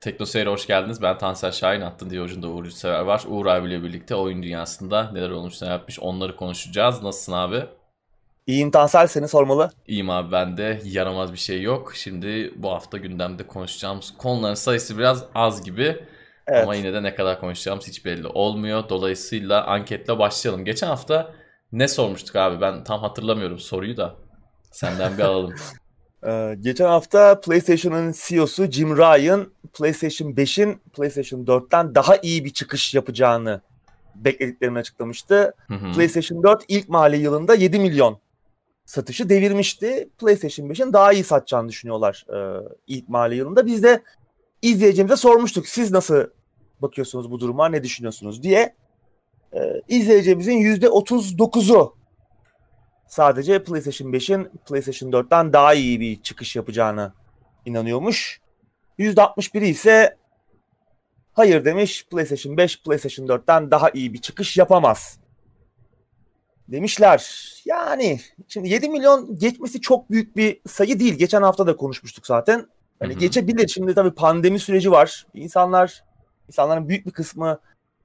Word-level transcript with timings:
Tekno 0.00 0.26
Seyir'e 0.26 0.50
hoş 0.50 0.66
geldiniz. 0.66 1.02
Ben 1.02 1.18
Tansel 1.18 1.52
Şahin. 1.52 1.80
Attın 1.80 2.10
diye 2.10 2.20
ucunda 2.20 2.48
Uğur 2.48 2.70
Sever 2.70 3.00
var. 3.00 3.24
Uğur 3.28 3.46
abiyle 3.46 3.82
birlikte 3.82 4.14
oyun 4.14 4.42
dünyasında 4.42 5.10
neler 5.12 5.30
olmuş 5.30 5.62
ne 5.62 5.68
yapmış 5.68 6.00
onları 6.00 6.36
konuşacağız. 6.36 7.02
Nasılsın 7.02 7.32
abi? 7.32 7.64
İyiyim 8.46 8.70
Tansel 8.70 9.06
seni 9.06 9.28
sormalı. 9.28 9.70
İyiyim 9.86 10.10
abi 10.10 10.32
ben 10.32 10.56
de. 10.56 10.80
Yaramaz 10.84 11.32
bir 11.32 11.38
şey 11.38 11.62
yok. 11.62 11.92
Şimdi 11.94 12.52
bu 12.56 12.70
hafta 12.70 12.98
gündemde 12.98 13.46
konuşacağımız 13.46 14.14
konuların 14.18 14.54
sayısı 14.54 14.98
biraz 14.98 15.24
az 15.34 15.64
gibi. 15.64 16.04
Evet. 16.46 16.62
Ama 16.62 16.74
yine 16.74 16.92
de 16.92 17.02
ne 17.02 17.14
kadar 17.14 17.40
konuşacağımız 17.40 17.88
hiç 17.88 18.04
belli 18.04 18.26
olmuyor. 18.26 18.88
Dolayısıyla 18.88 19.66
anketle 19.66 20.18
başlayalım. 20.18 20.64
Geçen 20.64 20.86
hafta 20.86 21.32
ne 21.72 21.88
sormuştuk 21.88 22.36
abi? 22.36 22.60
Ben 22.60 22.84
tam 22.84 23.00
hatırlamıyorum 23.00 23.58
soruyu 23.58 23.96
da. 23.96 24.14
Senden 24.72 25.18
bir 25.18 25.22
alalım. 25.22 25.54
Ee, 26.26 26.56
geçen 26.60 26.86
hafta 26.86 27.40
PlayStation'ın 27.40 28.14
CEO'su 28.16 28.70
Jim 28.70 28.96
Ryan 28.96 29.46
PlayStation 29.72 30.32
5'in 30.32 30.80
PlayStation 30.92 31.44
4'ten 31.44 31.94
daha 31.94 32.16
iyi 32.16 32.44
bir 32.44 32.50
çıkış 32.50 32.94
yapacağını 32.94 33.60
beklediklerini 34.14 34.78
açıklamıştı. 34.78 35.54
Hı 35.68 35.74
hı. 35.74 35.92
PlayStation 35.92 36.42
4 36.42 36.64
ilk 36.68 36.88
mali 36.88 37.16
yılında 37.16 37.54
7 37.54 37.78
milyon 37.78 38.18
satışı 38.84 39.28
devirmişti. 39.28 40.08
PlayStation 40.18 40.68
5'in 40.68 40.92
daha 40.92 41.12
iyi 41.12 41.24
satacağını 41.24 41.68
düşünüyorlar 41.68 42.26
e, 42.34 42.68
ilk 42.86 43.08
mali 43.08 43.36
yılında. 43.36 43.66
Biz 43.66 43.82
de 43.82 44.02
izleyicimize 44.62 45.16
sormuştuk. 45.16 45.68
Siz 45.68 45.90
nasıl 45.90 46.24
bakıyorsunuz 46.82 47.30
bu 47.30 47.40
duruma, 47.40 47.68
ne 47.68 47.82
düşünüyorsunuz 47.82 48.42
diye. 48.42 48.74
E, 49.52 49.82
izleyicimizin 49.88 50.58
%39'u 50.58 51.97
sadece 53.08 53.64
PlayStation 53.64 54.12
5'in 54.12 54.50
PlayStation 54.68 55.10
4'ten 55.10 55.52
daha 55.52 55.74
iyi 55.74 56.00
bir 56.00 56.22
çıkış 56.22 56.56
yapacağını 56.56 57.12
inanıyormuş. 57.64 58.40
%61'i 58.98 59.68
ise 59.68 60.16
hayır 61.32 61.64
demiş 61.64 62.06
PlayStation 62.10 62.56
5 62.56 62.82
PlayStation 62.82 63.26
4'ten 63.26 63.70
daha 63.70 63.90
iyi 63.90 64.12
bir 64.12 64.18
çıkış 64.18 64.56
yapamaz. 64.56 65.18
Demişler. 66.68 67.52
Yani 67.64 68.20
şimdi 68.48 68.68
7 68.68 68.88
milyon 68.88 69.38
geçmesi 69.38 69.80
çok 69.80 70.10
büyük 70.10 70.36
bir 70.36 70.60
sayı 70.66 71.00
değil. 71.00 71.14
Geçen 71.14 71.42
hafta 71.42 71.66
da 71.66 71.76
konuşmuştuk 71.76 72.26
zaten. 72.26 72.66
Hani 73.00 73.12
Hı-hı. 73.12 73.20
geçebilir. 73.20 73.68
Şimdi 73.68 73.94
tabii 73.94 74.10
pandemi 74.10 74.58
süreci 74.58 74.90
var. 74.90 75.26
İnsanlar 75.34 76.04
insanların 76.48 76.88
büyük 76.88 77.06
bir 77.06 77.10
kısmı 77.10 77.58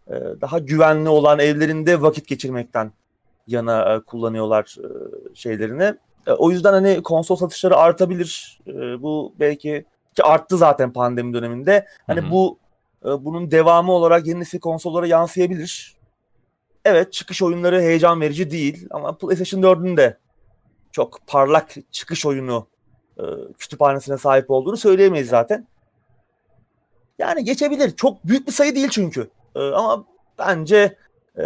e, 0.07 0.11
daha 0.41 0.59
güvenli 0.59 1.09
olan 1.09 1.39
evlerinde 1.39 2.01
vakit 2.01 2.27
geçirmekten 2.27 2.91
yana 3.47 3.95
e, 3.95 3.99
kullanıyorlar 3.99 4.75
e, 4.79 4.87
şeylerini. 5.35 5.93
O 6.37 6.51
yüzden 6.51 6.73
hani 6.73 7.03
konsol 7.03 7.35
satışları 7.35 7.77
artabilir. 7.77 8.59
Bu 8.99 9.33
belki 9.39 9.85
ki 10.15 10.23
arttı 10.23 10.57
zaten 10.57 10.93
pandemi 10.93 11.33
döneminde. 11.33 11.87
Hani 12.07 12.21
Hı-hı. 12.21 12.31
bu 12.31 12.59
bunun 13.03 13.51
devamı 13.51 13.91
olarak 13.91 14.27
yeni 14.27 14.39
nesil 14.39 14.59
konsollara 14.59 15.07
yansıyabilir. 15.07 15.95
Evet 16.85 17.13
çıkış 17.13 17.41
oyunları 17.41 17.81
heyecan 17.81 18.21
verici 18.21 18.51
değil 18.51 18.87
ama 18.91 19.17
PlayStation 19.17 19.61
4'ün 19.61 19.97
de 19.97 20.17
çok 20.91 21.27
parlak 21.27 21.75
çıkış 21.91 22.25
oyunu 22.25 22.67
e, 23.17 23.23
kütüphanesine 23.57 24.17
sahip 24.17 24.51
olduğunu 24.51 24.77
söyleyemeyiz 24.77 25.29
zaten. 25.29 25.67
Yani 27.19 27.43
geçebilir. 27.43 27.95
Çok 27.95 28.25
büyük 28.25 28.47
bir 28.47 28.51
sayı 28.51 28.75
değil 28.75 28.89
çünkü. 28.89 29.29
E, 29.55 29.59
ama 29.59 30.05
bence 30.39 30.97
e, 31.37 31.43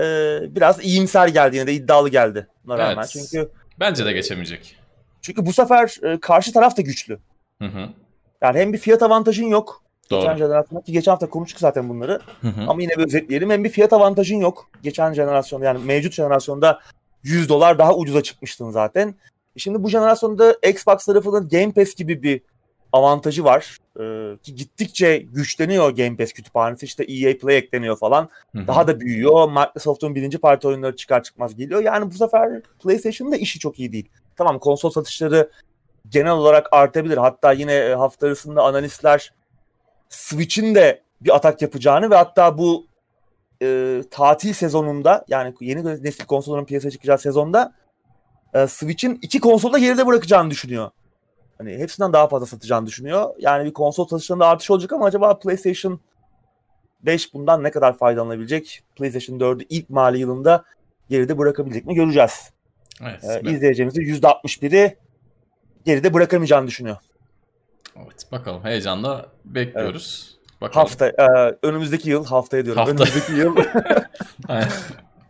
biraz 0.56 0.86
iyimser 0.86 1.28
geldi 1.28 1.56
yine 1.56 1.68
de 1.68 1.74
iddialı 1.74 2.10
geldi. 2.10 2.48
Buna 2.66 2.78
rağmen. 2.78 2.96
Evet. 2.98 3.10
Çünkü 3.10 3.50
bence 3.80 4.06
de 4.06 4.12
geçemeyecek. 4.12 4.78
Çünkü 5.22 5.46
bu 5.46 5.54
sefer 5.54 5.98
e, 6.04 6.20
karşı 6.20 6.54
taraf 6.54 6.78
da 6.78 6.82
güçlü. 6.82 7.20
Hı 7.62 7.68
hı. 7.68 7.90
Yani 8.42 8.60
hem 8.60 8.74
bir 8.74 8.78
fiyat 8.78 9.04
avantajın 9.04 9.46
yok. 9.46 9.84
Doğru. 10.12 10.22
Geçen 10.22 10.38
jenerasyonda 10.38 10.84
ki 10.84 10.92
geçen 10.92 11.12
hafta 11.12 11.30
konuştuk 11.30 11.60
zaten 11.60 11.90
bunları. 11.90 12.20
Hı 12.42 12.48
hı. 12.48 12.62
Ama 12.68 12.82
yine 12.82 12.92
bir 12.98 13.06
özetleyelim. 13.06 13.50
Hem 13.50 13.64
bir 13.64 13.70
fiyat 13.70 13.94
avantajın 13.94 14.38
yok. 14.38 14.70
Geçen 14.84 15.14
jenerasyonda 15.14 15.66
yani 15.66 15.86
mevcut 15.86 16.14
jenerasyonda 16.14 16.80
100 17.24 17.50
dolar 17.50 17.78
daha 17.78 17.96
ucuza 17.96 18.24
çıkmıştın 18.24 18.72
zaten. 18.72 19.16
E 19.56 19.59
şimdi 19.59 19.84
bu 19.84 19.90
jenerasyonda 19.90 20.56
Xbox 20.70 21.06
tarafının 21.06 21.50
Game 21.50 21.72
Pass 21.72 21.96
gibi 21.96 22.24
bir 22.24 22.42
avantajı 22.94 23.44
var. 23.44 23.78
Ee, 24.00 24.38
ki 24.44 24.56
gittikçe 24.56 25.18
güçleniyor 25.18 25.90
Game 25.90 26.18
Pass 26.18 26.34
kütüphanesi. 26.34 26.86
İşte 26.86 27.03
EA 27.03 27.38
Play 27.38 27.58
ekleniyor 27.58 27.98
falan. 27.98 28.30
Hı 28.56 28.59
hı. 28.59 28.68
Daha 28.68 28.88
da 28.88 29.00
büyüyor. 29.00 29.52
Microsoft'un 29.52 30.16
birinci 30.16 30.38
parti 30.38 30.68
oyunları 30.68 30.96
çıkar 30.96 31.24
çıkmaz 31.24 31.56
geliyor. 31.56 31.81
Yani 31.81 32.12
bu 32.12 32.14
sefer 32.14 32.62
PlayStation'ın 32.84 33.31
da 33.31 33.38
işi 33.38 33.59
çok 33.59 33.80
iyi 33.80 33.92
değil. 33.92 34.09
Tamam 34.36 34.59
konsol 34.59 34.90
satışları 34.90 35.50
genel 36.09 36.31
olarak 36.31 36.68
artabilir. 36.72 37.18
Hatta 37.18 37.52
yine 37.52 37.74
e, 37.74 37.94
hafta 37.94 38.28
arasında 38.28 38.64
analistler 38.64 39.34
Switch'in 40.09 40.76
de 40.76 41.02
bir 41.22 41.36
atak 41.36 41.62
yapacağını 41.62 42.09
ve 42.09 42.16
hatta 42.16 42.58
bu 42.58 42.88
e, 43.62 44.02
tatil 44.12 44.53
sezonunda 44.53 45.26
yani 45.28 45.53
yeni 45.62 46.03
nesil 46.03 46.26
konsolların 46.26 46.66
piyasaya 46.66 46.92
çıkacağı 46.92 47.18
sezonda 47.18 47.74
e, 48.53 48.68
Switch'in 48.68 49.20
iki 49.22 49.40
konsolda 49.40 49.78
geride 49.78 50.08
bırakacağını 50.08 50.52
düşünüyor. 50.52 50.92
Hani 51.57 51.78
hepsinden 51.78 52.13
daha 52.13 52.28
fazla 52.28 52.45
satacağını 52.45 52.88
düşünüyor. 52.88 53.34
Yani 53.40 53.66
bir 53.66 53.73
konsol 53.73 54.07
satışlarında 54.07 54.47
artış 54.47 54.72
olacak 54.72 54.94
ama 54.94 55.06
acaba 55.06 55.40
PlayStation 55.40 56.00
5 57.01 57.34
bundan 57.34 57.63
ne 57.63 57.72
kadar 57.72 57.97
faydalanabilecek? 57.97 58.84
PlayStation 58.95 59.40
4'ü 59.40 59.66
ilk 59.69 59.90
mali 59.90 60.19
yılında 60.19 60.63
geride 61.09 61.38
bırakabilecek 61.38 61.85
mi 61.85 61.96
göreceğiz. 61.96 62.51
Evet, 63.01 63.23
ee, 63.23 63.51
izleyeceğimizin 63.51 64.01
%61'i 64.01 64.97
geride 65.85 66.13
bırakamayacağını 66.13 66.67
düşünüyor. 66.67 66.97
Evet 67.96 68.31
bakalım 68.31 68.63
heyecanla 68.63 69.25
bekliyoruz. 69.46 70.29
Evet. 70.31 70.62
Bakalım. 70.62 70.88
Hafta 70.88 71.07
e, 71.07 71.57
önümüzdeki 71.63 72.09
yıl 72.09 72.25
haftaya 72.25 72.66
diyorum. 72.66 72.79
Hafta. 72.79 73.03
Önümüzdeki 73.03 73.34
yıl 73.34 73.56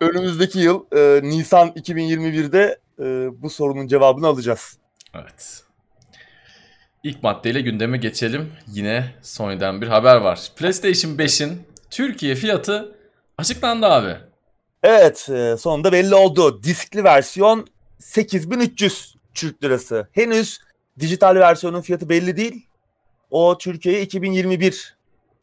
önümüzdeki 0.00 0.58
yıl 0.58 0.84
e, 0.96 1.22
Nisan 1.22 1.68
2021'de 1.68 2.78
e, 2.98 3.04
bu 3.42 3.50
sorunun 3.50 3.86
cevabını 3.86 4.26
alacağız. 4.26 4.78
Evet. 5.14 5.62
İlk 7.02 7.22
maddeyle 7.22 7.60
gündeme 7.60 7.98
geçelim. 7.98 8.52
Yine 8.72 9.14
Sony'den 9.22 9.82
bir 9.82 9.86
haber 9.86 10.16
var. 10.16 10.52
PlayStation 10.56 11.12
5'in 11.12 11.62
Türkiye 11.90 12.34
fiyatı 12.34 12.96
açıklandı 13.38 13.86
abi. 13.86 14.16
Evet 14.82 15.28
e, 15.30 15.56
sonunda 15.56 15.92
belli 15.92 16.14
oldu. 16.14 16.62
Diskli 16.62 17.04
versiyon 17.04 17.66
8300 17.98 19.16
Türk 19.34 19.64
lirası. 19.64 20.08
Henüz 20.12 20.58
Dijital 21.00 21.36
versiyonun 21.36 21.80
fiyatı 21.80 22.08
belli 22.08 22.36
değil. 22.36 22.66
O 23.30 23.58
Türkiye'ye 23.58 24.02
2021 24.02 24.96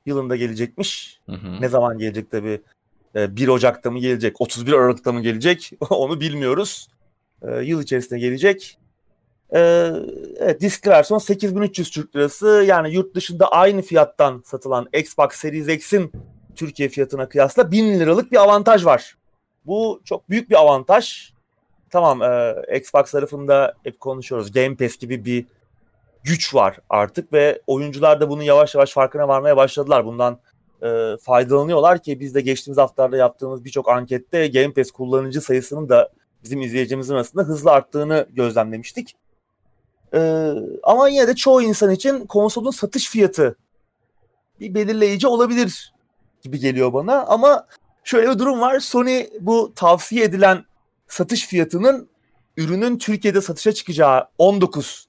yılında 0.06 0.36
gelecekmiş. 0.36 1.20
Hı 1.26 1.36
hı. 1.36 1.62
Ne 1.62 1.70
zaman 1.70 1.98
gelecek 1.98 2.32
tabii. 2.32 2.62
1 3.16 3.48
ee, 3.48 3.52
Ocak'ta 3.52 3.92
mı 3.92 4.00
gelecek, 4.00 4.42
31 4.42 4.74
Aralık'ta 4.74 5.12
mı 5.12 5.22
gelecek 5.22 5.72
onu 5.90 6.22
bilmiyoruz. 6.22 6.88
Ee, 7.42 7.62
yıl 7.62 7.82
içerisinde 7.82 8.20
gelecek. 8.20 8.78
Ee, 9.53 9.91
evet, 10.38 10.61
disk 10.61 10.88
versiyon 10.88 11.19
8300 11.19 11.91
Türk 11.91 12.16
Lirası. 12.16 12.63
Yani 12.67 12.94
yurt 12.94 13.16
dışında 13.16 13.47
aynı 13.47 13.81
fiyattan 13.81 14.44
satılan 14.45 14.88
Xbox 14.94 15.31
Series 15.31 15.67
X'in 15.67 16.11
Türkiye 16.56 16.89
fiyatına 16.89 17.29
kıyasla 17.29 17.72
1000 17.72 18.00
liralık 18.00 18.31
bir 18.31 18.38
avantaj 18.38 18.85
var. 18.85 19.17
Bu 19.66 20.01
çok 20.06 20.29
büyük 20.29 20.50
bir 20.50 20.56
avantaj 20.56 21.33
tamam 21.89 22.22
e, 22.22 22.56
Xbox 22.78 23.11
tarafında 23.11 23.73
hep 23.83 24.00
konuşuyoruz. 24.00 24.51
Game 24.51 24.75
Pass 24.75 24.97
gibi 24.97 25.25
bir 25.25 25.45
güç 26.23 26.56
var 26.56 26.77
artık 26.89 27.33
ve 27.33 27.62
oyuncular 27.67 28.22
da 28.22 28.29
bunun 28.29 28.44
yavaş 28.44 28.75
yavaş 28.75 28.94
farkına 28.94 29.27
varmaya 29.27 29.57
başladılar. 29.57 30.06
Bundan 30.06 30.39
e, 30.83 31.17
faydalanıyorlar 31.22 32.03
ki 32.03 32.19
biz 32.19 32.35
de 32.35 32.41
geçtiğimiz 32.41 32.77
haftalarda 32.77 33.17
yaptığımız 33.17 33.66
birçok 33.66 33.89
ankette 33.89 34.47
Game 34.47 34.73
Pass 34.73 34.91
kullanıcı 34.91 35.41
sayısının 35.41 35.89
da 35.89 36.09
bizim 36.44 36.62
izleyicimizin 36.62 37.13
arasında 37.13 37.44
hızlı 37.44 37.72
arttığını 37.72 38.27
gözlemlemiştik. 38.33 39.16
E, 40.16 40.52
ama 40.84 41.09
yine 41.09 41.28
de 41.28 41.36
çoğu 41.36 41.62
insan 41.62 41.92
için 41.92 42.26
konsolun 42.26 42.72
satış 42.72 43.09
fiyatı 43.09 43.56
bir 44.59 44.76
belirleyici 44.76 45.28
olabilir 45.28 45.94
gibi 46.42 46.60
geliyor 46.60 46.94
bana. 46.94 47.24
Ama 47.24 47.68
şöyle 48.04 48.30
bir 48.30 48.39
durum 48.39 48.62
var. 48.62 48.80
Sony 48.80 49.25
bu 49.39 49.74
tavsiye 49.75 50.24
edilen 50.25 50.66
satış 51.07 51.48
fiyatının 51.48 52.10
ürünün 52.57 52.98
Türkiye'de 52.98 53.42
satışa 53.42 53.72
çıkacağı 53.72 54.28
19 54.38 55.07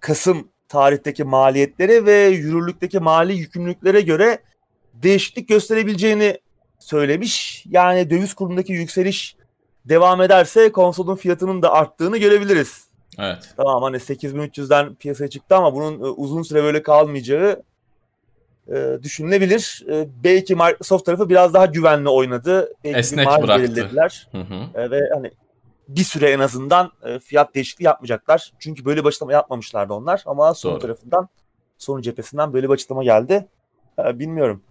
Kasım 0.00 0.48
tarihteki 0.68 1.24
maliyetlere 1.24 2.04
ve 2.04 2.26
yürürlükteki 2.26 2.98
mali 2.98 3.34
yükümlülüklere 3.34 4.00
göre 4.00 4.42
değişiklik 4.94 5.48
gösterebileceğini 5.48 6.38
söylemiş. 6.78 7.64
Yani 7.68 8.10
döviz 8.10 8.34
kurundaki 8.34 8.72
yükseliş 8.72 9.36
devam 9.84 10.22
ederse 10.22 10.72
konsolun 10.72 11.16
fiyatının 11.16 11.62
da 11.62 11.72
arttığını 11.72 12.18
görebiliriz. 12.18 12.89
Evet. 13.18 13.54
Tamam 13.56 13.82
hani 13.82 13.96
8300'den 13.96 14.94
piyasaya 14.94 15.28
çıktı 15.30 15.56
ama 15.56 15.74
bunun 15.74 16.00
e, 16.00 16.04
uzun 16.04 16.42
süre 16.42 16.62
böyle 16.62 16.82
kalmayacağı 16.82 17.62
e, 18.68 18.98
düşünülebilir. 19.02 19.84
E, 19.90 20.08
belki 20.24 20.54
Microsoft 20.54 21.06
tarafı 21.06 21.28
biraz 21.28 21.54
daha 21.54 21.66
güvenli 21.66 22.08
oynadı. 22.08 22.72
Belki 22.84 22.98
Esnek 22.98 23.26
bıraktı. 23.26 23.62
Belirlediler. 23.62 24.28
Hı 24.32 24.38
hı. 24.40 24.80
E, 24.80 24.90
ve 24.90 25.00
hani 25.14 25.30
bir 25.88 26.04
süre 26.04 26.30
en 26.30 26.38
azından 26.38 26.92
e, 27.02 27.18
fiyat 27.18 27.54
değişikliği 27.54 27.84
yapmayacaklar. 27.84 28.52
Çünkü 28.58 28.84
böyle 28.84 29.00
bir 29.00 29.08
açıklama 29.08 29.32
yapmamışlardı 29.32 29.92
onlar. 29.92 30.22
Ama 30.26 30.54
son 30.54 30.72
Doğru. 30.72 30.80
tarafından, 30.80 31.28
son 31.78 32.00
cephesinden 32.00 32.52
böyle 32.52 32.68
bir 32.68 32.74
açıklama 32.74 33.04
geldi. 33.04 33.46
bilmiyorum. 33.98 34.62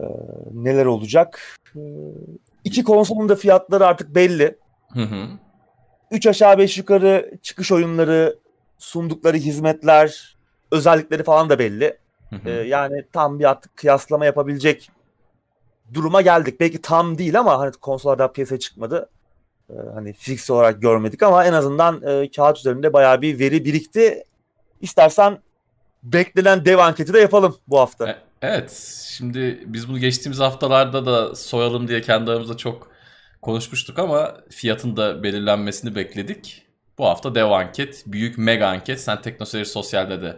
Ee, 0.00 0.02
neler 0.52 0.86
olacak? 0.86 1.58
Ee, 1.76 1.80
iki 2.64 2.84
konsolun 2.84 3.28
da 3.28 3.36
fiyatları 3.36 3.86
artık 3.86 4.14
belli. 4.14 4.58
Hı 4.92 5.02
hı. 5.02 5.26
Üç 6.10 6.26
aşağı 6.26 6.58
beş 6.58 6.78
yukarı 6.78 7.30
çıkış 7.42 7.72
oyunları, 7.72 8.38
sundukları 8.78 9.36
hizmetler, 9.36 10.36
özellikleri 10.70 11.22
falan 11.22 11.50
da 11.50 11.58
belli. 11.58 11.98
Hı 12.30 12.36
hı. 12.36 12.50
Ee, 12.50 12.68
yani 12.68 13.04
tam 13.12 13.38
bir 13.38 13.50
artık 13.50 13.76
kıyaslama 13.76 14.24
yapabilecek 14.24 14.90
duruma 15.94 16.22
geldik. 16.22 16.60
Belki 16.60 16.82
tam 16.82 17.18
değil 17.18 17.38
ama 17.38 17.58
hani 17.58 17.72
konsollar 17.72 18.18
daha 18.18 18.32
piyasaya 18.32 18.58
çıkmadı. 18.58 19.08
Ee, 19.70 19.74
hani 19.94 20.12
fix 20.12 20.50
olarak 20.50 20.82
görmedik 20.82 21.22
ama 21.22 21.44
en 21.44 21.52
azından 21.52 22.02
e, 22.02 22.30
kağıt 22.30 22.58
üzerinde 22.58 22.92
bayağı 22.92 23.22
bir 23.22 23.38
veri 23.38 23.64
birikti. 23.64 24.24
İstersen 24.80 25.38
beklenen 26.02 26.64
dev 26.64 26.78
anketi 26.78 27.14
de 27.14 27.20
yapalım 27.20 27.56
bu 27.68 27.78
hafta. 27.78 28.08
E, 28.08 28.16
evet. 28.42 28.70
Şimdi 29.08 29.62
biz 29.66 29.88
bunu 29.88 29.98
geçtiğimiz 29.98 30.40
haftalarda 30.40 31.06
da 31.06 31.34
soyalım 31.34 31.88
diye 31.88 32.00
kendi 32.00 32.30
aramızda 32.30 32.56
çok 32.56 32.93
konuşmuştuk 33.44 33.98
ama 33.98 34.34
fiyatın 34.50 34.96
da 34.96 35.22
belirlenmesini 35.22 35.94
bekledik. 35.94 36.62
Bu 36.98 37.04
hafta 37.04 37.34
dev 37.34 37.44
anket, 37.44 38.02
büyük 38.06 38.38
mega 38.38 38.66
anket. 38.66 39.00
Sen 39.00 39.22
Teknoseyir 39.22 39.64
Sosyal'de 39.64 40.22
de 40.22 40.36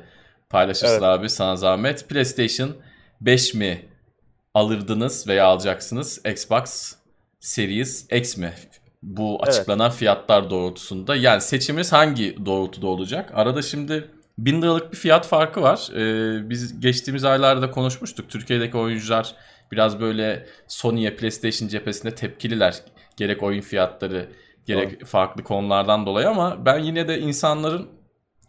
paylaşırsın 0.50 0.92
evet. 0.92 1.02
abi 1.02 1.30
sana 1.30 1.56
zahmet. 1.56 2.08
PlayStation 2.08 2.76
5 3.20 3.54
mi 3.54 3.88
alırdınız 4.54 5.28
veya 5.28 5.46
alacaksınız? 5.46 6.20
Xbox 6.26 6.94
Series 7.40 8.06
X 8.12 8.36
mi? 8.36 8.52
Bu 9.02 9.42
açıklanan 9.42 9.90
evet. 9.90 9.98
fiyatlar 9.98 10.50
doğrultusunda. 10.50 11.16
Yani 11.16 11.40
seçimimiz 11.40 11.92
hangi 11.92 12.46
doğrultuda 12.46 12.86
olacak? 12.86 13.30
Arada 13.34 13.62
şimdi 13.62 14.10
1000 14.38 14.62
liralık 14.62 14.92
bir 14.92 14.96
fiyat 14.96 15.26
farkı 15.26 15.62
var. 15.62 15.88
Ee, 15.94 16.50
biz 16.50 16.80
geçtiğimiz 16.80 17.24
aylarda 17.24 17.70
konuşmuştuk. 17.70 18.30
Türkiye'deki 18.30 18.76
oyuncular 18.76 19.34
biraz 19.72 20.00
böyle 20.00 20.46
Sony'ye 20.68 21.16
PlayStation 21.16 21.68
cephesinde 21.68 22.14
tepkililer. 22.14 22.76
Gerek 23.16 23.42
oyun 23.42 23.60
fiyatları 23.60 24.28
gerek 24.66 25.00
Doğru. 25.00 25.06
farklı 25.06 25.44
konulardan 25.44 26.06
dolayı 26.06 26.28
ama 26.28 26.66
ben 26.66 26.78
yine 26.78 27.08
de 27.08 27.18
insanların 27.18 27.88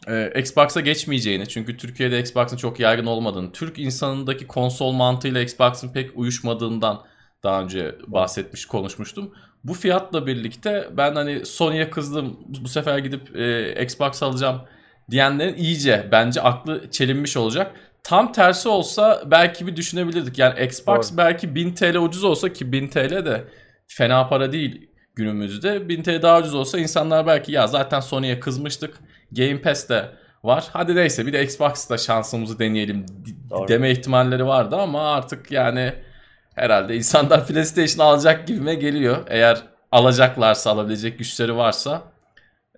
e, 0.07 0.39
Xbox'a 0.39 0.81
geçmeyeceğini 0.81 1.47
çünkü 1.47 1.77
Türkiye'de 1.77 2.19
Xbox'ın 2.19 2.57
çok 2.57 2.79
yaygın 2.79 3.05
olmadığını, 3.05 3.51
Türk 3.51 3.79
insanındaki 3.79 4.47
konsol 4.47 4.91
mantığıyla 4.91 5.41
Xbox'ın 5.41 5.93
pek 5.93 6.11
uyuşmadığından 6.15 7.01
daha 7.43 7.61
önce 7.61 7.95
bahsetmiş 8.07 8.65
konuşmuştum. 8.65 9.33
Bu 9.63 9.73
fiyatla 9.73 10.27
birlikte 10.27 10.89
ben 10.97 11.15
hani 11.15 11.45
Sony'ye 11.45 11.89
kızdım 11.89 12.39
bu 12.47 12.67
sefer 12.67 12.97
gidip 12.97 13.35
e, 13.35 13.83
Xbox 13.83 14.23
alacağım 14.23 14.61
diyenlerin 15.11 15.55
iyice 15.55 16.07
bence 16.11 16.41
aklı 16.41 16.91
çelinmiş 16.91 17.37
olacak. 17.37 17.75
Tam 18.03 18.31
tersi 18.31 18.69
olsa 18.69 19.23
belki 19.25 19.67
bir 19.67 19.75
düşünebilirdik. 19.75 20.37
Yani 20.37 20.65
Xbox 20.65 21.09
Doğru. 21.09 21.17
belki 21.17 21.55
1000 21.55 21.73
TL 21.73 21.95
ucuz 21.95 22.23
olsa 22.23 22.53
ki 22.53 22.71
1000 22.71 22.87
TL 22.87 23.25
de 23.25 23.43
fena 23.87 24.27
para 24.27 24.51
değil 24.51 24.89
günümüzde. 25.15 25.89
1000 25.89 26.03
TL 26.03 26.21
daha 26.21 26.39
ucuz 26.39 26.55
olsa 26.55 26.79
insanlar 26.79 27.27
belki 27.27 27.51
ya 27.51 27.67
zaten 27.67 27.99
Sony'ye 27.99 28.39
kızmıştık. 28.39 28.99
Game 29.31 29.61
Pass 29.61 29.89
de 29.89 30.09
var. 30.43 30.67
Hadi 30.73 30.95
neyse 30.95 31.25
bir 31.25 31.33
de 31.33 31.43
Xbox'ta 31.43 31.97
şansımızı 31.97 32.59
deneyelim 32.59 33.05
Doğru. 33.49 33.67
deme 33.67 33.91
ihtimalleri 33.91 34.45
vardı 34.45 34.75
ama 34.75 35.13
artık 35.13 35.51
yani 35.51 35.93
herhalde 36.55 36.95
insanlar 36.95 37.47
PlayStation 37.47 38.05
alacak 38.05 38.47
gibime 38.47 38.75
geliyor. 38.75 39.17
Eğer 39.27 39.63
alacaklarsa 39.91 40.71
alabilecek 40.71 41.17
güçleri 41.19 41.55
varsa 41.55 42.03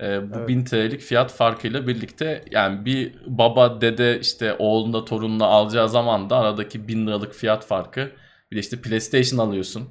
e, 0.01 0.31
bu 0.33 0.37
evet. 0.37 0.47
1000 0.47 0.63
TL'lik 0.63 1.01
fiyat 1.01 1.31
farkıyla 1.31 1.87
birlikte 1.87 2.45
yani 2.51 2.85
bir 2.85 3.15
baba 3.27 3.81
dede 3.81 4.19
işte 4.19 4.55
oğlunda 4.59 5.05
torununa 5.05 5.45
alacağı 5.45 5.89
zaman 5.89 6.29
da 6.29 6.37
aradaki 6.37 6.87
1000 6.87 7.07
liralık 7.07 7.33
fiyat 7.33 7.65
farkı 7.65 8.11
bir 8.51 8.55
de 8.55 8.59
işte 8.59 8.81
PlayStation 8.81 9.39
alıyorsun 9.39 9.89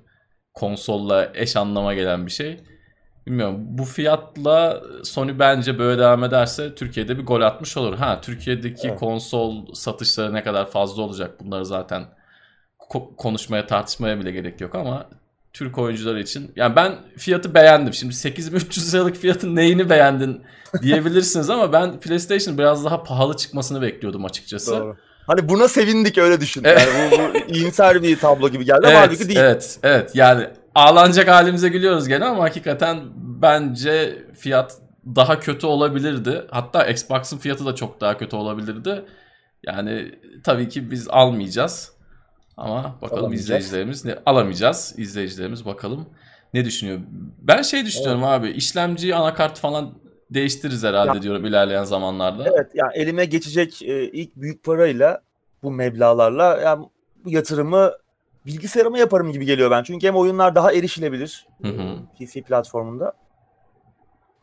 konsolla 0.54 1.32
eş 1.34 1.56
anlama 1.56 1.94
gelen 1.94 2.26
bir 2.26 2.30
şey. 2.30 2.60
Bilmiyorum 3.26 3.56
bu 3.60 3.84
fiyatla 3.84 4.82
Sony 5.04 5.38
bence 5.38 5.78
böyle 5.78 6.00
devam 6.00 6.24
ederse 6.24 6.74
Türkiye'de 6.74 7.18
bir 7.18 7.26
gol 7.26 7.40
atmış 7.40 7.76
olur. 7.76 7.94
Ha 7.94 8.20
Türkiye'deki 8.20 8.88
evet. 8.88 8.98
konsol 8.98 9.74
satışları 9.74 10.34
ne 10.34 10.42
kadar 10.42 10.70
fazla 10.70 11.02
olacak 11.02 11.40
bunları 11.40 11.66
zaten 11.66 12.04
ko- 12.78 13.16
konuşmaya 13.16 13.66
tartışmaya 13.66 14.20
bile 14.20 14.30
gerek 14.30 14.60
yok 14.60 14.74
ama 14.74 15.08
Türk 15.58 15.78
oyuncular 15.78 16.16
için. 16.16 16.52
Yani 16.56 16.76
ben 16.76 16.96
fiyatı 17.16 17.54
beğendim. 17.54 17.94
Şimdi 17.94 18.14
8300 18.14 18.94
liralık 18.94 19.16
fiyatın 19.16 19.56
neyini 19.56 19.90
beğendin 19.90 20.42
diyebilirsiniz 20.82 21.50
ama 21.50 21.72
ben 21.72 22.00
PlayStation 22.00 22.58
biraz 22.58 22.84
daha 22.84 23.02
pahalı 23.02 23.36
çıkmasını 23.36 23.82
bekliyordum 23.82 24.24
açıkçası. 24.24 24.70
Doğru. 24.70 24.96
Hani 25.26 25.48
buna 25.48 25.68
sevindik 25.68 26.18
öyle 26.18 26.40
düşün. 26.40 26.64
Yani 26.64 26.80
bu, 27.12 27.18
bu 27.18 27.54
iyimser 27.54 28.02
bir 28.02 28.18
tablo 28.18 28.48
gibi 28.48 28.64
geldi 28.64 28.80
evet, 28.84 28.96
ama 28.96 29.00
halbuki 29.00 29.28
değil. 29.28 29.40
Evet, 29.40 29.78
evet. 29.82 30.10
Yani 30.14 30.46
ağlanacak 30.74 31.28
halimize 31.28 31.68
gülüyoruz 31.68 32.08
gene 32.08 32.24
ama 32.24 32.44
hakikaten 32.44 32.98
bence 33.16 34.22
fiyat 34.38 34.78
daha 35.06 35.40
kötü 35.40 35.66
olabilirdi. 35.66 36.44
Hatta 36.50 36.86
Xbox'ın 36.86 37.38
fiyatı 37.38 37.66
da 37.66 37.74
çok 37.74 38.00
daha 38.00 38.18
kötü 38.18 38.36
olabilirdi. 38.36 39.04
Yani 39.66 40.14
tabii 40.44 40.68
ki 40.68 40.90
biz 40.90 41.08
almayacağız. 41.08 41.97
Ama 42.58 42.94
bakalım 43.02 43.32
izleyicilerimiz 43.32 44.04
ne 44.04 44.14
alamayacağız. 44.26 44.94
İzleyicilerimiz 44.96 45.66
bakalım 45.66 46.06
ne 46.54 46.64
düşünüyor. 46.64 47.00
Ben 47.38 47.62
şey 47.62 47.86
düşünüyorum 47.86 48.20
evet. 48.24 48.30
abi. 48.30 48.50
İşlemci, 48.50 49.14
anakart 49.14 49.58
falan 49.58 49.94
değiştiririz 50.30 50.84
herhalde 50.84 51.16
ya, 51.16 51.22
diyorum 51.22 51.44
ilerleyen 51.44 51.84
zamanlarda. 51.84 52.44
Evet 52.48 52.70
yani 52.74 52.92
elime 52.94 53.24
geçecek 53.24 53.82
e, 53.82 54.04
ilk 54.04 54.36
büyük 54.36 54.64
parayla 54.64 55.22
bu 55.62 55.70
meblalarla 55.70 56.60
yani 56.60 56.86
bu 57.24 57.30
yatırımı 57.30 57.92
bilgisayarıma 58.46 58.98
yaparım 58.98 59.32
gibi 59.32 59.44
geliyor 59.44 59.70
ben. 59.70 59.82
Çünkü 59.82 60.06
hem 60.06 60.16
oyunlar 60.16 60.54
daha 60.54 60.72
erişilebilir 60.72 61.46
hı 61.62 61.68
hı. 61.68 61.96
PC 62.18 62.42
platformunda 62.42 63.12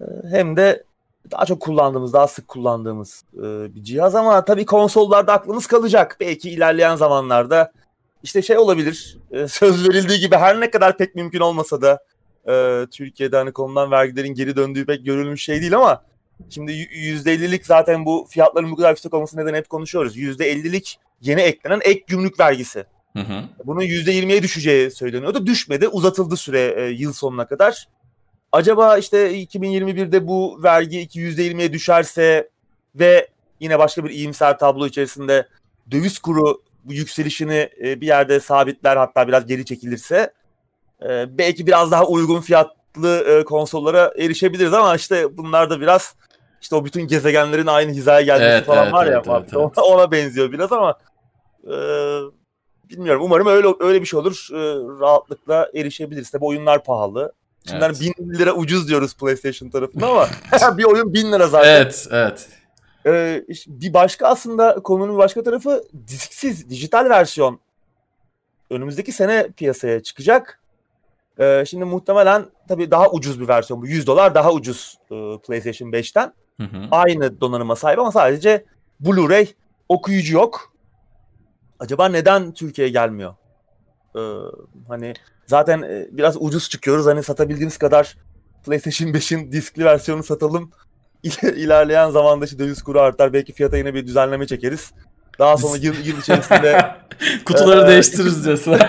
e, 0.02 0.06
hem 0.30 0.58
de 0.58 0.84
daha 1.32 1.46
çok 1.46 1.62
kullandığımız, 1.62 2.14
daha 2.14 2.28
sık 2.28 2.48
kullandığımız 2.48 3.24
e, 3.34 3.76
bir 3.76 3.84
cihaz 3.84 4.16
ama 4.16 4.46
tabii 4.46 4.66
konsollarda 4.66 5.34
aklımız 5.34 5.68
kalacak. 5.68 6.18
Belki 6.20 6.50
ilerleyen 6.50 6.96
zamanlarda 6.96 7.72
işte 8.26 8.42
şey 8.42 8.58
olabilir. 8.58 9.18
E, 9.32 9.48
söz 9.48 9.90
verildiği 9.90 10.20
gibi 10.20 10.36
her 10.36 10.60
ne 10.60 10.72
kadar 10.72 10.98
pek 10.98 11.16
mümkün 11.16 11.40
olmasa 11.40 11.82
da 11.82 12.04
e, 12.48 12.86
Türkiye'de 12.92 13.38
hani 13.38 13.52
konudan 13.52 13.92
vergilerin 13.92 14.34
geri 14.34 14.56
döndüğü 14.56 14.86
pek 14.86 15.06
görülmüş 15.06 15.44
şey 15.44 15.62
değil 15.62 15.76
ama 15.76 16.04
şimdi 16.50 16.72
%50'lik 16.72 17.66
zaten 17.66 18.06
bu 18.06 18.28
fiyatların 18.30 18.72
bu 18.72 18.76
kadar 18.76 18.90
yüksek 18.90 19.14
olması 19.14 19.38
neden 19.38 19.54
hep 19.54 19.70
konuşuyoruz. 19.70 20.18
%50'lik 20.18 21.00
yeni 21.22 21.42
eklenen 21.42 21.82
ek 21.84 22.04
gümrük 22.08 22.40
vergisi. 22.40 22.86
Hı 23.14 23.20
hı. 23.20 23.44
Bunun 23.66 23.82
%20'ye 23.82 24.44
düşeceği 24.44 24.92
söyleniyordu. 24.92 25.46
Düşmedi. 25.46 25.88
Uzatıldı 25.88 26.38
süre 26.38 26.74
e, 26.78 26.90
yıl 26.90 27.14
sonuna 27.14 27.48
kadar. 27.48 27.88
Acaba 28.52 28.98
işte 28.98 29.44
2021'de 29.44 30.28
bu 30.28 30.64
vergi 30.64 31.08
%20'ye 31.08 31.74
düşerse 31.74 32.50
ve 32.96 33.28
yine 33.60 33.80
başka 33.80 34.06
bir 34.06 34.10
iyimser 34.10 34.60
tablo 34.60 34.88
içerisinde 34.88 35.48
döviz 35.92 36.20
kuru 36.20 36.62
bu 36.86 36.94
yükselişini 36.94 37.70
e, 37.84 38.02
bir 38.02 38.08
yerde 38.08 38.40
sabitler 38.40 38.98
hatta 38.98 39.28
biraz 39.28 39.46
geri 39.46 39.66
çekilirse 39.66 40.34
e, 41.10 41.38
belki 41.38 41.68
biraz 41.68 41.92
daha 41.92 42.06
uygun 42.06 42.42
fiyatlı 42.42 43.18
e, 43.28 43.44
konsollara 43.44 44.14
erişebiliriz 44.18 44.74
ama 44.74 44.96
işte 44.96 45.38
bunlar 45.38 45.70
da 45.70 45.82
biraz 45.82 46.16
işte 46.62 46.76
o 46.76 46.86
bütün 46.86 47.08
gezegenlerin 47.08 47.68
aynı 47.68 47.92
hizaya 47.92 48.22
gelmesi 48.22 48.52
evet, 48.52 48.66
falan 48.66 48.84
evet, 48.84 48.94
var 48.94 49.06
ya 49.06 49.14
evet, 49.14 49.28
evet, 49.30 49.56
ona, 49.56 49.86
ona 49.86 50.12
benziyor 50.12 50.52
biraz 50.52 50.72
ama 50.72 51.00
e, 51.64 51.76
bilmiyorum 52.90 53.22
umarım 53.26 53.48
öyle 53.48 53.68
öyle 53.80 54.02
bir 54.02 54.06
şey 54.06 54.20
olur 54.20 54.48
e, 54.52 54.58
rahatlıkla 55.02 55.70
erişebiliriz. 55.76 56.30
Tabi 56.30 56.46
oyunlar 56.46 56.84
pahalı. 56.84 57.34
Şimdi 57.70 57.86
evet. 57.86 58.02
bin 58.02 58.34
lira 58.34 58.54
ucuz 58.54 58.88
diyoruz 58.88 59.18
PlayStation 59.18 59.70
tarafında 59.70 60.08
ama 60.08 60.28
bir 60.78 60.84
oyun 60.84 61.14
bin 61.14 61.32
lira 61.32 61.48
zaten. 61.48 61.76
Evet, 61.76 62.08
evet. 62.12 62.48
Ee, 63.08 63.46
bir 63.68 63.94
başka 63.94 64.28
aslında 64.28 64.76
konunun 64.84 65.14
bir 65.14 65.20
başka 65.20 65.44
tarafı 65.44 65.84
disksiz 66.08 66.70
dijital 66.70 67.10
versiyon 67.10 67.60
önümüzdeki 68.70 69.12
sene 69.12 69.48
piyasaya 69.58 70.04
çıkacak. 70.04 70.60
Ee, 71.40 71.64
şimdi 71.68 71.86
muhtemelen 71.86 72.46
tabii 72.68 72.92
daha 72.92 73.12
ucuz 73.12 73.42
bir 73.42 73.48
versiyon 73.48 73.82
bu. 73.82 73.88
100 73.88 74.08
dolar 74.08 74.36
daha 74.36 74.54
ucuz 74.54 74.98
e, 75.12 75.16
PlayStation 75.48 75.92
5'ten. 75.92 76.34
Hı 76.60 76.64
hı. 76.64 76.88
Aynı 76.92 77.42
donanıma 77.42 77.76
sahip 77.76 78.00
ama 78.00 78.12
sadece 78.12 78.66
Blu-ray 79.04 79.48
okuyucu 79.90 80.34
yok. 80.34 80.74
Acaba 81.80 82.10
neden 82.10 82.54
Türkiye'ye 82.54 82.92
gelmiyor? 82.92 83.36
Ee, 84.16 84.20
hani 84.88 85.14
zaten 85.46 85.82
e, 85.82 86.08
biraz 86.12 86.38
ucuz 86.40 86.70
çıkıyoruz. 86.70 87.06
Hani 87.06 87.24
satabildiğimiz 87.24 87.78
kadar 87.78 88.18
PlayStation 88.66 89.10
5'in 89.10 89.52
diskli 89.52 89.86
versiyonu 89.86 90.24
satalım 90.24 90.72
ilerleyen 91.42 92.10
zamanda 92.10 92.46
işte 92.46 92.60
döviz 92.60 92.84
kuru 92.84 93.00
artar. 93.00 93.34
Belki 93.34 93.54
fiyata 93.54 93.78
yine 93.78 93.94
bir 93.94 94.08
düzenleme 94.08 94.48
çekeriz. 94.48 94.92
Daha 95.40 95.58
sonra 95.58 95.78
yıl, 95.78 96.06
yıl 96.06 96.20
içerisinde 96.20 96.96
kutuları 97.46 97.86
e, 97.86 97.88
değiştiririz 97.88 98.46
diyorsun. 98.46 98.76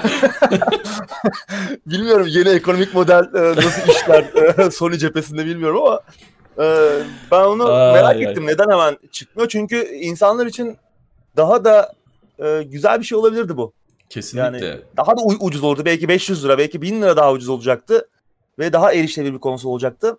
bilmiyorum 1.86 2.26
yeni 2.30 2.48
ekonomik 2.48 2.94
model 2.94 3.24
e, 3.34 3.56
nasıl 3.56 3.92
işler 3.92 4.24
e, 4.66 4.70
Sony 4.70 4.96
cephesinde 4.96 5.46
bilmiyorum 5.46 5.82
ama 5.82 6.00
e, 6.58 6.88
ben 7.30 7.44
onu 7.44 7.64
Aa, 7.64 7.92
merak 7.92 8.16
ay, 8.16 8.24
ettim. 8.24 8.46
Ay. 8.46 8.54
Neden 8.54 8.70
hemen 8.70 8.98
çıkmıyor? 9.12 9.48
Çünkü 9.48 9.84
insanlar 9.86 10.46
için 10.46 10.76
daha 11.36 11.64
da 11.64 11.92
e, 12.38 12.62
güzel 12.62 13.00
bir 13.00 13.04
şey 13.04 13.18
olabilirdi 13.18 13.56
bu. 13.56 13.72
Kesinlikle. 14.10 14.66
Yani 14.66 14.80
daha 14.96 15.16
da 15.16 15.22
ucuz 15.22 15.64
olurdu. 15.64 15.84
Belki 15.84 16.08
500 16.08 16.44
lira, 16.44 16.58
belki 16.58 16.82
1000 16.82 17.02
lira 17.02 17.16
daha 17.16 17.32
ucuz 17.32 17.48
olacaktı. 17.48 18.08
Ve 18.58 18.72
daha 18.72 18.92
erişilebilir 18.92 19.34
bir 19.34 19.38
konsol 19.38 19.70
olacaktı. 19.70 20.18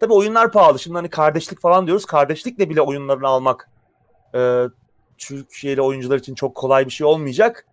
Tabii 0.00 0.12
oyunlar 0.12 0.52
pahalı. 0.52 0.78
Şimdi 0.78 0.96
hani 0.96 1.10
kardeşlik 1.10 1.60
falan 1.60 1.86
diyoruz. 1.86 2.04
Kardeşlikle 2.04 2.70
bile 2.70 2.80
oyunlarını 2.80 3.26
almak 3.26 3.70
e, 4.34 4.64
Türkiye'li 5.18 5.82
oyuncular 5.82 6.18
için 6.18 6.34
çok 6.34 6.54
kolay 6.54 6.86
bir 6.86 6.90
şey 6.90 7.06
olmayacak. 7.06 7.66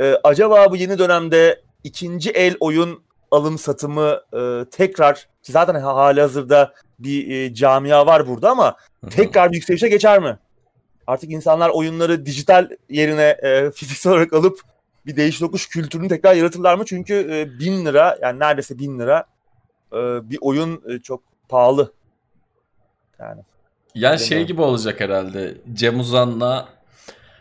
E, 0.00 0.14
acaba 0.24 0.70
bu 0.70 0.76
yeni 0.76 0.98
dönemde 0.98 1.62
ikinci 1.84 2.30
el 2.30 2.56
oyun 2.60 3.02
alım 3.30 3.58
satımı 3.58 4.20
e, 4.34 4.64
tekrar 4.70 5.14
ki 5.42 5.52
zaten 5.52 5.74
hali 5.74 6.20
hazırda 6.20 6.74
bir 6.98 7.30
e, 7.30 7.54
camia 7.54 8.06
var 8.06 8.28
burada 8.28 8.50
ama 8.50 8.76
tekrar 9.10 9.50
bir 9.50 9.56
yükselişe 9.56 9.88
geçer 9.88 10.18
mi? 10.18 10.38
Artık 11.06 11.30
insanlar 11.30 11.70
oyunları 11.70 12.26
dijital 12.26 12.70
yerine 12.88 13.36
e, 13.42 13.70
fiziksel 13.74 14.12
olarak 14.12 14.32
alıp 14.32 14.60
bir 15.06 15.16
değiş 15.16 15.40
dokuş 15.40 15.68
kültürünü 15.68 16.08
tekrar 16.08 16.34
yaratırlar 16.34 16.74
mı? 16.74 16.84
Çünkü 16.84 17.14
e, 17.14 17.58
bin 17.58 17.86
lira 17.86 18.18
yani 18.22 18.38
neredeyse 18.38 18.78
bin 18.78 18.98
lira 18.98 19.24
e, 19.92 19.96
bir 20.30 20.38
oyun 20.40 20.82
e, 20.88 20.98
çok 20.98 21.29
pahalı. 21.50 21.92
Yani. 23.18 23.40
Yani 23.94 24.18
şey 24.18 24.46
gibi 24.46 24.62
olacak 24.62 25.00
herhalde. 25.00 25.54
Cem 25.72 26.00
Uzan'la 26.00 26.68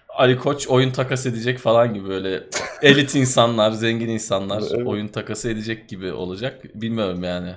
Ali 0.09 0.37
Koç 0.37 0.67
oyun 0.67 0.91
takas 0.91 1.25
edecek 1.25 1.59
falan 1.59 1.93
gibi 1.93 2.09
böyle 2.09 2.43
elit 2.81 3.15
insanlar, 3.15 3.71
zengin 3.71 4.09
insanlar 4.09 4.63
evet. 4.75 4.87
oyun 4.87 5.07
takası 5.07 5.49
edecek 5.49 5.89
gibi 5.89 6.11
olacak. 6.13 6.63
Bilmiyorum 6.75 7.23
yani. 7.23 7.55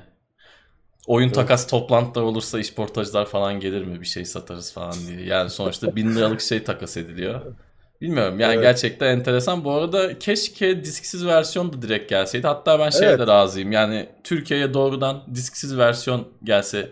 Oyun 1.06 1.26
evet. 1.26 1.34
takas 1.34 1.66
toplantılar 1.66 2.24
olursa 2.24 2.58
işportacılar 2.60 3.26
falan 3.26 3.60
gelir 3.60 3.84
mi 3.84 4.00
bir 4.00 4.06
şey 4.06 4.24
satarız 4.24 4.72
falan 4.72 4.94
diye. 5.06 5.26
Yani 5.26 5.50
sonuçta 5.50 5.96
bin 5.96 6.14
liralık 6.14 6.40
şey 6.40 6.64
takas 6.64 6.96
ediliyor. 6.96 7.54
Bilmiyorum 8.02 8.40
yani 8.40 8.54
evet. 8.54 8.62
gerçekten 8.62 9.06
enteresan. 9.06 9.64
Bu 9.64 9.72
arada 9.72 10.18
keşke 10.18 10.84
disksiz 10.84 11.26
versiyon 11.26 11.72
da 11.72 11.82
direkt 11.82 12.10
gelseydi. 12.10 12.46
Hatta 12.46 12.78
ben 12.78 12.90
şeye 12.90 13.04
evet. 13.04 13.18
de 13.18 13.26
razıyım. 13.26 13.72
Yani 13.72 14.08
Türkiye'ye 14.24 14.74
doğrudan 14.74 15.22
disksiz 15.34 15.78
versiyon 15.78 16.28
gelse. 16.44 16.88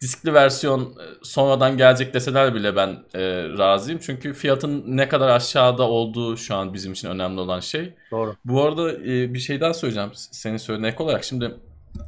Diskli 0.00 0.34
versiyon 0.34 0.82
e, 0.82 1.04
sonradan 1.22 1.76
gelecek 1.76 2.14
deseler 2.14 2.54
bile 2.54 2.76
ben 2.76 2.88
e, 3.14 3.20
razıyım. 3.58 4.00
Çünkü 4.02 4.32
fiyatın 4.32 4.84
ne 4.86 5.08
kadar 5.08 5.28
aşağıda 5.28 5.82
olduğu 5.82 6.36
şu 6.36 6.54
an 6.54 6.74
bizim 6.74 6.92
için 6.92 7.08
önemli 7.08 7.40
olan 7.40 7.60
şey. 7.60 7.94
Doğru. 8.10 8.36
Bu 8.44 8.62
arada 8.62 8.92
e, 8.92 9.34
bir 9.34 9.38
şey 9.38 9.60
daha 9.60 9.74
söyleyeceğim 9.74 10.10
senin 10.14 10.56
söylediğin 10.56 10.92
ek 10.92 11.02
olarak. 11.02 11.24
Şimdi 11.24 11.54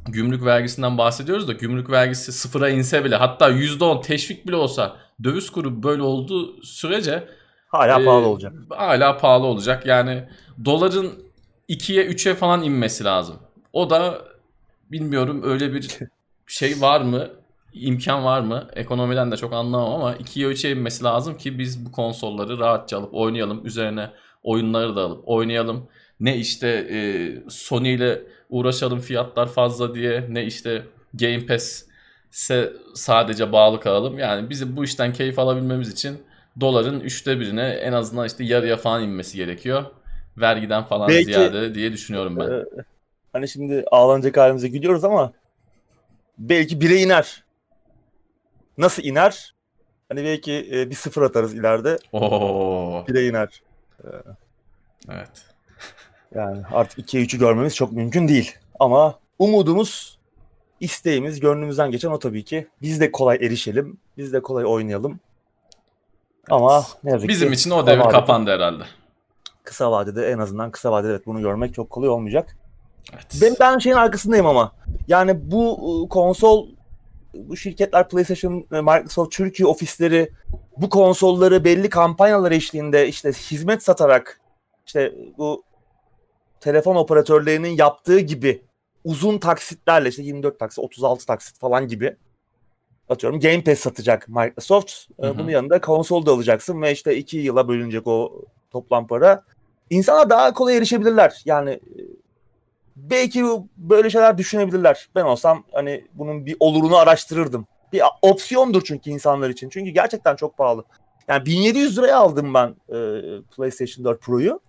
gümrük 0.07 0.45
vergisinden 0.45 0.97
bahsediyoruz 0.97 1.47
da 1.47 1.53
gümrük 1.53 1.89
vergisi 1.89 2.31
sıfıra 2.31 2.69
inse 2.69 3.05
bile 3.05 3.15
hatta 3.15 3.49
%10 3.49 4.01
teşvik 4.01 4.47
bile 4.47 4.55
olsa 4.55 4.95
döviz 5.23 5.49
kuru 5.49 5.83
böyle 5.83 6.01
olduğu 6.01 6.63
sürece 6.63 7.27
hala 7.67 8.01
e, 8.01 8.05
pahalı 8.05 8.27
olacak. 8.27 8.53
Hala 8.69 9.17
pahalı 9.17 9.45
olacak. 9.45 9.85
Yani 9.85 10.23
doların 10.65 11.13
2'ye 11.69 12.05
3'e 12.05 12.35
falan 12.35 12.63
inmesi 12.63 13.03
lazım. 13.03 13.35
O 13.73 13.89
da 13.89 14.21
bilmiyorum 14.91 15.41
öyle 15.43 15.73
bir 15.73 15.99
şey 16.47 16.81
var 16.81 17.01
mı? 17.01 17.29
imkan 17.73 18.25
var 18.25 18.41
mı? 18.41 18.67
Ekonomiden 18.75 19.31
de 19.31 19.37
çok 19.37 19.53
anlamam 19.53 19.93
ama 19.93 20.15
2'ye 20.15 20.47
3'e 20.47 20.71
inmesi 20.71 21.03
lazım 21.03 21.37
ki 21.37 21.59
biz 21.59 21.85
bu 21.85 21.91
konsolları 21.91 22.59
rahatça 22.59 22.97
alıp 22.97 23.13
oynayalım. 23.13 23.65
Üzerine 23.65 24.09
oyunları 24.43 24.95
da 24.95 25.01
alıp 25.01 25.27
oynayalım. 25.27 25.87
Ne 26.19 26.37
işte 26.37 26.67
e, 26.67 26.99
Sony 27.49 27.93
ile 27.93 28.21
uğraşalım 28.49 28.99
fiyatlar 28.99 29.47
fazla 29.47 29.95
diye 29.95 30.25
ne 30.29 30.45
işte 30.45 30.83
Game 31.13 31.45
Pass'e 31.45 32.73
sadece 32.93 33.51
bağlı 33.51 33.79
kalalım. 33.79 34.19
Yani 34.19 34.49
bizim 34.49 34.77
bu 34.77 34.83
işten 34.83 35.13
keyif 35.13 35.39
alabilmemiz 35.39 35.91
için 35.91 36.23
doların 36.59 36.99
üçte 36.99 37.39
birine 37.39 37.67
en 37.67 37.93
azından 37.93 38.27
işte 38.27 38.43
yarıya 38.43 38.77
falan 38.77 39.03
inmesi 39.03 39.37
gerekiyor. 39.37 39.85
Vergiden 40.37 40.83
falan 40.83 41.09
Belki, 41.09 41.25
ziyade 41.25 41.75
diye 41.75 41.93
düşünüyorum 41.93 42.37
ben. 42.37 42.51
E, 42.51 42.63
hani 43.33 43.47
şimdi 43.47 43.85
ağlanacak 43.91 44.37
halimize 44.37 44.67
gülüyoruz 44.67 45.03
ama 45.03 45.33
belki 46.37 46.81
bire 46.81 47.01
iner. 47.01 47.43
Nasıl 48.77 49.03
iner? 49.03 49.55
Hani 50.09 50.23
belki 50.23 50.69
e, 50.71 50.89
bir 50.89 50.95
sıfır 50.95 51.21
atarız 51.21 51.53
ileride. 51.53 51.97
Oo. 52.11 53.05
Bire 53.07 53.27
iner. 53.27 53.61
Ee, 54.03 54.07
evet. 55.11 55.45
Yani 56.35 56.63
artık 56.71 56.99
2'ye 56.99 57.23
3'ü 57.23 57.39
görmemiz 57.39 57.75
çok 57.75 57.91
mümkün 57.91 58.27
değil. 58.27 58.55
Ama 58.79 59.19
umudumuz, 59.39 60.19
isteğimiz, 60.79 61.39
gönlümüzden 61.39 61.91
geçen 61.91 62.09
o 62.09 62.19
tabii 62.19 62.43
ki. 62.43 62.67
Biz 62.81 63.01
de 63.01 63.11
kolay 63.11 63.37
erişelim, 63.37 63.97
biz 64.17 64.33
de 64.33 64.41
kolay 64.41 64.65
oynayalım. 64.65 65.19
Ama 66.49 66.85
ne 67.03 67.11
yazık 67.11 67.29
Bizim 67.29 67.47
ki 67.49 67.53
için 67.55 67.71
o 67.71 67.87
devir 67.87 68.03
kapandı 68.03 68.51
herhalde. 68.51 68.83
Kısa 69.63 69.91
vadede 69.91 70.31
en 70.31 70.37
azından 70.37 70.71
kısa 70.71 70.91
vadede 70.91 71.11
evet 71.11 71.25
bunu 71.25 71.41
görmek 71.41 71.73
çok 71.73 71.89
kolay 71.89 72.09
olmayacak. 72.09 72.57
Evet. 73.13 73.25
Ben, 73.41 73.55
ben 73.59 73.77
şeyin 73.77 73.95
arkasındayım 73.95 74.45
ama. 74.45 74.71
Yani 75.07 75.51
bu 75.51 76.01
ıı, 76.01 76.09
konsol 76.09 76.67
bu 77.33 77.57
şirketler 77.57 78.09
PlayStation, 78.09 78.53
Microsoft 78.71 79.31
Türkiye 79.31 79.67
ofisleri 79.67 80.31
bu 80.77 80.89
konsolları 80.89 81.63
belli 81.63 81.89
kampanyalar 81.89 82.51
eşliğinde 82.51 83.07
işte 83.07 83.31
hizmet 83.31 83.83
satarak 83.83 84.41
işte 84.85 85.13
bu 85.37 85.63
telefon 86.59 86.95
operatörlerinin 86.95 87.69
yaptığı 87.69 88.19
gibi 88.19 88.61
uzun 89.03 89.37
taksitlerle 89.37 90.09
işte 90.09 90.23
24 90.23 90.59
taksit, 90.59 90.79
36 90.79 91.25
taksit 91.25 91.59
falan 91.59 91.87
gibi 91.87 92.15
atıyorum 93.09 93.39
Game 93.39 93.63
Pass 93.63 93.79
satacak 93.79 94.27
Microsoft. 94.29 94.93
Hı 95.19 95.27
hı. 95.27 95.37
Bunun 95.37 95.49
yanında 95.49 95.81
konsol 95.81 96.25
da 96.25 96.31
alacaksın 96.31 96.81
ve 96.81 96.91
işte 96.91 97.17
2 97.17 97.37
yıla 97.37 97.67
bölünecek 97.67 98.07
o 98.07 98.41
toplam 98.71 99.07
para. 99.07 99.43
İnsana 99.89 100.29
daha 100.29 100.53
kolay 100.53 100.77
erişebilirler. 100.77 101.41
Yani 101.45 101.79
belki 102.95 103.45
böyle 103.77 104.09
şeyler 104.09 104.37
düşünebilirler. 104.37 105.09
Ben 105.15 105.23
olsam 105.23 105.63
hani 105.71 106.07
bunun 106.13 106.45
bir 106.45 106.57
olurunu 106.59 106.97
araştırırdım. 106.97 107.67
Bir 107.93 108.01
opsiyondur 108.21 108.81
çünkü 108.85 109.09
insanlar 109.09 109.49
için. 109.49 109.69
Çünkü 109.69 109.91
gerçekten 109.91 110.35
çok 110.35 110.57
pahalı. 110.57 110.83
Yani 111.27 111.45
1700 111.45 111.97
liraya 111.97 112.17
aldım 112.17 112.53
ben 112.53 112.75
e, 112.89 112.97
PlayStation 113.55 114.05
4 114.05 114.21
Pro'yu. 114.21 114.59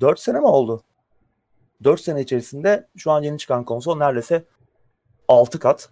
4 0.00 0.20
sene 0.20 0.38
mi 0.38 0.46
oldu? 0.46 0.82
4 1.84 2.00
sene 2.00 2.20
içerisinde 2.20 2.88
şu 2.96 3.10
an 3.10 3.22
yeni 3.22 3.38
çıkan 3.38 3.64
konsol 3.64 3.96
neredeyse 3.96 4.44
6 5.28 5.58
kat 5.58 5.88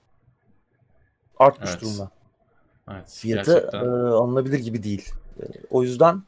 artmış 1.37 1.71
evet. 1.71 1.83
durumda. 1.83 2.11
Evet, 2.93 3.11
Fiyatı 3.11 3.71
e, 3.73 3.77
alınabilir 4.15 4.59
gibi 4.59 4.83
değil. 4.83 5.11
E, 5.41 5.45
o 5.71 5.83
yüzden 5.83 6.23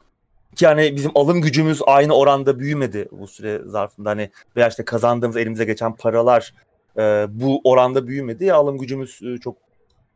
ki 0.55 0.65
yani 0.65 0.95
bizim 0.95 1.11
alım 1.15 1.41
gücümüz 1.41 1.81
aynı 1.85 2.13
oranda 2.13 2.59
büyümedi 2.59 3.07
bu 3.11 3.27
süre 3.27 3.61
zarfında. 3.65 4.09
Hani 4.09 4.31
veya 4.55 4.67
işte 4.67 4.85
kazandığımız 4.85 5.37
elimize 5.37 5.65
geçen 5.65 5.95
paralar 5.95 6.53
e, 6.97 7.27
bu 7.29 7.61
oranda 7.63 8.07
büyümedi. 8.07 8.53
Alım 8.53 8.77
gücümüz 8.77 9.21
e, 9.21 9.37
çok 9.37 9.57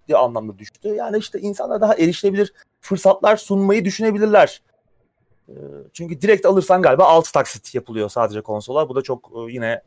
bir 0.10 0.24
anlamda 0.24 0.60
düştü. 0.60 0.90
Yani 0.90 1.18
işte 1.18 1.40
insanlar 1.40 1.82
daha 1.82 1.96
erişilebilir 1.96 2.54
fırsatlar 2.82 3.38
sunmayı 3.38 3.86
düşünebilirler. 3.86 4.62
E, 5.50 5.56
çünkü 5.94 6.22
direkt 6.22 6.46
alırsan 6.46 6.82
galiba 6.82 7.06
6 7.06 7.32
taksit 7.32 7.76
yapılıyor 7.76 8.10
sadece 8.10 8.42
konsola. 8.42 8.90
Bu 8.90 8.96
da 8.96 9.02
çok 9.02 9.32
e, 9.36 9.52
yine 9.52 9.82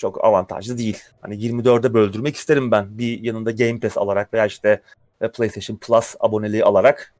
çok 0.00 0.24
avantajlı 0.24 0.78
değil. 0.78 0.98
Hani 1.20 1.34
24'e 1.34 1.94
böldürmek 1.94 2.36
isterim 2.36 2.70
ben. 2.70 2.98
Bir 2.98 3.22
yanında 3.22 3.50
Game 3.50 3.80
Pass 3.80 3.98
alarak 3.98 4.34
veya 4.34 4.46
işte 4.46 4.82
e, 5.20 5.28
PlayStation 5.28 5.76
Plus 5.76 6.14
aboneliği 6.20 6.64
alarak 6.64 7.14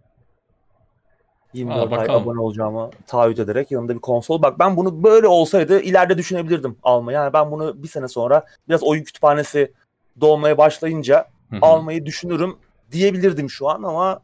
24 1.53 1.93
ay 1.93 2.07
abone 2.11 2.41
olacağımı 2.41 2.91
taahhüt 3.07 3.39
ederek 3.39 3.71
yanında 3.71 3.95
bir 3.95 4.01
konsol. 4.01 4.43
Bak 4.43 4.59
ben 4.59 4.77
bunu 4.77 5.03
böyle 5.03 5.27
olsaydı 5.27 5.81
ileride 5.81 6.19
düşünebilirdim 6.19 6.77
almayı. 6.83 7.15
Yani 7.15 7.33
ben 7.33 7.51
bunu 7.51 7.83
bir 7.83 7.89
sene 7.89 8.09
sonra 8.09 8.45
biraz 8.69 8.83
oyun 8.83 9.05
kütüphanesi 9.05 9.73
doğmaya 10.21 10.59
başlayınca 10.59 11.29
Hı-hı. 11.51 11.59
almayı 11.63 12.07
düşünürüm 12.07 12.57
diyebilirdim 12.93 13.51
şu 13.51 13.69
an 13.69 13.83
ama 13.83 14.21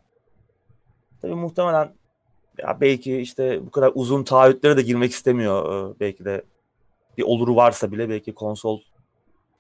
tabii 1.23 1.35
muhtemelen 1.35 1.93
ya 2.59 2.81
belki 2.81 3.17
işte 3.17 3.67
bu 3.67 3.71
kadar 3.71 3.93
uzun 3.95 4.25
taahhütlere 4.25 4.77
de 4.77 4.83
girmek 4.83 5.13
istemiyor. 5.13 5.91
Ee, 5.91 5.95
belki 6.01 6.25
de 6.25 6.43
bir 7.19 7.23
oluru 7.23 7.57
varsa 7.57 7.93
bile 7.93 8.09
belki 8.09 8.35
konsol 8.35 8.81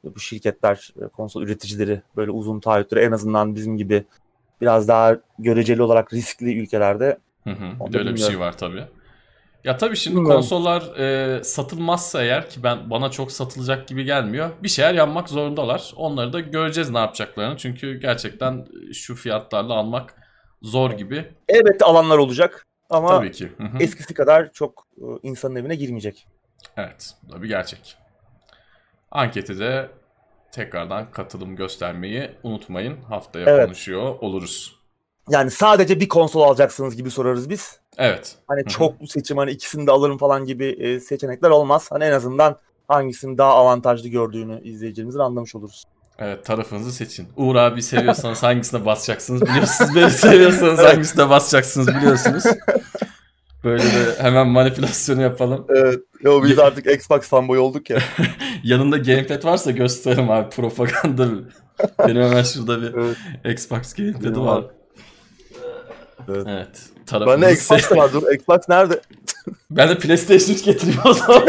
bu 0.04 0.20
şirketler, 0.20 0.94
e, 1.02 1.08
konsol 1.08 1.42
üreticileri 1.42 2.02
böyle 2.16 2.30
uzun 2.30 2.60
taahhütleri 2.60 3.00
en 3.00 3.12
azından 3.12 3.54
bizim 3.54 3.76
gibi 3.76 4.04
biraz 4.60 4.88
daha 4.88 5.16
göreceli 5.38 5.82
olarak 5.82 6.12
riskli 6.12 6.58
ülkelerde 6.58 7.18
Hı 7.46 7.50
hı. 7.50 7.88
Bir 7.88 7.92
de 7.92 7.98
öyle 7.98 8.14
bir 8.14 8.20
şey 8.20 8.38
var 8.38 8.58
tabii. 8.58 8.84
Ya 9.64 9.76
tabii 9.76 9.96
şimdi 9.96 10.16
Bilmiyorum. 10.16 10.40
konsollar 10.40 10.98
e, 10.98 11.44
satılmazsa 11.44 12.22
eğer 12.22 12.50
ki 12.50 12.62
ben 12.62 12.90
bana 12.90 13.10
çok 13.10 13.32
satılacak 13.32 13.88
gibi 13.88 14.04
gelmiyor. 14.04 14.50
Bir 14.62 14.68
şeyler 14.68 14.94
yapmak 14.94 15.28
zorundalar. 15.28 15.92
Onları 15.96 16.32
da 16.32 16.40
göreceğiz 16.40 16.90
ne 16.90 16.98
yapacaklarını. 16.98 17.56
Çünkü 17.56 18.00
gerçekten 18.00 18.66
şu 18.92 19.14
fiyatlarla 19.14 19.74
almak 19.74 20.14
zor 20.62 20.90
gibi. 20.90 21.24
Elbette 21.48 21.84
alanlar 21.84 22.18
olacak 22.18 22.66
ama 22.90 23.08
tabii 23.08 23.32
ki. 23.32 23.52
Hı 23.56 23.64
hı. 23.64 23.78
eskisi 23.80 24.14
kadar 24.14 24.52
çok 24.52 24.86
e, 24.98 25.04
insanın 25.22 25.56
evine 25.56 25.74
girmeyecek. 25.74 26.26
Evet, 26.76 27.14
bu 27.22 27.32
da 27.32 27.42
bir 27.42 27.48
gerçek. 27.48 27.96
Anketi 29.10 29.58
de 29.58 29.90
tekrardan 30.52 31.10
katılım 31.10 31.56
göstermeyi 31.56 32.30
unutmayın. 32.42 33.02
Haftaya 33.02 33.46
evet. 33.46 33.64
konuşuyor 33.64 34.14
oluruz. 34.20 34.76
Yani 35.28 35.50
sadece 35.50 36.00
bir 36.00 36.08
konsol 36.08 36.42
alacaksınız 36.42 36.96
gibi 36.96 37.10
sorarız 37.10 37.50
biz. 37.50 37.80
Evet. 37.98 38.36
Hani 38.46 38.60
Hı-hı. 38.60 38.68
çoklu 38.68 39.06
seçim 39.06 39.36
hani 39.36 39.50
ikisini 39.50 39.86
de 39.86 39.90
alırım 39.90 40.18
falan 40.18 40.44
gibi 40.44 40.66
e, 40.66 41.00
seçenekler 41.00 41.50
olmaz. 41.50 41.86
Hani 41.90 42.04
en 42.04 42.12
azından 42.12 42.56
hangisini 42.88 43.38
daha 43.38 43.54
avantajlı 43.54 44.08
gördüğünü 44.08 44.62
izleyicilerimizin 44.62 45.18
anlamış 45.18 45.54
oluruz. 45.54 45.84
Evet 46.18 46.44
tarafınızı 46.44 46.92
seçin. 46.92 47.28
Uğur 47.36 47.56
abi 47.56 47.82
seviyorsanız 47.82 48.42
hangisine 48.42 48.86
basacaksınız 48.86 49.42
biliyorsunuz. 49.42 49.94
Beni 49.96 50.10
seviyorsanız 50.10 50.78
hangisine 50.84 51.30
basacaksınız 51.30 51.88
biliyorsunuz. 51.88 52.44
Böyle 53.66 53.82
de 53.82 54.18
hemen 54.18 54.46
manipülasyonu 54.46 55.22
yapalım. 55.22 55.66
Evet. 55.68 56.00
Yo, 56.22 56.42
biz 56.42 56.58
artık 56.58 56.86
Xbox 56.86 57.20
fanboy 57.20 57.58
olduk 57.58 57.90
ya. 57.90 57.98
Yanında 58.62 58.96
gamepad 58.96 59.44
varsa 59.44 59.70
gösterim 59.70 60.30
abi 60.30 60.50
propaganda. 60.50 61.28
Benim 62.08 62.22
hemen 62.22 62.42
şurada 62.42 62.82
bir 62.82 62.94
evet. 62.94 63.16
Xbox 63.58 63.94
gamepad'i 63.94 64.40
var. 64.40 64.64
Evet. 66.28 66.46
evet. 66.48 66.90
Ben 67.12 67.42
de 67.42 67.52
Xbox 67.52 67.92
var. 67.92 68.12
Dur 68.12 68.32
Xbox 68.32 68.58
nerede? 68.68 69.00
ben 69.70 69.88
de 69.88 69.98
PlayStation 69.98 70.54
3 70.54 70.64
getireyim 70.64 71.00
o 71.04 71.12
zaman. 71.12 71.42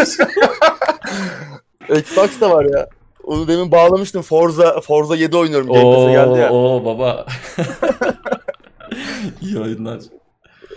Xbox 1.89 2.41
da 2.41 2.51
var 2.51 2.65
ya. 2.65 2.89
Onu 3.23 3.47
demin 3.47 3.71
bağlamıştım. 3.71 4.21
Forza 4.21 4.81
Forza 4.81 5.15
7 5.15 5.37
oynuyorum. 5.37 5.69
Oo, 5.69 6.11
geldi 6.11 6.39
ya. 6.39 6.51
Oo 6.51 6.85
baba. 6.85 7.25
İyi 9.41 9.59
oyunlar. 9.59 9.99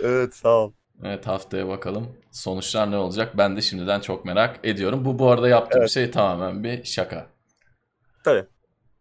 Evet 0.03 0.35
sağ 0.35 0.49
ol. 0.49 0.71
Evet 1.03 1.27
haftaya 1.27 1.67
bakalım. 1.67 2.07
Sonuçlar 2.31 2.91
ne 2.91 2.97
olacak? 2.97 3.37
Ben 3.37 3.57
de 3.57 3.61
şimdiden 3.61 3.99
çok 3.99 4.25
merak 4.25 4.59
ediyorum. 4.63 5.05
Bu 5.05 5.19
bu 5.19 5.31
arada 5.31 5.49
yaptığım 5.49 5.81
evet. 5.81 5.91
şey 5.91 6.11
tamamen 6.11 6.63
bir 6.63 6.83
şaka. 6.83 7.27
Tabii. 8.23 8.45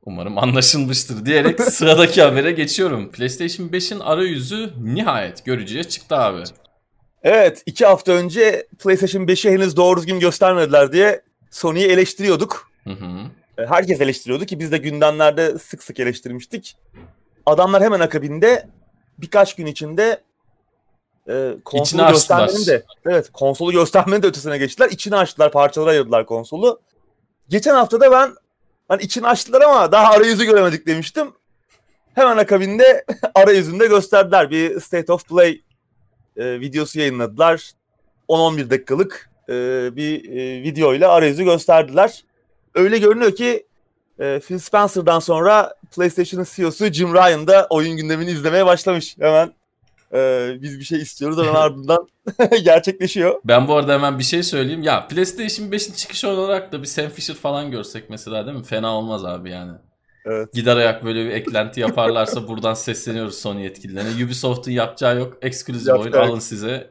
Umarım 0.04 0.38
anlaşılmıştır 0.38 1.26
diyerek 1.26 1.60
sıradaki 1.62 2.22
habere 2.22 2.52
geçiyorum. 2.52 3.10
PlayStation 3.12 3.68
5'in 3.68 4.00
arayüzü 4.00 4.70
nihayet 4.80 5.44
görücüye 5.44 5.84
çıktı 5.84 6.16
abi. 6.16 6.42
Evet 7.22 7.62
iki 7.66 7.86
hafta 7.86 8.12
önce 8.12 8.66
PlayStation 8.82 9.22
5'i 9.22 9.52
henüz 9.52 9.76
doğru 9.76 10.00
düzgün 10.00 10.20
göstermediler 10.20 10.92
diye 10.92 11.22
Sony'yi 11.50 11.86
eleştiriyorduk. 11.86 12.70
Hı 12.84 12.90
hı. 12.90 13.20
E, 13.58 13.66
herkes 13.66 14.00
eleştiriyordu 14.00 14.44
ki 14.44 14.58
biz 14.58 14.72
de 14.72 14.78
gündemlerde 14.78 15.58
sık 15.58 15.82
sık 15.82 16.00
eleştirmiştik. 16.00 16.76
Adamlar 17.46 17.82
hemen 17.82 18.00
akabinde 18.00 18.68
birkaç 19.18 19.56
gün 19.56 19.66
içinde 19.66 20.20
e, 21.30 21.56
konsolu 21.64 22.08
göstermenin 22.08 22.66
de 22.66 22.82
evet 23.06 23.32
konsolu 23.32 23.72
göstermenin 23.72 24.22
de 24.22 24.26
ötesine 24.26 24.58
geçtiler. 24.58 24.90
İçini 24.90 25.16
açtılar, 25.16 25.52
parçalara 25.52 25.90
ayırdılar 25.90 26.26
konsolu. 26.26 26.80
Geçen 27.48 27.74
hafta 27.74 28.00
da 28.00 28.12
ben 28.12 28.34
hani 28.88 29.02
içini 29.02 29.26
açtılar 29.26 29.60
ama 29.60 29.92
daha 29.92 30.12
arayüzü 30.12 30.44
göremedik 30.44 30.86
demiştim. 30.86 31.32
Hemen 32.14 32.36
akabinde 32.36 33.04
arayüzünde 33.34 33.86
gösterdiler. 33.86 34.50
Bir 34.50 34.80
State 34.80 35.12
of 35.12 35.28
Play 35.28 35.62
e, 36.36 36.60
videosu 36.60 36.98
yayınladılar. 36.98 37.70
10-11 38.28 38.70
dakikalık 38.70 39.30
e, 39.48 39.52
bir 39.96 40.30
e, 40.30 40.62
video 40.62 40.94
ile 40.94 41.06
arayüzü 41.06 41.44
gösterdiler. 41.44 42.24
Öyle 42.74 42.98
görünüyor 42.98 43.34
ki 43.34 43.66
e, 44.18 44.40
Phil 44.40 44.58
Spencer'dan 44.58 45.18
sonra 45.18 45.74
PlayStation'ın 45.96 46.46
CEO'su 46.54 46.86
Jim 46.86 47.14
Ryan 47.14 47.46
da 47.46 47.66
oyun 47.70 47.96
gündemini 47.96 48.30
izlemeye 48.30 48.66
başlamış. 48.66 49.16
Hemen 49.18 49.52
e, 50.14 50.50
biz 50.62 50.78
bir 50.78 50.84
şey 50.84 50.98
istiyoruz 50.98 51.38
ama 51.38 51.58
ardından 51.58 52.08
gerçekleşiyor. 52.64 53.40
Ben 53.44 53.68
bu 53.68 53.74
arada 53.74 53.92
hemen 53.92 54.18
bir 54.18 54.24
şey 54.24 54.42
söyleyeyim. 54.42 54.82
Ya 54.82 55.06
PlayStation 55.08 55.66
5'in 55.66 55.94
çıkışı 55.94 56.28
olarak 56.28 56.72
da 56.72 56.82
bir 56.82 56.86
Sam 56.86 57.08
Fisher 57.08 57.34
falan 57.34 57.70
görsek 57.70 58.10
mesela 58.10 58.46
değil 58.46 58.56
mi? 58.56 58.64
Fena 58.64 58.96
olmaz 58.96 59.24
abi 59.24 59.50
yani. 59.50 59.72
Evet. 60.24 60.52
Gider 60.52 60.76
ayak 60.76 61.04
böyle 61.04 61.24
bir 61.24 61.30
eklenti 61.30 61.80
yaparlarsa 61.80 62.48
buradan 62.48 62.74
sesleniyoruz 62.74 63.34
Sony 63.34 63.62
yetkililerine. 63.62 64.24
Ubisoft'un 64.24 64.72
yapacağı 64.72 65.18
yok. 65.18 65.36
Ekskluzif 65.42 65.94
oyun 65.94 66.12
alın 66.12 66.38
size. 66.38 66.90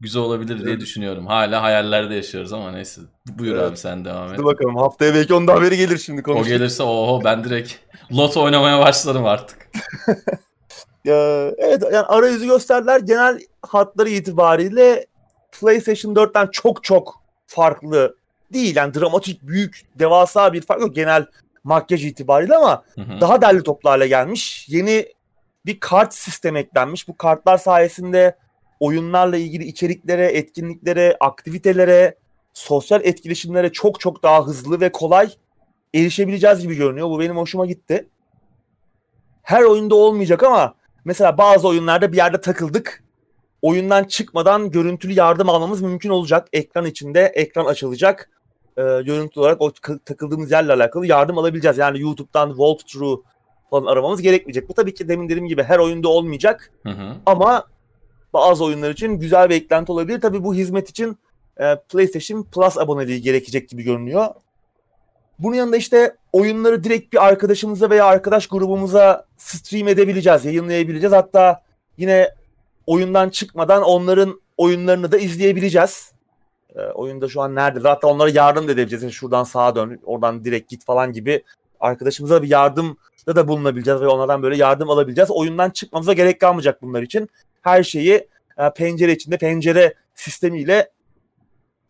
Güzel 0.00 0.22
olabilir 0.22 0.58
diye 0.58 0.70
evet. 0.70 0.80
düşünüyorum. 0.80 1.26
Hala 1.26 1.62
hayallerde 1.62 2.14
yaşıyoruz 2.14 2.52
ama 2.52 2.70
neyse. 2.70 3.00
Buyur 3.38 3.56
evet. 3.56 3.64
abi 3.64 3.76
sen 3.76 4.04
devam 4.04 4.26
et. 4.26 4.32
Hadi 4.32 4.44
bakalım 4.44 4.76
haftaya 4.76 5.14
belki 5.14 5.34
onun 5.34 5.48
da 5.48 5.54
haberi 5.54 5.76
gelir 5.76 5.98
şimdi 5.98 6.22
konuştuk. 6.22 6.46
O 6.46 6.50
gelirse 6.50 6.82
oho 6.82 7.24
ben 7.24 7.44
direkt 7.44 7.72
lot 8.12 8.36
oynamaya 8.36 8.78
başlarım 8.78 9.26
artık. 9.26 9.70
evet 11.58 11.82
yani 11.82 12.06
arayüzü 12.06 12.46
gösterdiler. 12.46 13.00
Genel 13.00 13.40
hatları 13.62 14.08
itibariyle 14.08 15.06
PlayStation 15.60 16.14
4'ten 16.14 16.46
çok 16.52 16.84
çok 16.84 17.22
farklı 17.46 18.16
değil. 18.52 18.76
Yani 18.76 18.94
dramatik, 18.94 19.42
büyük, 19.42 19.86
devasa 19.98 20.52
bir 20.52 20.62
fark 20.62 20.80
yok 20.80 20.94
genel 20.94 21.26
makyaj 21.64 22.04
itibariyle 22.04 22.56
ama 22.56 22.82
hı 22.94 23.00
hı. 23.00 23.20
daha 23.20 23.42
derli 23.42 23.62
toplu 23.62 23.90
hale 23.90 24.08
gelmiş. 24.08 24.66
Yeni 24.68 25.06
bir 25.66 25.80
kart 25.80 26.14
sistemi 26.14 26.58
eklenmiş. 26.58 27.08
Bu 27.08 27.16
kartlar 27.16 27.58
sayesinde 27.58 28.36
oyunlarla 28.80 29.36
ilgili 29.36 29.64
içeriklere, 29.64 30.26
etkinliklere, 30.26 31.16
aktivitelere, 31.20 32.14
sosyal 32.54 33.04
etkileşimlere 33.04 33.72
çok 33.72 34.00
çok 34.00 34.22
daha 34.22 34.46
hızlı 34.46 34.80
ve 34.80 34.92
kolay 34.92 35.30
erişebileceğiz 35.94 36.60
gibi 36.60 36.74
görünüyor. 36.74 37.08
Bu 37.08 37.20
benim 37.20 37.36
hoşuma 37.36 37.66
gitti. 37.66 38.08
Her 39.42 39.62
oyunda 39.62 39.94
olmayacak 39.94 40.42
ama 40.42 40.74
mesela 41.04 41.38
bazı 41.38 41.68
oyunlarda 41.68 42.12
bir 42.12 42.16
yerde 42.16 42.40
takıldık. 42.40 43.04
Oyundan 43.62 44.04
çıkmadan 44.04 44.70
görüntülü 44.70 45.12
yardım 45.12 45.48
almamız 45.48 45.82
mümkün 45.82 46.10
olacak. 46.10 46.48
Ekran 46.52 46.86
içinde 46.86 47.20
ekran 47.34 47.64
açılacak. 47.64 48.30
Ee, 48.78 48.82
görüntü 48.82 49.40
olarak 49.40 49.60
o 49.62 49.72
takıldığımız 50.04 50.50
yerle 50.50 50.72
alakalı 50.72 51.06
yardım 51.06 51.38
alabileceğiz. 51.38 51.78
Yani 51.78 52.00
YouTube'dan 52.00 52.48
walkthrough 52.48 53.22
falan 53.70 53.86
aramamız 53.86 54.22
gerekmeyecek. 54.22 54.68
Bu 54.68 54.74
tabii 54.74 54.94
ki 54.94 55.08
demin 55.08 55.28
dediğim 55.28 55.48
gibi 55.48 55.62
her 55.62 55.78
oyunda 55.78 56.08
olmayacak. 56.08 56.72
Hı 56.82 56.90
hı. 56.90 57.16
Ama 57.26 57.64
bazı 58.32 58.64
oyunlar 58.64 58.90
için 58.90 59.12
güzel 59.12 59.50
bir 59.50 59.54
eklenti 59.54 59.92
olabilir. 59.92 60.20
Tabii 60.20 60.44
bu 60.44 60.54
hizmet 60.54 60.90
için 60.90 61.18
e, 61.60 61.76
PlayStation 61.88 62.42
Plus 62.42 62.78
aboneliği 62.78 63.22
gerekecek 63.22 63.68
gibi 63.68 63.82
görünüyor. 63.82 64.26
Bunun 65.42 65.54
yanında 65.54 65.76
işte 65.76 66.16
oyunları 66.32 66.84
direkt 66.84 67.12
bir 67.12 67.26
arkadaşımıza 67.26 67.90
veya 67.90 68.04
arkadaş 68.06 68.46
grubumuza 68.46 69.26
stream 69.36 69.88
edebileceğiz, 69.88 70.44
yayınlayabileceğiz. 70.44 71.14
Hatta 71.14 71.62
yine 71.98 72.30
oyundan 72.86 73.28
çıkmadan 73.28 73.82
onların 73.82 74.40
oyunlarını 74.56 75.12
da 75.12 75.18
izleyebileceğiz. 75.18 76.12
E, 76.76 76.80
oyunda 76.80 77.28
şu 77.28 77.40
an 77.40 77.54
nerede? 77.54 77.88
Hatta 77.88 78.08
onlara 78.08 78.30
yardım 78.30 78.68
da 78.68 78.72
edebileceğiz. 78.72 79.02
Yani 79.02 79.12
şuradan 79.12 79.44
sağa 79.44 79.74
dön, 79.74 80.00
oradan 80.04 80.44
direkt 80.44 80.70
git 80.70 80.84
falan 80.84 81.12
gibi 81.12 81.42
arkadaşımıza 81.80 82.42
bir 82.42 82.48
yardım 82.48 82.96
da 83.26 83.48
bulunabileceğiz 83.48 84.00
ve 84.00 84.08
onlardan 84.08 84.42
böyle 84.42 84.56
yardım 84.56 84.90
alabileceğiz. 84.90 85.30
Oyundan 85.30 85.70
çıkmamıza 85.70 86.12
gerek 86.12 86.40
kalmayacak 86.40 86.82
bunlar 86.82 87.02
için. 87.02 87.28
Her 87.62 87.82
şeyi 87.82 88.28
e, 88.58 88.70
pencere 88.76 89.12
içinde 89.12 89.38
pencere 89.38 89.94
sistemiyle 90.14 90.90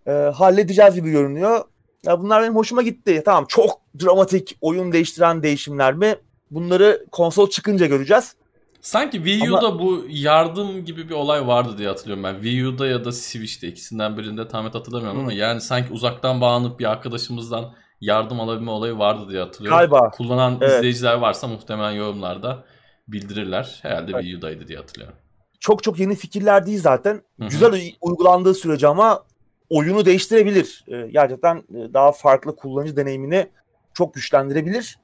e, 0.07 0.11
halledeceğiz 0.11 0.95
gibi 0.95 1.11
görünüyor. 1.11 1.65
Ya 2.07 2.21
bunlar 2.21 2.43
benim 2.43 2.57
hoşuma 2.57 2.83
gitti. 2.83 3.23
Tamam 3.25 3.45
çok 3.49 3.81
dramatik 4.03 4.57
oyun 4.61 4.93
değiştiren 4.93 5.43
değişimler 5.43 5.95
mi? 5.95 6.17
Bunları 6.51 7.07
konsol 7.13 7.51
çıkınca 7.51 7.87
göreceğiz. 7.87 8.35
Sanki 8.81 9.17
Wii 9.17 9.51
U'da 9.51 9.69
Ama... 9.69 9.79
bu 9.79 10.05
yardım 10.09 10.85
gibi 10.85 11.09
bir 11.09 11.15
olay 11.15 11.47
vardı 11.47 11.79
diye 11.79 11.89
hatırlıyorum 11.89 12.25
ben. 12.25 12.35
Wii 12.35 12.67
U'da 12.67 12.87
ya 12.87 13.05
da 13.05 13.13
Switch'te 13.13 13.69
ikisinden 13.69 14.19
birinde 14.19 14.49
tam 14.49 14.67
net 14.67 14.75
hatırlamıyorum 14.75 15.19
hmm. 15.19 15.27
ama 15.27 15.33
yani 15.33 15.61
sanki 15.61 15.93
uzaktan 15.93 16.41
bağlanıp 16.41 16.81
bir 16.81 16.91
arkadaşımızdan 16.91 17.75
yardım 18.01 18.41
alabilme 18.41 18.71
olayı 18.71 18.99
vardı 18.99 19.31
diye 19.31 19.41
hatırlıyorum. 19.41 19.79
Galiba. 19.79 20.11
Kullanan 20.11 20.59
evet. 20.61 20.77
izleyiciler 20.77 21.15
varsa 21.15 21.47
muhtemelen 21.47 21.91
yorumlarda 21.91 22.65
bildirirler. 23.09 23.79
Herhalde 23.83 24.11
evet. 24.15 24.23
Wii 24.23 24.37
U'daydı 24.37 24.69
diye 24.69 24.79
hatırlıyorum. 24.79 25.17
Çok 25.61 25.83
çok 25.83 25.99
yeni 25.99 26.15
fikirler 26.15 26.67
değil 26.67 26.81
zaten. 26.81 27.23
Hı-hı. 27.41 27.49
Güzel 27.49 27.93
uygulandığı 28.01 28.55
sürece 28.55 28.89
ama 28.89 29.25
oyunu 29.71 30.05
değiştirebilir. 30.05 30.85
E, 30.89 31.07
gerçekten 31.07 31.57
e, 31.57 31.95
daha 31.95 32.13
farklı 32.13 32.57
kullanıcı 32.57 32.97
deneyimini 32.97 33.47
çok 33.95 34.15
güçlendirebilir. 34.15 34.99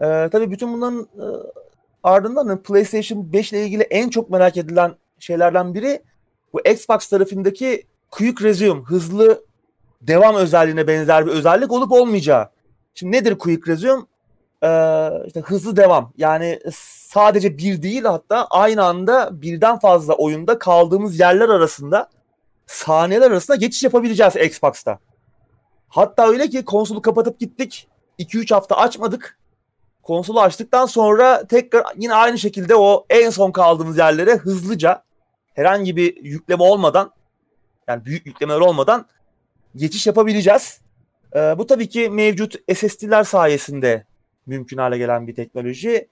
E, 0.00 0.06
tabii 0.32 0.50
bütün 0.50 0.72
bunların 0.72 1.00
e, 1.00 1.26
ardından 2.02 2.62
PlayStation 2.62 3.32
5 3.32 3.52
ile 3.52 3.64
ilgili 3.64 3.82
en 3.82 4.08
çok 4.08 4.30
merak 4.30 4.56
edilen 4.56 4.94
şeylerden 5.18 5.74
biri 5.74 6.02
bu 6.52 6.60
Xbox 6.60 7.08
tarafındaki 7.08 7.86
Quick 8.10 8.44
Resume, 8.44 8.82
hızlı 8.82 9.44
devam 10.00 10.36
özelliğine 10.36 10.86
benzer 10.86 11.26
bir 11.26 11.30
özellik 11.30 11.72
olup 11.72 11.92
olmayacağı. 11.92 12.48
Şimdi 12.94 13.16
nedir 13.16 13.38
Quick 13.38 13.68
Resume? 13.68 14.02
Ee, 14.62 15.40
hızlı 15.40 15.76
devam. 15.76 16.12
Yani 16.16 16.60
sadece 16.74 17.58
bir 17.58 17.82
değil 17.82 18.04
hatta 18.04 18.46
aynı 18.46 18.84
anda 18.84 19.42
birden 19.42 19.78
fazla 19.78 20.14
oyunda 20.14 20.58
kaldığımız 20.58 21.20
yerler 21.20 21.48
arasında 21.48 22.08
saniyeler 22.68 23.30
arasında 23.30 23.56
geçiş 23.56 23.82
yapabileceğiz 23.82 24.36
Xbox'ta. 24.36 24.98
Hatta 25.88 26.28
öyle 26.28 26.48
ki 26.48 26.64
konsolu 26.64 27.02
kapatıp 27.02 27.38
gittik. 27.40 27.88
2-3 28.18 28.54
hafta 28.54 28.76
açmadık. 28.76 29.38
Konsolu 30.02 30.40
açtıktan 30.40 30.86
sonra 30.86 31.46
tekrar 31.46 31.84
yine 31.96 32.14
aynı 32.14 32.38
şekilde 32.38 32.74
o 32.74 33.04
en 33.10 33.30
son 33.30 33.52
kaldığımız 33.52 33.98
yerlere 33.98 34.36
hızlıca 34.36 35.02
herhangi 35.54 35.96
bir 35.96 36.24
yükleme 36.24 36.62
olmadan 36.62 37.12
yani 37.88 38.04
büyük 38.04 38.26
yüklemeler 38.26 38.60
olmadan 38.60 39.06
geçiş 39.76 40.06
yapabileceğiz. 40.06 40.80
Ee, 41.34 41.58
bu 41.58 41.66
tabii 41.66 41.88
ki 41.88 42.10
mevcut 42.10 42.54
SSD'ler 42.74 43.24
sayesinde 43.24 44.04
mümkün 44.46 44.78
hale 44.78 44.98
gelen 44.98 45.26
bir 45.26 45.34
teknoloji. 45.34 46.08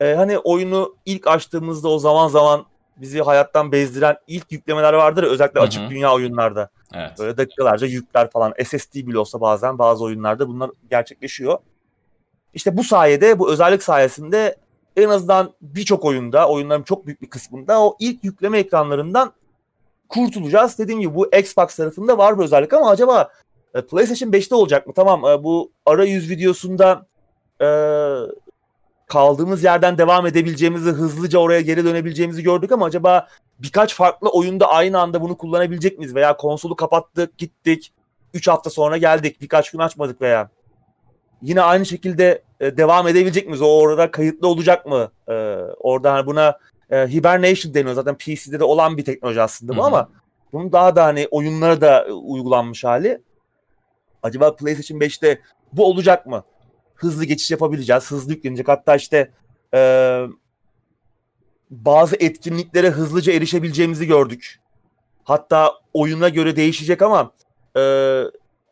Ee, 0.00 0.14
hani 0.14 0.38
oyunu 0.38 0.96
ilk 1.04 1.26
açtığımızda 1.26 1.88
o 1.88 1.98
zaman 1.98 2.28
zaman 2.28 2.66
bizi 2.96 3.20
hayattan 3.20 3.72
bezdiren 3.72 4.16
ilk 4.26 4.52
yüklemeler 4.52 4.92
vardır 4.92 5.22
özellikle 5.22 5.60
açık 5.60 5.90
dünya 5.90 6.14
oyunlarda. 6.14 6.68
Evet. 6.94 7.18
Böyle 7.18 7.36
dakikalarca 7.36 7.86
yükler 7.86 8.30
falan 8.30 8.54
SSD 8.64 8.94
bile 8.94 9.18
olsa 9.18 9.40
bazen 9.40 9.78
bazı 9.78 10.04
oyunlarda 10.04 10.48
bunlar 10.48 10.70
gerçekleşiyor. 10.90 11.58
İşte 12.54 12.76
bu 12.76 12.84
sayede 12.84 13.38
bu 13.38 13.50
özellik 13.50 13.82
sayesinde 13.82 14.56
en 14.96 15.08
azından 15.08 15.52
birçok 15.60 16.04
oyunda 16.04 16.48
oyunların 16.48 16.82
çok 16.82 17.06
büyük 17.06 17.22
bir 17.22 17.30
kısmında 17.30 17.82
o 17.82 17.96
ilk 18.00 18.24
yükleme 18.24 18.58
ekranlarından 18.58 19.32
kurtulacağız. 20.08 20.78
Dediğim 20.78 21.00
gibi 21.00 21.14
bu 21.14 21.26
Xbox 21.36 21.76
tarafında 21.76 22.18
var 22.18 22.38
bu 22.38 22.44
özellik 22.44 22.72
ama 22.72 22.90
acaba 22.90 23.30
e, 23.74 23.82
PlayStation 23.82 24.30
5'te 24.30 24.54
olacak 24.54 24.86
mı? 24.86 24.92
Tamam 24.96 25.24
e, 25.24 25.44
bu 25.44 25.70
arayüz 25.86 26.30
videosunda 26.30 27.06
e, 27.60 27.66
kaldığımız 29.06 29.64
yerden 29.64 29.98
devam 29.98 30.26
edebileceğimizi, 30.26 30.90
hızlıca 30.90 31.38
oraya 31.38 31.60
geri 31.60 31.84
dönebileceğimizi 31.84 32.42
gördük 32.42 32.72
ama 32.72 32.86
acaba 32.86 33.28
birkaç 33.58 33.94
farklı 33.94 34.28
oyunda 34.28 34.68
aynı 34.68 35.00
anda 35.00 35.20
bunu 35.20 35.38
kullanabilecek 35.38 35.98
miyiz? 35.98 36.14
Veya 36.14 36.36
konsolu 36.36 36.76
kapattık, 36.76 37.38
gittik, 37.38 37.92
3 38.34 38.48
hafta 38.48 38.70
sonra 38.70 38.96
geldik, 38.96 39.40
birkaç 39.40 39.70
gün 39.70 39.78
açmadık 39.78 40.20
veya 40.20 40.50
yine 41.42 41.62
aynı 41.62 41.86
şekilde 41.86 42.42
e, 42.60 42.76
devam 42.76 43.08
edebilecek 43.08 43.46
miyiz? 43.46 43.62
O 43.62 43.78
orada 43.78 44.10
kayıtlı 44.10 44.48
olacak 44.48 44.86
mı? 44.86 45.10
E, 45.28 45.32
orada 45.80 46.12
hani 46.12 46.26
buna 46.26 46.58
e, 46.90 46.96
hibernation 46.96 47.74
deniyor. 47.74 47.94
Zaten 47.94 48.14
PC'de 48.14 48.60
de 48.60 48.64
olan 48.64 48.96
bir 48.96 49.04
teknoloji 49.04 49.42
aslında 49.42 49.72
bu 49.72 49.76
Hı 49.76 49.82
hı. 49.82 49.86
ama 49.86 50.08
bunun 50.52 50.72
daha 50.72 50.96
da 50.96 51.04
hani 51.04 51.28
oyunlara 51.30 51.80
da 51.80 52.04
e, 52.04 52.12
uygulanmış 52.12 52.84
hali. 52.84 53.22
Acaba 54.22 54.56
PlayStation 54.56 54.98
5'te 54.98 55.40
bu 55.72 55.86
olacak 55.86 56.26
mı? 56.26 56.44
Hızlı 56.96 57.24
geçiş 57.24 57.50
yapabileceğiz. 57.50 58.10
Hızlı 58.10 58.32
yüklenecek. 58.32 58.68
Hatta 58.68 58.96
işte 58.96 59.30
e, 59.74 60.22
bazı 61.70 62.16
etkinliklere 62.16 62.90
hızlıca 62.90 63.32
erişebileceğimizi 63.32 64.06
gördük. 64.06 64.60
Hatta 65.24 65.72
oyuna 65.92 66.28
göre 66.28 66.56
değişecek 66.56 67.02
ama 67.02 67.32
e, 67.76 67.80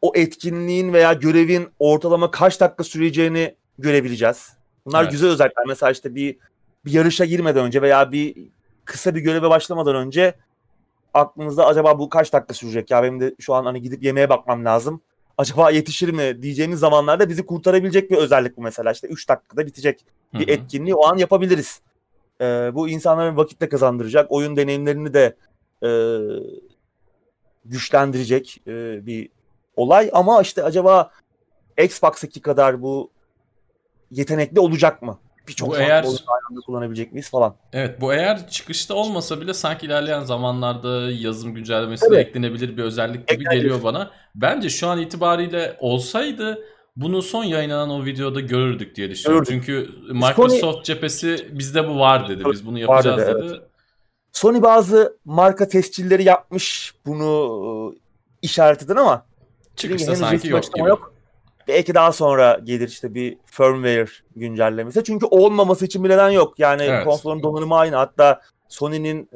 o 0.02 0.12
etkinliğin 0.14 0.92
veya 0.92 1.12
görevin 1.12 1.68
ortalama 1.78 2.30
kaç 2.30 2.60
dakika 2.60 2.84
süreceğini 2.84 3.54
görebileceğiz. 3.78 4.52
Bunlar 4.86 5.02
Evet. 5.02 5.12
güzel 5.12 5.30
özellikler. 5.30 5.64
Mesela 5.68 5.92
işte 5.92 6.14
bir 6.14 6.36
bir 6.84 6.92
yarışa 6.92 7.24
girmeden 7.24 7.64
önce 7.64 7.82
veya 7.82 8.12
bir 8.12 8.36
kısa 8.84 9.14
bir 9.14 9.20
göreve 9.20 9.50
başlamadan 9.50 9.96
önce 9.96 10.34
aklınızda 11.14 11.66
acaba 11.66 11.98
bu 11.98 12.08
kaç 12.08 12.32
dakika 12.32 12.54
sürecek 12.54 12.90
ya 12.90 13.02
benim 13.02 13.20
de 13.20 13.34
şu 13.40 13.54
an 13.54 13.64
hani 13.64 13.82
gidip 13.82 14.02
yemeğe 14.02 14.28
bakmam 14.28 14.64
lazım. 14.64 15.00
Acaba 15.38 15.70
yetişir 15.70 16.08
mi 16.08 16.42
diyeceğimiz 16.42 16.78
zamanlarda 16.78 17.28
bizi 17.28 17.46
kurtarabilecek 17.46 18.10
bir 18.10 18.16
özellik 18.16 18.56
bu 18.56 18.62
mesela. 18.62 18.92
İşte 18.92 19.08
3 19.08 19.28
dakikada 19.28 19.66
bitecek 19.66 20.06
bir 20.34 20.48
hı. 20.48 20.52
etkinliği 20.52 20.94
o 20.94 21.06
an 21.06 21.16
yapabiliriz. 21.16 21.80
Ee, 22.40 22.70
bu 22.74 22.88
insanların 22.88 23.36
vakit 23.36 23.60
de 23.60 23.68
kazandıracak, 23.68 24.32
oyun 24.32 24.56
deneyimlerini 24.56 25.14
de 25.14 25.36
e, 25.82 25.90
güçlendirecek 27.64 28.62
e, 28.66 29.06
bir 29.06 29.28
olay. 29.76 30.10
Ama 30.12 30.42
işte 30.42 30.62
acaba 30.62 31.10
Xbox'taki 31.78 32.40
kadar 32.40 32.82
bu 32.82 33.10
yetenekli 34.10 34.60
olacak 34.60 35.02
mı? 35.02 35.18
Birçok 35.48 35.78
eğer- 35.78 36.04
aynı 36.04 36.60
kullanabilecek 36.66 37.12
miyiz 37.12 37.30
falan. 37.30 37.54
Evet 37.72 38.00
bu 38.00 38.12
eğer 38.14 38.48
çıkışta 38.48 38.94
olmasa 38.94 39.40
bile 39.40 39.54
sanki 39.54 39.86
ilerleyen 39.86 40.20
zamanlarda 40.20 41.10
yazım 41.10 41.54
güncellemesi 41.54 42.06
Tabii. 42.06 42.16
eklenebilir 42.16 42.76
bir 42.76 42.82
özellik 42.82 43.28
gibi 43.28 43.40
Eklenebilir. 43.40 43.62
geliyor 43.62 43.82
bana. 43.82 44.10
Bence 44.34 44.68
şu 44.68 44.88
an 44.88 44.98
itibariyle 45.00 45.76
olsaydı 45.80 46.58
bunu 46.96 47.22
son 47.22 47.44
yayınlanan 47.44 47.90
o 47.90 48.04
videoda 48.04 48.40
görürdük 48.40 48.96
diye 48.96 49.10
düşünüyorum. 49.10 49.44
Görürdük. 49.44 49.66
Çünkü 49.66 50.12
Microsoft 50.14 50.84
cephesi 50.84 51.48
bizde 51.58 51.88
bu 51.88 51.98
var 51.98 52.28
dedi. 52.28 52.42
Biz 52.52 52.66
bunu 52.66 52.78
yapacağız 52.78 53.26
dedi, 53.26 53.42
dedi. 53.48 53.60
Sony 54.32 54.62
bazı 54.62 55.18
marka 55.24 55.68
tescilleri 55.68 56.24
yapmış 56.24 56.94
bunu 57.06 57.94
e, 57.94 57.98
işaret 58.42 58.82
eden 58.82 58.96
ama 58.96 59.26
Çıkışta 59.76 60.16
sanki 60.16 60.48
yok 60.48 60.74
gibi. 60.74 60.88
yok. 60.88 61.13
Belki 61.68 61.94
daha 61.94 62.12
sonra 62.12 62.60
gelir 62.64 62.88
işte 62.88 63.14
bir 63.14 63.38
firmware 63.44 64.10
güncellemesi. 64.36 65.04
Çünkü 65.04 65.26
olmaması 65.26 65.84
için 65.84 66.04
bir 66.04 66.08
neden 66.08 66.30
yok. 66.30 66.58
Yani 66.58 66.82
Evet. 66.82 67.04
konsolun 67.04 67.42
donanımı 67.42 67.76
aynı. 67.76 67.96
Hatta 67.96 68.40
Sony'nin 68.68 69.28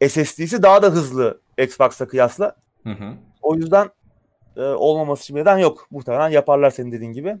e, 0.00 0.08
SSD'si 0.08 0.62
daha 0.62 0.82
da 0.82 0.86
hızlı 0.86 1.40
Xbox'a 1.58 2.08
kıyasla. 2.08 2.56
Hı 2.82 2.90
hı. 2.90 3.12
O 3.42 3.54
yüzden 3.54 3.90
e, 4.56 4.62
olmaması 4.62 5.22
için 5.22 5.36
bir 5.36 5.40
neden 5.40 5.58
yok. 5.58 5.86
Muhtemelen 5.90 6.28
yaparlar 6.28 6.70
senin 6.70 6.92
dediğin 6.92 7.12
gibi. 7.12 7.36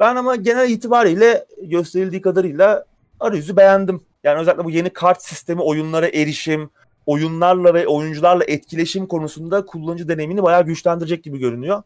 Ben 0.00 0.16
ama 0.16 0.36
genel 0.36 0.70
itibariyle 0.70 1.46
gösterildiği 1.62 2.22
kadarıyla 2.22 2.84
arayüzü 3.20 3.56
beğendim. 3.56 4.00
Yani 4.24 4.40
özellikle 4.40 4.64
bu 4.64 4.70
yeni 4.70 4.90
kart 4.90 5.22
sistemi, 5.22 5.62
oyunlara 5.62 6.08
erişim, 6.08 6.70
oyunlarla 7.06 7.74
ve 7.74 7.86
oyuncularla 7.86 8.44
etkileşim 8.44 9.06
konusunda 9.06 9.66
kullanıcı 9.66 10.08
deneyimini 10.08 10.42
bayağı 10.42 10.66
güçlendirecek 10.66 11.24
gibi 11.24 11.38
görünüyor. 11.38 11.82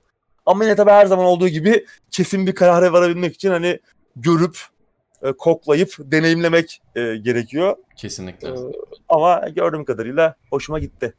Ama 0.47 0.65
yine 0.65 0.77
tabii 0.77 0.91
her 0.91 1.07
zaman 1.07 1.27
olduğu 1.27 1.49
gibi 1.49 1.87
kesin 2.11 2.47
bir 2.47 2.55
karara 2.55 2.93
varabilmek 2.93 3.35
için 3.35 3.51
hani 3.51 3.79
görüp, 4.17 4.59
e, 5.23 5.33
koklayıp, 5.33 5.95
deneyimlemek 5.99 6.83
e, 6.97 7.17
gerekiyor. 7.17 7.77
Kesinlikle. 7.97 8.49
E, 8.49 8.53
ama 9.09 9.49
gördüğüm 9.49 9.85
kadarıyla 9.85 10.35
hoşuma 10.51 10.79
gitti. 10.79 11.15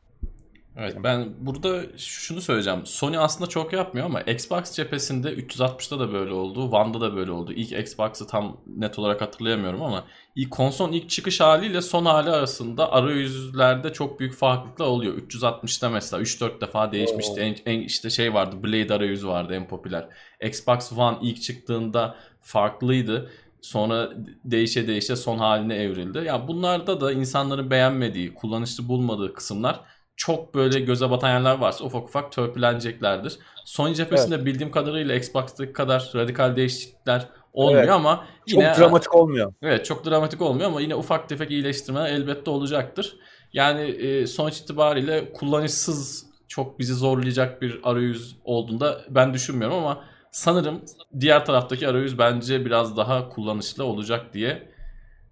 Evet 0.77 0.97
ben 1.03 1.33
burada 1.39 1.97
şunu 1.97 2.41
söyleyeceğim. 2.41 2.85
Sony 2.85 3.17
aslında 3.17 3.49
çok 3.49 3.73
yapmıyor 3.73 4.05
ama 4.05 4.21
Xbox 4.21 4.71
cephesinde 4.71 5.33
360'da 5.33 5.99
da 5.99 6.13
böyle 6.13 6.33
oldu. 6.33 6.69
One'da 6.69 7.01
da 7.01 7.15
böyle 7.15 7.31
oldu. 7.31 7.53
İlk 7.53 7.71
Xbox'ı 7.71 8.27
tam 8.27 8.57
net 8.67 8.99
olarak 8.99 9.21
hatırlayamıyorum 9.21 9.81
ama 9.81 10.03
ilk 10.35 10.51
konsolun 10.51 10.91
ilk 10.91 11.09
çıkış 11.09 11.39
haliyle 11.39 11.81
son 11.81 12.05
hali 12.05 12.29
arasında 12.29 12.91
arayüzlerde 12.91 13.93
çok 13.93 14.19
büyük 14.19 14.33
farklılıklar 14.33 14.85
oluyor. 14.85 15.17
360'da 15.17 15.89
mesela 15.89 16.23
3-4 16.23 16.61
defa 16.61 16.91
değişmişti. 16.91 17.41
En, 17.41 17.55
en 17.65 17.79
işte 17.79 18.09
şey 18.09 18.33
vardı 18.33 18.63
Blade 18.63 18.93
arayüzü 18.93 19.27
vardı 19.27 19.53
en 19.53 19.67
popüler. 19.67 20.07
Xbox 20.41 20.93
One 20.93 21.17
ilk 21.21 21.41
çıktığında 21.41 22.15
farklıydı. 22.41 23.31
Sonra 23.61 24.09
değişe 24.45 24.87
değişe 24.87 25.15
son 25.15 25.37
haline 25.37 25.75
evrildi. 25.75 26.17
Ya 26.17 26.47
bunlarda 26.47 27.01
da 27.01 27.11
insanların 27.11 27.71
beğenmediği, 27.71 28.33
kullanışlı 28.33 28.87
bulmadığı 28.87 29.33
kısımlar 29.33 29.81
çok 30.15 30.55
böyle 30.55 30.79
göze 30.79 31.09
batan 31.09 31.29
yerler 31.29 31.57
varsa 31.57 31.83
ufak 31.83 32.03
ufak 32.03 32.31
törpüleneceklerdir. 32.31 33.39
Sony 33.65 33.93
cephesinde 33.93 34.45
bildiğim 34.45 34.71
kadarıyla 34.71 35.15
Xbox'taki 35.15 35.73
kadar 35.73 36.11
radikal 36.15 36.55
değişiklikler 36.55 37.29
olmuyor 37.53 37.79
Evet. 37.83 37.91
ama 37.91 38.25
Çok 38.47 38.61
yine 38.63 38.73
dramatik 38.77 39.15
olmuyor. 39.15 39.53
Evet 39.61 39.85
çok 39.85 40.05
dramatik 40.05 40.41
olmuyor 40.41 40.69
ama 40.69 40.81
yine 40.81 40.95
ufak 40.95 41.29
tefek 41.29 41.51
iyileştirmeler 41.51 42.05
elbette 42.13 42.49
olacaktır. 42.49 43.15
Yani 43.53 43.81
e, 43.81 44.27
sonuç 44.27 44.57
itibariyle 44.57 45.33
kullanışsız 45.33 46.25
çok 46.47 46.79
bizi 46.79 46.93
zorlayacak 46.93 47.61
bir 47.61 47.79
arayüz 47.83 48.37
olduğunda 48.43 49.01
ben 49.09 49.33
düşünmüyorum 49.33 49.77
ama 49.77 50.03
sanırım 50.31 50.81
diğer 51.19 51.45
taraftaki 51.45 51.87
arayüz 51.87 52.17
bence 52.17 52.65
biraz 52.65 52.97
daha 52.97 53.29
kullanışlı 53.29 53.83
olacak 53.83 54.33
diye 54.33 54.71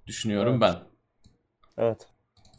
düşünüyorum 0.08 0.60
Evet. 0.64 0.76
ben. 0.76 0.76
Evet. 1.86 2.08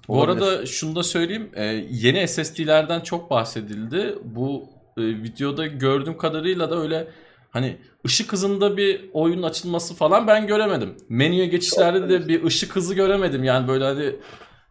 Bu 0.08 0.20
Olabilir. 0.20 0.46
arada 0.46 0.66
şunu 0.66 0.96
da 0.96 1.02
söyleyeyim. 1.02 1.50
e, 1.54 1.64
yeni 1.90 2.28
SSD'lerden 2.28 3.00
çok 3.00 3.30
bahsedildi. 3.30 4.14
Bu 4.24 4.64
e, 4.96 5.02
videoda 5.02 5.66
gördüğüm 5.66 6.16
kadarıyla 6.18 6.70
da 6.70 6.80
öyle 6.80 7.08
hani 7.50 7.76
ışık 8.06 8.32
hızında 8.32 8.76
bir 8.76 9.04
oyunun 9.12 9.42
açılması 9.42 9.94
falan 9.94 10.26
ben 10.26 10.46
göremedim. 10.46 10.94
Menüye 11.08 11.46
geçişlerde 11.46 12.08
de 12.08 12.28
bir 12.28 12.44
ışık 12.44 12.76
hızı 12.76 12.94
göremedim. 12.94 13.44
Yani 13.44 13.68
böyle 13.68 13.84
hani 13.84 14.12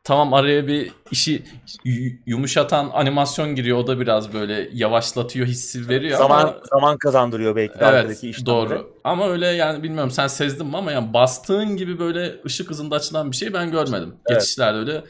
tamam 0.03 0.33
araya 0.33 0.67
bir 0.67 0.91
işi 1.11 1.43
yu- 1.83 2.11
yumuşatan 2.25 2.89
animasyon 2.93 3.55
giriyor. 3.55 3.77
O 3.77 3.87
da 3.87 3.99
biraz 3.99 4.33
böyle 4.33 4.69
yavaşlatıyor 4.73 5.47
hissi 5.47 5.89
veriyor 5.89 6.17
zaman 6.17 6.41
ama 6.41 6.61
zaman 6.69 6.97
kazandırıyor 6.97 7.55
belki 7.55 7.79
de 7.79 7.85
Evet 7.85 8.23
doğru. 8.45 8.93
Ama 9.03 9.27
öyle 9.27 9.47
yani 9.47 9.83
bilmiyorum 9.83 10.11
sen 10.11 10.27
sezdin 10.27 10.67
mi 10.67 10.77
ama 10.77 10.91
yani 10.91 11.13
bastığın 11.13 11.77
gibi 11.77 11.99
böyle 11.99 12.35
ışık 12.45 12.69
hızında 12.69 12.95
açılan 12.95 13.31
bir 13.31 13.35
şey 13.35 13.53
ben 13.53 13.71
görmedim. 13.71 14.15
Evet. 14.29 14.41
Geçişlerde 14.41 14.77
öyle 14.77 15.03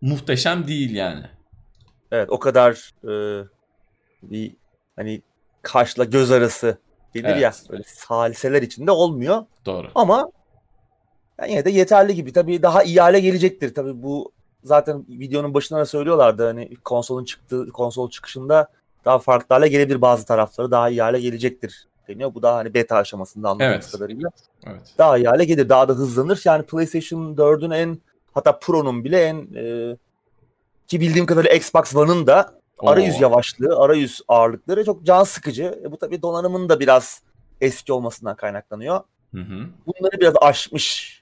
muhteşem 0.00 0.66
değil 0.66 0.94
yani. 0.94 1.24
Evet 2.12 2.30
o 2.30 2.38
kadar 2.38 2.90
e, 3.04 3.44
bir 4.22 4.56
hani 4.96 5.22
kaşla 5.62 6.04
göz 6.04 6.30
arası 6.30 6.78
gelir 7.14 7.28
Evet. 7.28 7.40
ya 7.42 7.52
böyle 7.70 7.82
saliseler 7.86 8.62
içinde 8.62 8.90
olmuyor 8.90 9.44
Doğru. 9.66 9.88
ama 9.94 10.28
yani 11.40 11.50
yine 11.50 11.64
de 11.64 11.70
yeterli 11.70 12.14
gibi 12.14 12.32
tabii 12.32 12.62
daha 12.62 12.82
iyi 12.82 13.00
hale 13.00 13.20
gelecektir 13.20 13.74
tabii 13.74 14.02
bu 14.02 14.32
zaten 14.64 15.04
videonun 15.08 15.54
başında 15.54 15.78
da 15.78 15.86
söylüyorlardı 15.86 16.46
hani 16.46 16.76
konsolun 16.76 17.24
çıktığı 17.24 17.68
konsol 17.70 18.10
çıkışında 18.10 18.68
daha 19.04 19.18
farklı 19.18 19.54
hale 19.54 19.68
gelebilir 19.68 20.00
bazı 20.00 20.26
tarafları 20.26 20.70
daha 20.70 20.88
iyi 20.88 21.02
hale 21.02 21.20
gelecektir 21.20 21.86
deniyor. 22.08 22.34
Bu 22.34 22.42
daha 22.42 22.56
hani 22.56 22.74
beta 22.74 22.96
aşamasında 22.96 23.48
anladığımız 23.48 23.74
Evet. 23.74 23.92
kadarıyla. 23.92 24.28
Evet. 24.66 24.94
Daha 24.98 25.18
iyi 25.18 25.26
hale 25.26 25.44
gelir. 25.44 25.68
Daha 25.68 25.88
da 25.88 25.92
hızlanır. 25.92 26.42
Yani 26.44 26.62
PlayStation 26.62 27.36
4'ün 27.36 27.70
en 27.70 27.98
hatta 28.34 28.58
Pro'nun 28.58 29.04
bile 29.04 29.22
en 29.22 29.36
e, 29.54 29.96
ki 30.86 31.00
bildiğim 31.00 31.26
kadarıyla 31.26 31.56
Xbox 31.56 31.96
One'ın 31.96 32.26
da 32.26 32.54
arayüz 32.78 33.14
Oo. 33.14 33.22
yavaşlığı, 33.22 33.78
arayüz 33.78 34.20
ağırlıkları 34.28 34.84
çok 34.84 35.04
can 35.04 35.24
sıkıcı. 35.24 35.80
E, 35.84 35.92
bu 35.92 35.96
tabii 35.96 36.22
donanımın 36.22 36.68
da 36.68 36.80
biraz 36.80 37.22
eski 37.60 37.92
olmasından 37.92 38.36
kaynaklanıyor. 38.36 39.00
Hı 39.34 39.40
hı. 39.40 39.66
Bunları 39.86 40.20
biraz 40.20 40.34
aşmış 40.42 41.21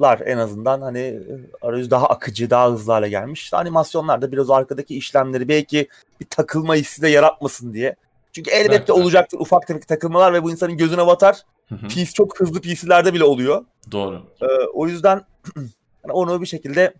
en 0.00 0.38
azından 0.38 0.80
hani 0.80 1.20
arayüz 1.62 1.90
daha 1.90 2.06
akıcı, 2.06 2.50
daha 2.50 2.70
hızlı 2.70 2.92
hale 2.92 3.08
gelmiş. 3.08 3.42
İşte 3.42 3.56
animasyonlar 3.56 4.22
da 4.22 4.32
biraz 4.32 4.50
arkadaki 4.50 4.96
işlemleri 4.96 5.48
belki 5.48 5.88
bir 6.20 6.26
takılma 6.26 6.74
hissi 6.74 7.02
de 7.02 7.08
yaratmasın 7.08 7.74
diye. 7.74 7.96
Çünkü 8.32 8.50
elbette 8.50 8.78
Belki 8.78 8.92
olacaktır 8.92 9.38
ufak 9.38 9.66
tefek 9.66 9.88
takılmalar 9.88 10.32
ve 10.32 10.42
bu 10.42 10.50
insanın 10.50 10.76
gözüne 10.76 11.06
batar. 11.06 11.42
PC 11.88 12.04
çok 12.04 12.40
hızlı 12.40 12.60
PC'lerde 12.60 13.14
bile 13.14 13.24
oluyor. 13.24 13.64
Doğru. 13.92 14.22
Ee, 14.42 14.46
o 14.74 14.86
yüzden 14.86 15.20
yani 15.56 15.66
onu 16.12 16.40
bir 16.40 16.46
şekilde 16.46 16.94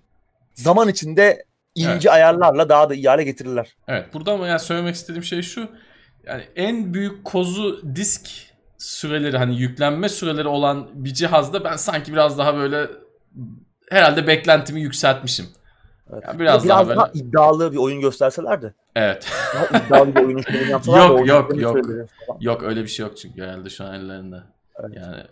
zaman 0.54 0.88
içinde 0.88 1.44
ince 1.74 1.90
evet. 1.90 2.06
ayarlarla 2.06 2.68
daha 2.68 2.90
da 2.90 2.94
iyi 2.94 3.08
hale 3.08 3.24
getirirler. 3.24 3.76
Evet. 3.88 4.14
Burada 4.14 4.32
ama 4.32 4.46
yani 4.46 4.60
söylemek 4.60 4.94
istediğim 4.94 5.24
şey 5.24 5.42
şu. 5.42 5.68
Yani 6.26 6.42
en 6.56 6.94
büyük 6.94 7.24
kozu 7.24 7.96
disk 7.96 8.53
süreleri 8.78 9.38
hani 9.38 9.56
yüklenme 9.56 10.08
süreleri 10.08 10.48
olan 10.48 10.88
bir 10.94 11.14
cihazda 11.14 11.64
ben 11.64 11.76
sanki 11.76 12.12
biraz 12.12 12.38
daha 12.38 12.56
böyle 12.56 12.90
herhalde 13.90 14.26
beklentimi 14.26 14.80
yükseltmişim. 14.80 15.46
Evet. 16.12 16.22
Yani 16.26 16.38
biraz, 16.38 16.64
biraz 16.64 16.68
daha, 16.68 16.88
böyle... 16.88 16.96
daha 16.96 17.10
iddialı 17.14 17.72
bir 17.72 17.76
oyun 17.76 18.00
gösterselerdi. 18.00 18.74
Evet. 18.96 19.26
Daha 19.54 19.78
iddialı 19.78 20.14
bir 20.14 20.22
oyun 20.22 20.40
şöyle 20.40 20.64
yapsalar 20.70 21.08
Yok 21.08 21.28
yok 21.28 21.60
yok. 21.60 21.76
Yok 22.40 22.62
öyle 22.62 22.82
bir 22.82 22.88
şey 22.88 23.06
yok 23.06 23.16
çünkü 23.16 23.42
herhalde 23.42 23.70
şu 23.70 23.84
an 23.84 23.94
ellerinde. 23.94 24.42
Evet. 24.80 24.96
Yani 24.96 25.22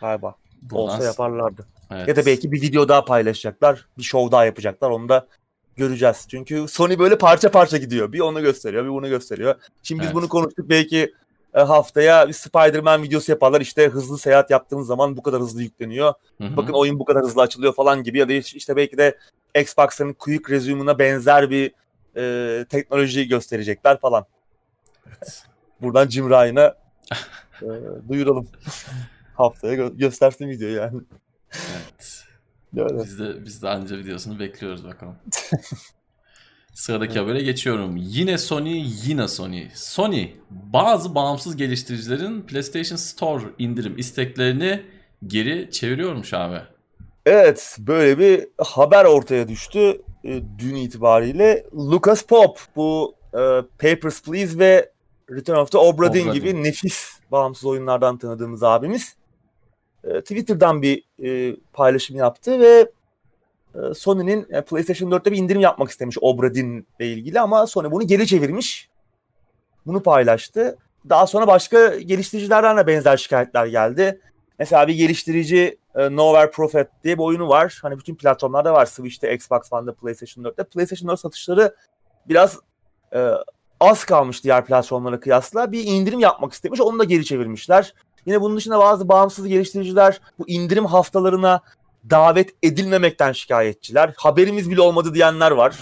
galiba. 0.00 0.34
Buradan... 0.62 0.84
Olsa 0.84 1.04
yaparlardı. 1.04 1.66
Evet. 1.90 2.08
Ya 2.08 2.16
da 2.16 2.26
belki 2.26 2.52
bir 2.52 2.62
video 2.62 2.88
daha 2.88 3.04
paylaşacaklar. 3.04 3.86
Bir 3.98 4.02
show 4.02 4.32
daha 4.32 4.44
yapacaklar. 4.44 4.90
Onu 4.90 5.08
da 5.08 5.26
göreceğiz. 5.76 6.26
Çünkü 6.28 6.68
Sony 6.68 6.98
böyle 6.98 7.18
parça 7.18 7.50
parça 7.50 7.76
gidiyor. 7.76 8.12
Bir 8.12 8.20
onu 8.20 8.42
gösteriyor, 8.42 8.84
bir 8.84 8.90
bunu 8.90 9.08
gösteriyor. 9.08 9.54
Şimdi 9.82 10.00
biz 10.00 10.06
evet. 10.06 10.16
bunu 10.16 10.28
konuştuk. 10.28 10.68
Belki 10.68 11.14
haftaya 11.62 12.28
bir 12.28 12.32
Spider-Man 12.32 13.02
videosu 13.02 13.32
yaparlar. 13.32 13.60
İşte 13.60 13.88
hızlı 13.88 14.18
seyahat 14.18 14.50
yaptığınız 14.50 14.86
zaman 14.86 15.16
bu 15.16 15.22
kadar 15.22 15.40
hızlı 15.40 15.62
yükleniyor. 15.62 16.14
Hı-hı. 16.40 16.56
Bakın 16.56 16.72
oyun 16.72 16.98
bu 16.98 17.04
kadar 17.04 17.22
hızlı 17.22 17.42
açılıyor 17.42 17.74
falan 17.74 18.02
gibi. 18.02 18.18
Ya 18.18 18.28
da 18.28 18.32
işte 18.32 18.76
belki 18.76 18.98
de 18.98 19.18
Xbox'ın 19.60 20.12
Quick 20.12 20.50
Resume'una 20.50 20.98
benzer 20.98 21.50
bir 21.50 21.72
e, 22.16 22.64
teknoloji 22.64 23.28
gösterecekler 23.28 24.00
falan. 24.00 24.26
Evet. 25.06 25.44
Buradan 25.80 26.08
Jim 26.08 26.30
Ryan'a 26.30 26.74
e, 27.62 27.66
duyuralım. 28.08 28.48
Haftaya 29.34 29.74
gö- 29.74 29.96
göstersin 29.96 30.48
videoyu 30.48 30.74
yani. 30.74 31.00
Evet. 31.52 32.24
Öyle. 32.76 33.04
Biz 33.04 33.18
de 33.18 33.44
biz 33.44 33.62
de 33.62 33.68
anca 33.68 33.98
videosunu 33.98 34.38
bekliyoruz 34.38 34.84
bakalım. 34.84 35.16
Sıradaki 36.74 37.18
habere 37.18 37.42
geçiyorum. 37.42 37.96
Yine 37.96 38.38
Sony, 38.38 38.84
yine 39.04 39.28
Sony. 39.28 39.68
Sony 39.74 40.28
bazı 40.50 41.14
bağımsız 41.14 41.56
geliştiricilerin 41.56 42.42
PlayStation 42.42 42.96
Store 42.96 43.44
indirim 43.58 43.98
isteklerini 43.98 44.82
geri 45.26 45.70
çeviriyormuş 45.70 46.34
abi. 46.34 46.60
Evet, 47.26 47.76
böyle 47.78 48.18
bir 48.18 48.48
haber 48.58 49.04
ortaya 49.04 49.48
düştü 49.48 50.02
e, 50.24 50.42
dün 50.58 50.74
itibariyle. 50.74 51.66
Lucas 51.74 52.22
Pop 52.22 52.58
bu 52.76 53.14
e, 53.32 53.38
Papers, 53.78 54.22
Please 54.22 54.58
ve 54.58 54.92
Return 55.30 55.56
of 55.56 55.72
the 55.72 55.78
Obra 55.78 56.14
Dinn 56.14 56.32
gibi 56.32 56.62
nefis 56.62 57.10
bağımsız 57.32 57.64
oyunlardan 57.64 58.18
tanıdığımız 58.18 58.62
abimiz 58.62 59.16
e, 60.04 60.20
Twitter'dan 60.20 60.82
bir 60.82 61.02
e, 61.24 61.56
paylaşım 61.72 62.16
yaptı 62.16 62.60
ve 62.60 62.90
Sony'nin 63.94 64.46
e, 64.50 64.60
PlayStation 64.60 65.10
4'te 65.10 65.32
bir 65.32 65.36
indirim 65.36 65.60
yapmak 65.60 65.90
istemiş 65.90 66.16
Obra 66.20 66.54
Dinn 66.54 66.86
ile 67.00 67.12
ilgili 67.12 67.40
ama 67.40 67.66
Sony 67.66 67.90
bunu 67.90 68.06
geri 68.06 68.26
çevirmiş. 68.26 68.88
Bunu 69.86 70.02
paylaştı. 70.02 70.78
Daha 71.08 71.26
sonra 71.26 71.46
başka 71.46 71.96
geliştiricilerden 71.96 72.76
de 72.76 72.86
benzer 72.86 73.16
şikayetler 73.16 73.66
geldi. 73.66 74.20
Mesela 74.58 74.88
bir 74.88 74.94
geliştirici 74.94 75.78
e, 75.94 76.16
Nowhere 76.16 76.50
Prophet 76.50 76.88
diye 77.04 77.18
bir 77.18 77.22
oyunu 77.22 77.48
var. 77.48 77.78
Hani 77.82 77.98
bütün 77.98 78.14
platformlarda 78.14 78.72
var. 78.72 78.86
Switch'te, 78.86 79.34
Xbox 79.34 79.72
One'da, 79.72 79.94
PlayStation 79.94 80.44
4'te. 80.44 80.64
PlayStation 80.64 81.08
4 81.08 81.20
satışları 81.20 81.74
biraz 82.28 82.58
e, 83.14 83.30
az 83.80 84.04
kalmış 84.04 84.44
diğer 84.44 84.66
platformlara 84.66 85.20
kıyasla. 85.20 85.72
Bir 85.72 85.84
indirim 85.84 86.20
yapmak 86.20 86.52
istemiş. 86.52 86.80
Onu 86.80 86.98
da 86.98 87.04
geri 87.04 87.24
çevirmişler. 87.24 87.94
Yine 88.26 88.40
bunun 88.40 88.56
dışında 88.56 88.78
bazı 88.78 89.08
bağımsız 89.08 89.46
geliştiriciler 89.46 90.20
bu 90.38 90.48
indirim 90.48 90.86
haftalarına 90.86 91.60
davet 92.10 92.50
edilmemekten 92.62 93.32
şikayetçiler. 93.32 94.14
Haberimiz 94.16 94.70
bile 94.70 94.80
olmadı 94.80 95.14
diyenler 95.14 95.50
var. 95.50 95.76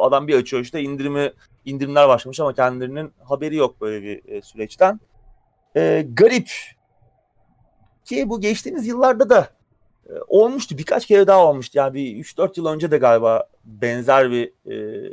adam 0.00 0.28
bir 0.28 0.36
açıyor 0.36 0.62
işte 0.62 0.82
indirimi 0.82 1.32
indirimler 1.64 2.08
başlamış 2.08 2.40
ama 2.40 2.54
kendilerinin 2.54 3.12
haberi 3.24 3.56
yok 3.56 3.80
böyle 3.80 4.02
bir 4.02 4.32
e, 4.32 4.42
süreçten. 4.42 5.00
E, 5.76 6.06
garip 6.12 6.50
ki 8.04 8.28
bu 8.30 8.40
geçtiğimiz 8.40 8.86
yıllarda 8.86 9.30
da 9.30 9.48
e, 10.06 10.12
olmuştu. 10.28 10.78
Birkaç 10.78 11.06
kere 11.06 11.26
daha 11.26 11.46
olmuştu. 11.46 11.78
Yani 11.78 11.94
bir 11.94 12.24
3-4 12.24 12.52
yıl 12.56 12.66
önce 12.66 12.90
de 12.90 12.98
galiba 12.98 13.44
benzer 13.64 14.30
bir 14.30 14.70
e, 14.70 15.10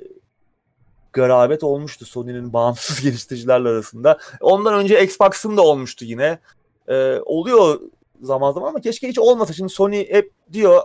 garabet 1.14 1.64
olmuştu 1.64 2.06
Sony'nin 2.06 2.54
bağımsız 2.54 3.02
geliştiricilerle 3.04 3.70
arasında. 3.70 4.20
Ondan 4.42 4.74
önce 4.74 5.04
Xbox'ın 5.04 5.58
da 5.58 5.62
olmuştu 5.62 6.06
yine. 6.06 6.40
E, 6.88 7.20
oluyor 7.26 7.80
zaman 8.22 8.52
zaman 8.52 8.70
ama 8.70 8.82
keşke 8.82 9.08
hiç 9.08 9.20
olmasa. 9.20 9.54
Şimdi 9.54 9.74
Sony 9.74 10.10
hep 10.10 10.32
diyor 10.54 10.82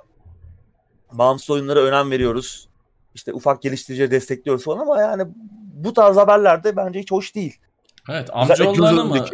bağımsız 1.12 1.50
oyunlara 1.50 1.80
önem 1.80 2.10
veriyoruz. 2.10 2.68
İşte 3.14 3.32
ufak 3.32 3.62
geliştiricileri 3.62 4.10
destekliyoruz 4.10 4.64
falan 4.64 4.78
ama 4.78 5.00
yani 5.00 5.22
bu 5.74 5.92
tarz 5.92 6.16
haberlerde 6.16 6.76
bence 6.76 7.00
hiç 7.00 7.10
hoş 7.10 7.34
değil. 7.34 7.56
Evet 8.08 8.30
amcaoğullarına 8.32 9.04
mı 9.04 9.26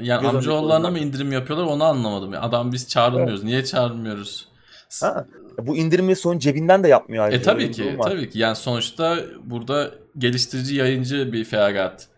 yani 0.00 0.22
Göz 0.22 0.34
amcaoğullarına 0.34 0.90
mı 0.90 0.98
indirim 0.98 1.32
yapıyorlar 1.32 1.66
onu 1.66 1.84
anlamadım. 1.84 2.32
Yani 2.32 2.44
adam 2.44 2.72
biz 2.72 2.88
çağrılmıyoruz. 2.88 3.40
Evet. 3.40 3.44
Niye 3.44 3.64
çağrılmıyoruz? 3.64 4.48
Ha, 5.00 5.26
bu 5.62 5.76
indirimi 5.76 6.16
son 6.16 6.38
cebinden 6.38 6.84
de 6.84 6.88
yapmıyor 6.88 7.24
ayrıca. 7.24 7.40
E 7.40 7.42
tabii 7.42 7.70
ki 7.70 7.98
tabii 8.02 8.30
ki. 8.30 8.38
Yani 8.38 8.56
sonuçta 8.56 9.18
burada 9.44 9.90
geliştirici 10.18 10.74
yayıncı 10.74 11.32
bir 11.32 11.44
feragat 11.44 12.08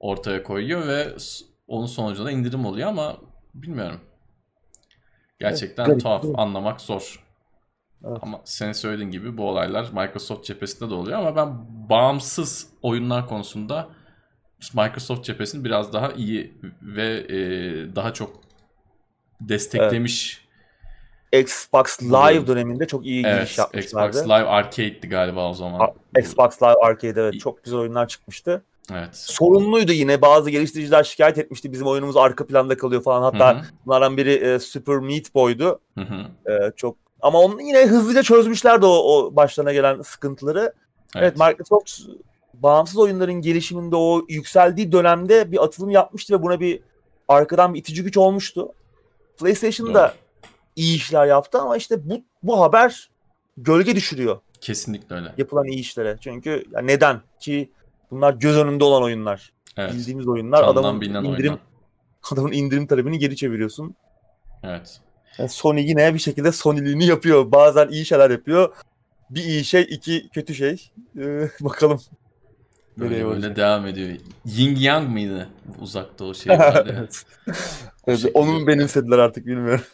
ortaya 0.00 0.42
koyuyor 0.42 0.86
ve 0.86 1.08
onun 1.68 1.86
sonucunda 1.86 2.30
indirim 2.30 2.66
oluyor 2.66 2.88
ama 2.88 3.16
bilmiyorum. 3.54 4.00
Gerçekten 5.40 5.90
evet, 5.90 6.02
tuhaf 6.02 6.24
anlamak 6.34 6.80
zor. 6.80 7.24
Evet. 8.04 8.18
Ama 8.22 8.40
senin 8.44 8.72
söylediğin 8.72 9.10
gibi 9.10 9.36
bu 9.36 9.48
olaylar 9.48 9.88
Microsoft 9.92 10.44
cephesinde 10.44 10.90
de 10.90 10.94
oluyor 10.94 11.18
ama 11.18 11.36
ben 11.36 11.56
bağımsız 11.88 12.68
oyunlar 12.82 13.28
konusunda 13.28 13.88
Microsoft 14.74 15.24
cephesini 15.24 15.64
biraz 15.64 15.92
daha 15.92 16.12
iyi 16.12 16.54
ve 16.82 17.26
e, 17.28 17.38
daha 17.96 18.12
çok 18.12 18.40
desteklemiş. 19.40 20.38
Evet. 20.38 20.48
Xbox 21.32 22.02
Live 22.02 22.46
döneminde 22.46 22.86
çok 22.86 23.06
iyi 23.06 23.26
evet, 23.26 23.40
giriş 23.40 23.58
yapmışlardı. 23.58 24.18
Xbox 24.18 24.24
Live 24.24 24.48
Arcade'di 24.48 25.08
galiba 25.08 25.50
o 25.50 25.54
zaman. 25.54 25.94
Xbox 26.18 26.62
Live 26.62 26.84
Arcade 26.84 27.20
evet 27.20 27.40
çok 27.40 27.64
güzel 27.64 27.78
oyunlar 27.78 28.08
çıkmıştı. 28.08 28.62
Evet. 28.92 29.16
Sorunluydu 29.16 29.92
yine 29.92 30.22
bazı 30.22 30.50
geliştiriciler 30.50 31.04
şikayet 31.04 31.38
etmişti 31.38 31.72
bizim 31.72 31.86
oyunumuz 31.86 32.16
arka 32.16 32.46
planda 32.46 32.76
kalıyor 32.76 33.02
falan. 33.02 33.22
Hatta 33.22 33.54
Hı-hı. 33.54 33.64
bunlardan 33.86 34.16
biri 34.16 34.32
e, 34.32 34.58
Super 34.58 34.96
Meat 34.96 35.34
Boy'du. 35.34 35.80
E, 35.98 36.72
çok 36.76 36.96
ama 37.20 37.40
onu 37.40 37.62
yine 37.62 37.86
hızlıca 37.86 38.22
çözmüşlerdi 38.22 38.86
o, 38.86 38.90
o 38.90 39.36
başlarına 39.36 39.72
gelen 39.72 40.02
sıkıntıları. 40.02 40.72
Evet. 41.16 41.34
evet 41.38 41.38
Microsoft 41.38 42.00
bağımsız 42.54 42.98
oyunların 42.98 43.34
gelişiminde 43.40 43.96
o 43.96 44.24
yükseldiği 44.28 44.92
dönemde 44.92 45.52
bir 45.52 45.64
atılım 45.64 45.90
yapmıştı 45.90 46.34
ve 46.34 46.42
buna 46.42 46.60
bir 46.60 46.80
arkadan 47.28 47.74
bir 47.74 47.78
itici 47.78 48.04
güç 48.04 48.16
olmuştu. 48.16 48.72
PlayStation 49.38 49.94
da 49.94 50.14
iyi 50.76 50.96
işler 50.96 51.26
yaptı 51.26 51.58
ama 51.58 51.76
işte 51.76 52.10
bu 52.10 52.22
bu 52.42 52.60
haber 52.60 53.10
gölge 53.56 53.96
düşürüyor. 53.96 54.40
Kesinlikle 54.60 55.16
öyle. 55.16 55.34
Yapılan 55.38 55.66
iyi 55.66 55.78
işlere. 55.78 56.16
Çünkü 56.20 56.64
ya 56.72 56.80
neden 56.80 57.20
ki 57.40 57.70
bunlar 58.10 58.34
göz 58.34 58.56
önünde 58.56 58.84
olan 58.84 59.02
oyunlar. 59.02 59.52
Evet. 59.76 59.92
Bildiğimiz 59.94 60.28
oyunlar. 60.28 60.64
Adamın 60.64 61.00
indirim 61.00 61.24
oyunlar. 61.24 61.58
adamın 62.32 62.52
indirim 62.52 62.86
talebini 62.86 63.18
geri 63.18 63.36
çeviriyorsun. 63.36 63.94
Evet. 64.62 65.00
Yani 65.38 65.48
Sony 65.48 65.80
yine 65.80 66.14
bir 66.14 66.18
şekilde 66.18 66.52
Sony'liğini 66.52 67.06
yapıyor. 67.06 67.52
Bazen 67.52 67.88
iyi 67.88 68.06
şeyler 68.06 68.30
yapıyor. 68.30 68.74
Bir 69.30 69.42
iyi 69.42 69.64
şey, 69.64 69.86
iki 69.90 70.28
kötü 70.28 70.54
şey. 70.54 70.90
Ee, 71.18 71.48
bakalım 71.60 72.00
Böyle, 72.98 73.26
böyle 73.26 73.56
devam 73.56 73.86
ediyor. 73.86 74.08
Ying 74.44 74.82
Yang 74.82 75.10
mıydı? 75.10 75.48
Uzakta 75.80 76.24
o 76.24 76.34
şey 76.34 76.58
vardı. 76.58 76.94
evet. 76.98 77.24
evet 78.06 78.26
onu 78.34 78.66
benimsediler 78.66 79.18
artık 79.18 79.46
bilmiyorum. 79.46 79.84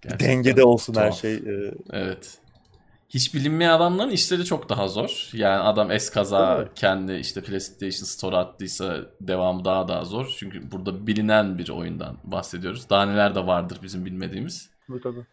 Gerçekten 0.00 0.28
Dengede 0.28 0.64
olsun 0.64 0.92
tuhaf. 0.92 1.06
her 1.06 1.12
şey. 1.12 1.34
Ee... 1.34 1.74
Evet. 1.92 2.38
Hiç 3.08 3.34
bilinmeyen 3.34 3.70
adamların 3.70 4.10
işleri 4.10 4.44
çok 4.44 4.68
daha 4.68 4.88
zor. 4.88 5.30
Yani 5.32 5.62
adam 5.62 5.90
eskaza 5.90 6.68
kendi 6.74 7.12
işte 7.12 7.42
PlayStation 7.42 8.04
Store 8.04 8.36
attıysa 8.36 8.96
devamı 9.20 9.64
daha 9.64 9.88
daha 9.88 10.04
zor. 10.04 10.34
Çünkü 10.38 10.72
burada 10.72 11.06
bilinen 11.06 11.58
bir 11.58 11.68
oyundan 11.68 12.16
bahsediyoruz. 12.24 12.90
Daha 12.90 13.06
neler 13.06 13.34
de 13.34 13.46
vardır 13.46 13.78
bizim 13.82 14.04
bilmediğimiz. 14.04 14.70
Tabii. 15.02 15.26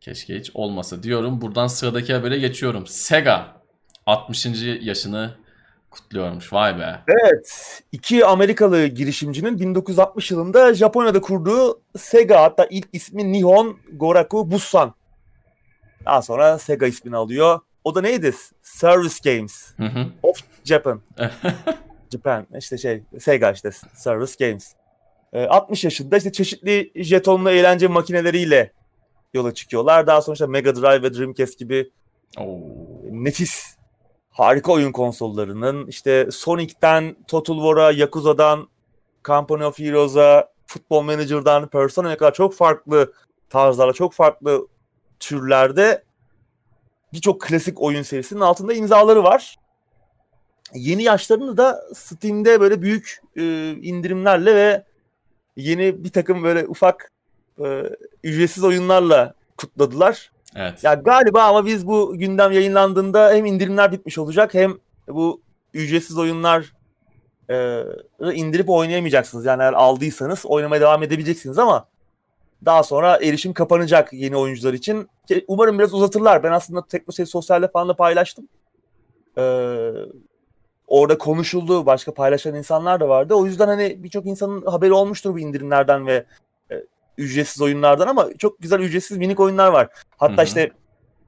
Keşke 0.00 0.38
hiç 0.38 0.50
olmasa 0.54 1.02
diyorum. 1.02 1.40
Buradan 1.40 1.66
sıradaki 1.66 2.14
habere 2.14 2.38
geçiyorum. 2.38 2.86
Sega 2.86 3.62
60. 4.06 4.46
yaşını 4.80 5.34
kutluyormuş. 5.90 6.52
Vay 6.52 6.78
be. 6.78 7.00
Evet. 7.08 7.82
iki 7.92 8.26
Amerikalı 8.26 8.86
girişimcinin 8.86 9.60
1960 9.60 10.30
yılında 10.30 10.74
Japonya'da 10.74 11.20
kurduğu 11.20 11.82
Sega 11.96 12.42
hatta 12.42 12.66
ilk 12.70 12.88
ismi 12.92 13.32
Nihon 13.32 13.78
Goraku 13.92 14.50
Bussan 14.50 14.94
Daha 16.04 16.22
sonra 16.22 16.58
Sega 16.58 16.86
ismini 16.86 17.16
alıyor. 17.16 17.60
O 17.84 17.94
da 17.94 18.00
neydi? 18.00 18.34
Service 18.62 19.34
Games 19.36 19.72
Hı 19.76 19.84
hı. 19.86 20.06
of 20.22 20.38
Japan. 20.64 21.00
Japan 22.12 22.46
işte 22.58 22.78
şey 22.78 23.02
Sega 23.20 23.50
işte 23.50 23.70
Service 23.94 24.46
Games. 24.48 24.72
Ee, 25.32 25.44
60 25.44 25.84
yaşında 25.84 26.16
işte 26.16 26.32
çeşitli 26.32 26.92
jetonlu 26.94 27.50
eğlence 27.50 27.86
makineleriyle 27.88 28.72
yola 29.34 29.54
çıkıyorlar. 29.54 30.06
Daha 30.06 30.22
sonra 30.22 30.34
işte 30.34 30.46
Mega 30.46 30.76
Drive 30.76 31.02
ve 31.02 31.14
Dreamcast 31.14 31.58
gibi 31.58 31.90
Oo. 32.38 32.58
nefis 33.10 33.76
harika 34.30 34.72
oyun 34.72 34.92
konsollarının 34.92 35.86
işte 35.86 36.28
Sonic'ten 36.30 37.16
Total 37.28 37.54
War'a, 37.56 37.92
Yakuza'dan 37.92 38.68
Company 39.24 39.64
of 39.64 39.78
Heroes'a, 39.78 40.48
Football 40.66 41.02
Manager'dan 41.02 41.68
Persona'ya 41.68 42.16
kadar 42.16 42.34
çok 42.34 42.54
farklı 42.54 43.12
tarzlarla, 43.50 43.92
çok 43.92 44.12
farklı 44.12 44.66
türlerde 45.20 46.02
birçok 47.12 47.40
klasik 47.40 47.82
oyun 47.82 48.02
serisinin 48.02 48.40
altında 48.40 48.72
imzaları 48.74 49.24
var. 49.24 49.56
Yeni 50.74 51.02
yaşlarını 51.02 51.56
da 51.56 51.82
Steam'de 51.94 52.60
böyle 52.60 52.82
büyük 52.82 53.20
e, 53.36 53.70
indirimlerle 53.70 54.54
ve 54.54 54.84
yeni 55.56 56.04
bir 56.04 56.10
takım 56.10 56.42
böyle 56.42 56.66
ufak 56.66 57.12
e, 57.64 57.82
ücretsiz 58.24 58.64
oyunlarla 58.64 59.34
kutladılar. 59.56 60.30
Evet. 60.56 60.84
Ya 60.84 60.94
galiba 60.94 61.42
ama 61.42 61.66
biz 61.66 61.86
bu 61.86 62.18
gündem 62.18 62.52
yayınlandığında 62.52 63.32
hem 63.32 63.46
indirimler 63.46 63.92
bitmiş 63.92 64.18
olacak 64.18 64.54
hem 64.54 64.78
bu 65.08 65.42
ücretsiz 65.74 66.18
oyunlar 66.18 66.72
e, 67.50 67.82
indirip 68.34 68.70
oynayamayacaksınız. 68.70 69.44
Yani 69.44 69.62
eğer 69.62 69.72
aldıysanız 69.72 70.46
oynamaya 70.46 70.80
devam 70.80 71.02
edebileceksiniz 71.02 71.58
ama 71.58 71.88
daha 72.64 72.82
sonra 72.82 73.16
erişim 73.16 73.52
kapanacak 73.52 74.12
yeni 74.12 74.36
oyuncular 74.36 74.72
için. 74.72 75.08
Umarım 75.48 75.78
biraz 75.78 75.94
uzatırlar. 75.94 76.42
Ben 76.42 76.52
aslında 76.52 76.86
Teknoseyir 76.86 77.26
Sosyal'de 77.26 77.68
falan 77.68 77.88
da 77.88 77.96
paylaştım. 77.96 78.48
Ee, 79.38 79.90
orada 80.86 81.18
konuşuldu. 81.18 81.86
Başka 81.86 82.14
paylaşan 82.14 82.54
insanlar 82.54 83.00
da 83.00 83.08
vardı. 83.08 83.34
O 83.34 83.46
yüzden 83.46 83.68
hani 83.68 83.96
birçok 84.02 84.26
insanın 84.26 84.66
haberi 84.66 84.92
olmuştur 84.92 85.34
bu 85.34 85.38
indirimlerden 85.38 86.06
ve 86.06 86.24
e, 86.70 86.74
ücretsiz 87.18 87.62
oyunlardan 87.62 88.06
ama 88.06 88.28
çok 88.38 88.58
güzel 88.58 88.80
ücretsiz 88.80 89.16
minik 89.16 89.40
oyunlar 89.40 89.68
var. 89.72 89.88
Hatta 90.16 90.36
Hı 90.36 90.40
hı. 90.40 90.44
işte 90.44 90.70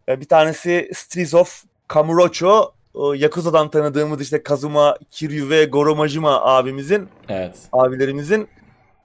e, 0.08 0.20
bir 0.20 0.28
tanesi 0.28 0.90
Streets 0.94 1.34
of 1.34 1.64
Kamurocho. 1.88 2.72
O 2.94 3.12
Yakuza'dan 3.12 3.70
tanıdığımız 3.70 4.20
işte 4.20 4.42
Kazuma 4.42 4.96
Kiryu 5.10 5.50
ve 5.50 5.64
Goro 5.64 5.96
Majima 5.96 6.40
abimizin, 6.40 7.08
Evet. 7.28 7.56
abilerimizin 7.72 8.48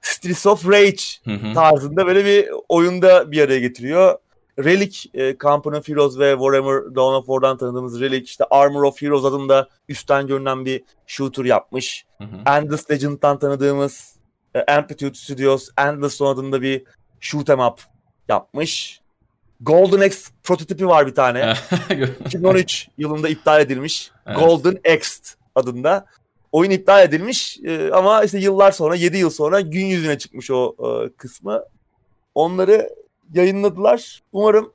Streets 0.08 0.46
of 0.46 0.70
Rage 0.70 1.04
Hı 1.24 1.32
hı. 1.32 1.54
tarzında 1.54 2.08
böyle 2.08 2.26
bir 2.26 2.50
oyunda 2.70 3.32
bir 3.32 3.42
araya 3.42 3.60
getiriyor. 3.60 4.18
Relic, 4.60 5.10
e, 5.14 5.38
Company 5.38 5.78
of 5.78 5.88
Heroes 5.88 6.20
ve 6.20 6.32
Warhammer 6.32 6.96
Dawn 6.96 7.14
of 7.14 7.26
War'dan 7.26 7.58
tanıdığımız 7.58 8.00
Relic, 8.00 8.24
işte 8.24 8.44
Armor 8.50 8.84
of 8.84 9.02
Heroes 9.02 9.26
adında 9.26 9.70
üstten 9.90 10.28
görünen 10.28 10.66
bir 10.66 10.84
shooter 11.08 11.46
yapmış. 11.46 12.06
Hı 12.18 12.24
hı. 12.24 12.38
Endless 12.58 12.92
Legend'dan 12.92 13.40
tanıdığımız 13.40 14.16
e, 14.56 14.74
Amplitude 14.74 15.14
Studios, 15.14 15.70
Endless 15.78 16.18
Zone 16.18 16.30
adında 16.30 16.62
bir 16.62 16.84
shoot 17.20 17.50
'em 17.50 17.60
up 17.60 17.82
yapmış. 18.30 19.02
Golden 19.62 20.02
Axe 20.02 20.32
prototipi 20.44 20.88
var 20.88 21.08
bir 21.08 21.16
tane. 21.16 21.54
2013 22.26 22.88
yılında 22.98 23.30
iptal 23.30 23.62
edilmiş. 23.62 24.12
Evet. 24.28 24.40
Golden 24.40 24.78
Axe 24.96 25.36
adında. 25.56 26.06
Oyun 26.58 26.72
iptal 26.72 27.04
edilmiş 27.04 27.60
e, 27.64 27.92
ama 27.92 28.24
işte 28.24 28.40
yıllar 28.40 28.72
sonra 28.72 28.96
7 28.96 29.18
yıl 29.18 29.30
sonra 29.30 29.62
gün 29.62 29.86
yüzüne 29.86 30.18
çıkmış 30.18 30.52
o 30.52 30.76
e, 30.80 31.10
kısmı. 31.18 31.64
Onları 32.36 32.90
yayınladılar. 33.34 34.24
Umarım 34.32 34.74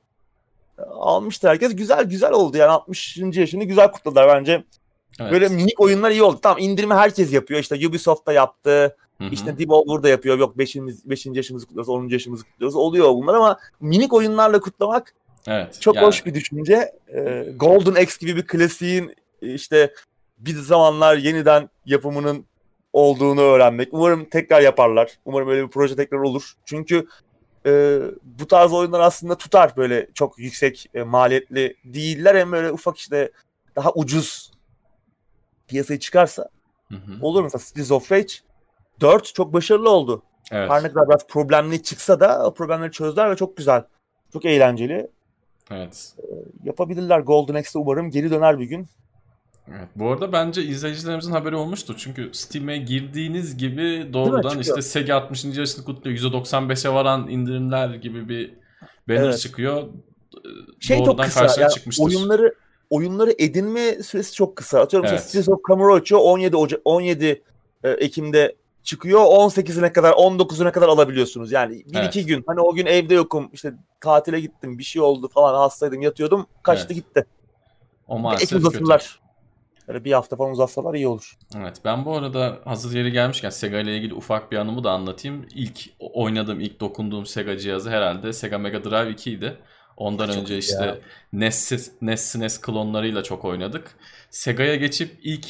e, 0.79 0.83
almıştır 0.83 1.49
herkes. 1.49 1.77
Güzel 1.77 2.05
güzel 2.05 2.33
oldu 2.33 2.57
yani 2.57 2.71
60. 2.71 3.19
yaşını 3.19 3.65
güzel 3.65 3.93
kutladılar 3.93 4.29
bence. 4.29 4.65
Evet. 5.21 5.33
Böyle 5.33 5.49
minik 5.49 5.81
oyunlar 5.81 6.11
iyi 6.11 6.23
oldu. 6.23 6.39
Tamam 6.43 6.59
indirimi 6.59 6.95
herkes 6.95 7.33
yapıyor. 7.33 7.61
İşte 7.61 7.89
Ubisoft 7.89 8.27
da 8.27 8.33
yaptı. 8.33 8.97
Hı 9.19 9.25
hı. 9.25 9.29
İşte 9.33 9.59
Devolver 9.59 10.03
da 10.03 10.09
yapıyor. 10.09 10.39
Yok 10.39 10.59
5. 10.59 10.77
5. 10.77 11.27
yaşımızı 11.27 11.67
kutluyoruz, 11.67 11.89
10. 11.89 12.09
yaşımızı 12.09 12.45
kutluyoruz. 12.45 12.77
Oluyor 12.77 13.09
bunlar 13.09 13.35
ama 13.35 13.59
minik 13.81 14.13
oyunlarla 14.13 14.61
kutlamak 14.61 15.15
Evet. 15.47 15.81
çok 15.81 15.97
Yani- 15.97 16.07
hoş 16.07 16.27
bir 16.27 16.35
düşünce. 16.35 16.93
Ee, 17.15 17.47
Golden 17.57 18.03
Axe 18.03 18.17
gibi 18.21 18.37
bir 18.37 18.47
klasiğin 18.47 19.15
işte 19.43 19.93
bir 20.47 20.55
zamanlar 20.55 21.17
yeniden 21.17 21.71
yapımının 21.87 22.47
olduğunu 22.93 23.41
öğrenmek. 23.41 23.89
Umarım 23.93 24.25
tekrar 24.25 24.61
yaparlar. 24.61 25.19
Umarım 25.25 25.49
öyle 25.49 25.63
bir 25.63 25.71
proje 25.71 25.97
tekrar 25.97 26.19
olur. 26.19 26.53
Çünkü 26.65 27.07
e, 27.67 28.01
bu 28.23 28.47
tarz 28.47 28.73
oyunlar 28.73 29.01
aslında 29.01 29.39
tutar 29.39 29.77
böyle 29.77 30.09
çok 30.15 30.39
yüksek 30.39 30.87
e, 30.95 31.03
maliyetli 31.03 31.77
değiller. 31.85 32.35
Hem 32.35 32.53
böyle 32.53 32.73
ufak 32.73 32.99
işte 32.99 33.31
daha 33.77 33.93
ucuz 33.93 34.53
piyasaya 35.69 36.01
çıkarsa 36.01 36.49
Hı 36.89 36.95
hı. 36.95 37.27
olur. 37.27 37.43
Mesela 37.43 37.59
Streets 37.59 37.91
of 37.91 38.13
Rage 38.13 38.33
4 39.01 39.35
çok 39.35 39.53
başarılı 39.53 39.91
oldu. 39.91 40.23
Evet. 40.51 40.71
Her 40.71 40.83
ne 40.83 40.89
kadar 40.89 41.09
biraz 41.09 41.27
problemli 41.27 41.83
çıksa 41.83 42.21
da 42.21 42.47
o 42.47 42.55
problemleri 42.55 42.93
çözdüler 42.93 43.31
ve 43.31 43.37
çok 43.37 43.57
güzel. 43.57 43.85
Çok 44.33 44.45
eğlenceli. 44.45 45.11
Evet. 45.71 46.15
Yapabilirler. 46.65 47.21
Golden 47.21 47.55
Axe'de 47.55 47.79
umarım 47.79 48.11
geri 48.11 48.31
döner 48.31 48.59
bir 48.59 48.65
gün. 48.65 48.89
Evet. 49.69 49.89
Bu 49.97 50.11
arada 50.11 50.33
bence 50.33 50.63
izleyicilerimizin 50.63 51.33
haberi 51.33 51.57
olmuştur. 51.57 51.95
Çünkü 51.99 52.31
Steam'e 52.33 52.77
girdiğiniz 52.77 53.57
gibi 53.57 54.11
doğrudan 54.13 54.59
işte 54.59 54.83
Sega 54.83 55.15
60. 55.15 55.45
yaşını 55.45 55.85
kutluyor. 55.85 56.19
%95'e 56.19 56.95
varan 56.95 57.29
indirimler 57.29 57.95
gibi 57.95 58.29
bir 58.29 58.55
banner 59.09 59.21
Evet. 59.23 59.39
çıkıyor. 59.39 59.83
Şey 60.81 60.99
çok 60.99 61.07
doğrudan 61.07 61.25
kısa. 61.27 61.41
karşına 61.41 61.63
yani 61.63 61.73
çıkmıştır. 61.73 62.05
oyunları 62.05 62.55
oyunları 62.91 63.35
edinme 63.39 64.03
süresi 64.03 64.35
çok 64.35 64.57
kısa. 64.57 64.81
Atıyorum 64.81 65.09
Evet. 65.09 65.23
Streets 65.23 65.49
of 65.49 65.63
Kamurocho 65.63 66.19
17 66.19 66.57
Oca 66.57 66.79
17 66.85 67.43
e, 67.85 67.91
Ekim'de 67.91 68.57
çıkıyor. 68.83 69.21
18'ine 69.21 69.93
kadar 69.93 70.13
19'una 70.13 70.73
kadar 70.73 70.89
alabiliyorsunuz. 70.89 71.53
Yani 71.53 71.85
bir 71.87 71.99
Evet. 71.99 72.07
iki 72.17 72.27
gün. 72.27 72.45
Hani 72.47 72.61
o 72.61 72.75
gün 72.75 72.87
evde 72.87 73.15
yokum. 73.15 73.51
işte 73.53 73.73
tatile 74.01 74.41
gittim. 74.41 74.79
Bir 74.79 74.85
şey 74.85 75.03
oldu 75.03 75.29
falan. 75.29 75.55
Hastaydım. 75.55 76.03
Yatıyordum. 76.03 76.47
Kaçtı 76.63 76.87
Evet. 76.93 76.97
gitti. 76.97 77.25
O 78.09 78.19
maalesef 78.19 78.49
kötü. 78.51 78.57
uzatırlar. 78.61 79.22
Böyle 79.89 80.05
bir 80.05 80.13
hafta 80.13 80.37
falan 80.37 80.51
uzatsalar 80.51 80.95
iyi 80.95 81.09
olur. 81.09 81.37
Evet 81.57 81.77
ben 81.85 82.05
bu 82.05 82.17
arada 82.17 82.59
hazır 82.65 82.97
yeri 82.99 83.13
gelmişken 83.13 83.51
Sega 83.51 83.79
ile 83.81 83.97
ilgili 83.97 84.15
ufak 84.15 84.53
bir 84.53 84.57
anımı 84.57 84.85
da 84.85 84.91
anlatayım. 84.91 85.47
İlk 85.55 85.81
oynadığım, 85.99 86.61
ilk 86.61 86.81
dokunduğum 86.81 87.27
Sega 87.27 87.57
cihazı 87.59 87.91
herhalde 87.91 88.33
Sega 88.33 88.59
Mega 88.59 88.85
Drive 88.85 89.11
2 89.11 89.33
idi. 89.33 89.57
Ondan 89.97 90.27
Çok 90.27 90.37
önce 90.37 90.59
işte. 90.59 91.01
NES, 91.33 91.73
NES, 92.03 92.21
SNES 92.21 92.61
klonlarıyla 92.61 93.23
çok 93.23 93.45
oynadık. 93.45 93.91
Sega'ya 94.31 94.77
geçip 94.77 95.19
ilk 95.23 95.47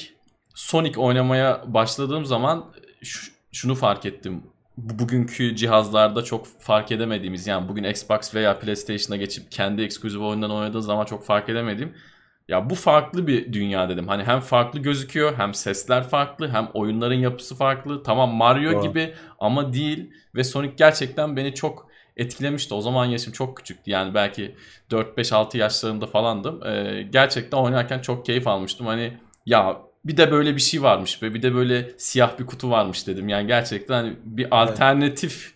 Sonic 0.55 1.01
oynamaya 1.01 1.63
başladığım 1.67 2.25
zaman 2.27 2.65
şunu 3.53 3.75
fark 3.75 4.07
ettim. 4.07 4.43
Bu- 4.77 4.99
Bugünkü 4.99 5.57
cihazlarda 5.57 6.25
çok 6.25 6.47
fark 6.47 6.93
edemediğimiz 6.93 7.47
yani 7.47 7.69
bugün 7.69 7.85
Xbox 7.85 8.35
veya 8.35 8.59
PlayStation'a 8.59 9.17
geçip 9.17 9.53
kendi 9.53 9.83
eksklusif 9.83 10.21
oyundan 10.21 10.51
oynadığı 10.51 10.83
zaman 10.83 11.05
çok 11.05 11.25
fark 11.25 11.49
edemediğim 11.49 11.95
ya 12.49 12.71
bu 12.71 12.75
farklı 12.75 13.27
bir 13.27 13.53
dünya 13.53 13.89
dedim. 13.89 14.09
Hani 14.09 14.25
hem 14.25 14.41
farklı 14.41 14.79
gözüküyor, 14.79 15.35
hem 15.37 15.55
sesler 15.55 16.09
farklı, 16.09 16.49
hem 16.49 16.69
oyunların 16.75 17.15
yapısı 17.15 17.57
farklı. 17.57 18.03
Tamam 18.03 18.35
Mario 18.35 18.73
Doğru. 18.73 18.83
gibi 18.83 19.15
ama 19.39 19.73
değil 19.73 20.11
ve 20.35 20.45
Sonic 20.45 20.75
gerçekten 20.77 21.37
beni 21.37 21.55
çok 21.55 21.89
etkilemişti. 22.17 22.75
O 22.75 22.81
zaman 22.81 23.05
yaşım 23.05 23.33
çok 23.33 23.57
küçüktü. 23.57 23.91
Yani 23.91 24.15
belki 24.15 24.55
4-5-6 24.91 25.57
yaşlarında 25.57 26.07
falandım. 26.07 26.67
Ee, 26.67 27.09
gerçekten 27.13 27.59
oynarken 27.59 27.99
çok 27.99 28.27
keyif 28.27 28.47
almıştım. 28.49 28.87
Hani 28.87 29.13
ya 29.47 29.79
bir 30.05 30.17
de 30.17 30.31
böyle 30.31 30.57
bir 30.57 30.61
şey 30.61 30.83
varmış 30.83 31.23
ve 31.23 31.35
bir 31.35 31.43
de 31.43 31.55
böyle 31.55 31.91
siyah 31.99 32.39
bir 32.39 32.47
kutu 32.47 32.71
varmış 32.71 33.07
dedim. 33.07 33.29
Yani 33.29 33.47
gerçekten 33.47 33.95
hani 33.95 34.17
bir 34.25 34.63
alternatif 34.63 35.55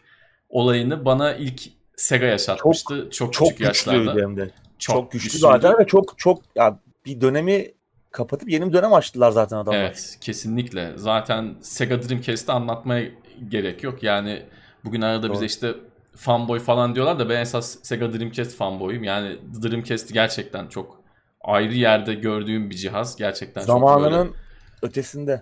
olayını 0.49 1.05
bana 1.05 1.35
ilk 1.35 1.63
Sega 1.97 2.27
yaşatmıştı. 2.27 3.09
Çok, 3.11 3.33
Çok 3.33 3.49
küçük 3.49 3.61
yaşlarda. 3.61 4.15
hem 4.23 4.37
de. 4.37 4.51
Çok, 4.79 4.97
Çok 4.97 5.13
güçlü 5.13 5.39
zaten 5.39 5.79
ve 5.79 5.87
çok 5.87 6.19
çok 6.19 6.43
ya 6.55 6.79
bir 7.07 7.21
dönemi 7.21 7.73
kapatıp 8.11 8.49
yeni 8.51 8.69
bir 8.69 8.73
dönem 8.73 8.95
açtılar 8.95 9.31
zaten 9.31 9.57
adamlar. 9.57 9.81
Evet 9.81 10.19
kesinlikle. 10.21 10.93
Zaten 10.97 11.55
Sega 11.61 12.03
Dreamcast'ı 12.03 12.53
anlatmaya 12.53 13.09
gerek 13.49 13.83
yok. 13.83 14.03
Yani 14.03 14.43
bugün 14.85 15.01
arada 15.01 15.29
bize 15.29 15.41
Doğru. 15.41 15.45
işte 15.45 15.75
fanboy 16.17 16.59
falan 16.59 16.95
diyorlar 16.95 17.19
da 17.19 17.29
ben 17.29 17.41
esas 17.41 17.77
Sega 17.83 18.13
Dreamcast 18.13 18.57
fanboyum. 18.57 19.05
Yani 19.05 19.37
Dreamcast'i 19.63 20.15
gerçekten 20.15 20.67
çok 20.67 21.01
ayrı 21.41 21.75
yerde 21.75 22.15
gördüğüm 22.15 22.71
bir 22.71 22.75
cihaz. 22.75 23.17
Gerçekten 23.17 23.63
Zamanının 23.63 24.35
ötesinde. 24.83 25.41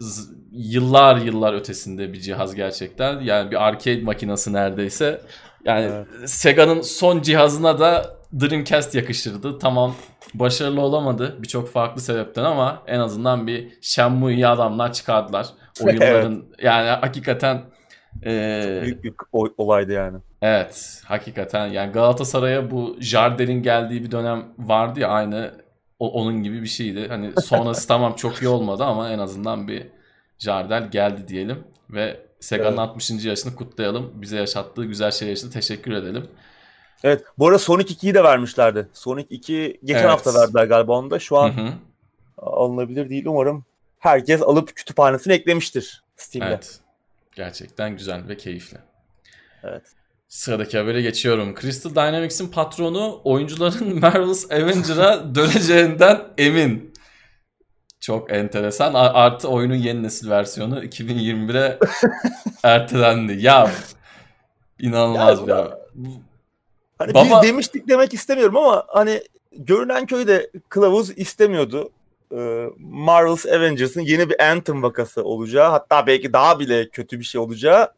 yıllar 0.53 1.17
yıllar 1.17 1.55
ötesinde 1.55 2.13
bir 2.13 2.21
cihaz 2.21 2.55
gerçekten. 2.55 3.21
Yani 3.21 3.51
bir 3.51 3.67
arcade 3.67 4.03
makinesi 4.03 4.53
neredeyse. 4.53 5.21
Yani 5.65 5.85
Evet. 5.85 6.31
Sega'nın 6.31 6.81
son 6.81 7.21
cihazına 7.23 7.79
da 7.79 8.17
Dreamcast 8.41 8.95
yakışırdı. 8.95 9.59
Tamam 9.59 9.95
başarılı 10.35 10.81
olamadı 10.81 11.37
birçok 11.43 11.69
farklı 11.69 12.01
sebepten 12.01 12.45
ama 12.45 12.83
en 12.87 13.01
azından 13.01 13.47
bir 13.47 13.79
Shenmue'yi 13.81 14.47
adamlar 14.47 14.93
çıkardılar. 14.93 15.47
Oyunların 15.83 16.45
yani 16.63 16.89
hakikaten 16.89 17.63
eee, 18.27 18.81
Büyük 18.83 19.05
bir 19.05 19.13
olaydı 19.33 19.93
yani. 19.93 20.19
Evet 20.43 21.03
hakikaten 21.05 21.67
yani 21.67 21.93
Galatasaray'a 21.93 22.71
bu 22.71 22.97
Jardel'in 23.01 23.63
geldiği 23.63 24.05
bir 24.05 24.11
dönem 24.11 24.45
vardı 24.59 25.01
ya 25.01 25.09
aynı 25.09 25.55
o, 25.99 26.13
onun 26.13 26.43
gibi 26.43 26.63
bir 26.63 26.67
şeydi. 26.67 27.09
Hani 27.09 27.33
sonrası 27.43 27.89
tamam 27.89 28.15
çok 28.17 28.43
iyi 28.43 28.49
olmadı 28.49 28.85
ama 28.85 29.11
en 29.11 29.19
azından 29.19 29.69
bir 29.69 29.87
Jardel 30.39 30.91
geldi 30.91 31.29
diyelim 31.29 31.65
ve 31.91 32.21
Sega'nın 32.41 32.69
evet. 32.69 32.79
60. 32.79 33.11
yaşını 33.25 33.55
kutlayalım. 33.55 34.23
Bize 34.23 34.37
yaşattığı 34.37 34.85
güzel 34.85 35.11
şeyler 35.11 35.33
için 35.33 35.51
teşekkür 35.51 35.93
edelim. 35.93 36.27
Evet. 37.05 37.25
Bu 37.39 37.47
arada 37.47 37.59
Sonic 37.59 37.95
2'yi 37.95 38.15
de 38.15 38.25
vermişlerdi. 38.25 38.89
Sonic 38.93 39.27
2 39.31 39.81
geçen 39.85 40.01
evet. 40.01 40.11
hafta 40.11 40.35
verdiler 40.35 40.65
galiba 40.65 40.99
onu 40.99 41.11
da. 41.11 41.19
Şu 41.19 41.39
an 41.39 41.57
Hı-hı. 41.57 41.73
alınabilir 42.39 43.11
değil. 43.11 43.27
Umarım 43.27 43.65
herkes 43.99 44.43
alıp 44.43 44.77
kütüphanesine 44.77 45.35
eklemiştir 45.35 46.03
Steam'de. 46.17 46.49
Evet. 46.49 46.81
Gerçekten 47.37 47.97
güzel 47.97 48.29
ve 48.29 48.37
keyifli. 48.37 48.79
Evet. 49.63 49.83
Sıradaki 50.29 50.79
habere 50.79 51.03
geçiyorum. 51.03 51.55
Crystal 51.61 51.91
Dynamics'in 51.91 52.49
patronu 52.49 53.21
oyuncuların 53.25 53.99
Marvel's 54.01 54.51
Avenger'a 54.51 55.35
döneceğinden 55.35 56.23
emin. 56.39 56.95
Çok 58.01 58.33
enteresan. 58.33 58.95
Artı 58.95 59.49
oyunun 59.49 59.75
yeni 59.75 60.03
nesil 60.03 60.31
versiyonu 60.31 60.85
2021'e 60.85 61.79
ertelendi. 62.63 63.33
Ya 63.33 63.71
inanılmaz 64.79 65.49
ya. 65.49 65.57
ya. 65.57 65.79
Hani 66.99 67.15
Baba... 67.15 67.25
biz 67.25 67.49
demiştik 67.49 67.89
demek 67.89 68.15
istemiyorum 68.15 68.57
ama 68.57 68.85
hani 68.89 69.23
görünen 69.53 70.07
köyde 70.07 70.51
kılavuz 70.69 71.19
istemiyordu. 71.19 71.91
Ee, 72.33 72.67
Marvel's 72.79 73.47
Avengers'ın 73.47 74.01
yeni 74.01 74.31
bir 74.31 74.51
Anthem 74.51 74.83
vakası 74.83 75.25
olacağı 75.25 75.71
hatta 75.71 76.07
belki 76.07 76.33
daha 76.33 76.61
bile 76.61 76.89
kötü 76.89 77.19
bir 77.19 77.25
şey 77.25 77.41
olacağı 77.41 77.93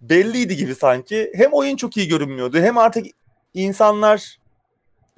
belliydi 0.00 0.56
gibi 0.56 0.74
sanki. 0.74 1.32
Hem 1.34 1.52
oyun 1.52 1.76
çok 1.76 1.96
iyi 1.96 2.08
görünmüyordu 2.08 2.58
hem 2.58 2.78
artık 2.78 3.06
insanlar 3.54 4.38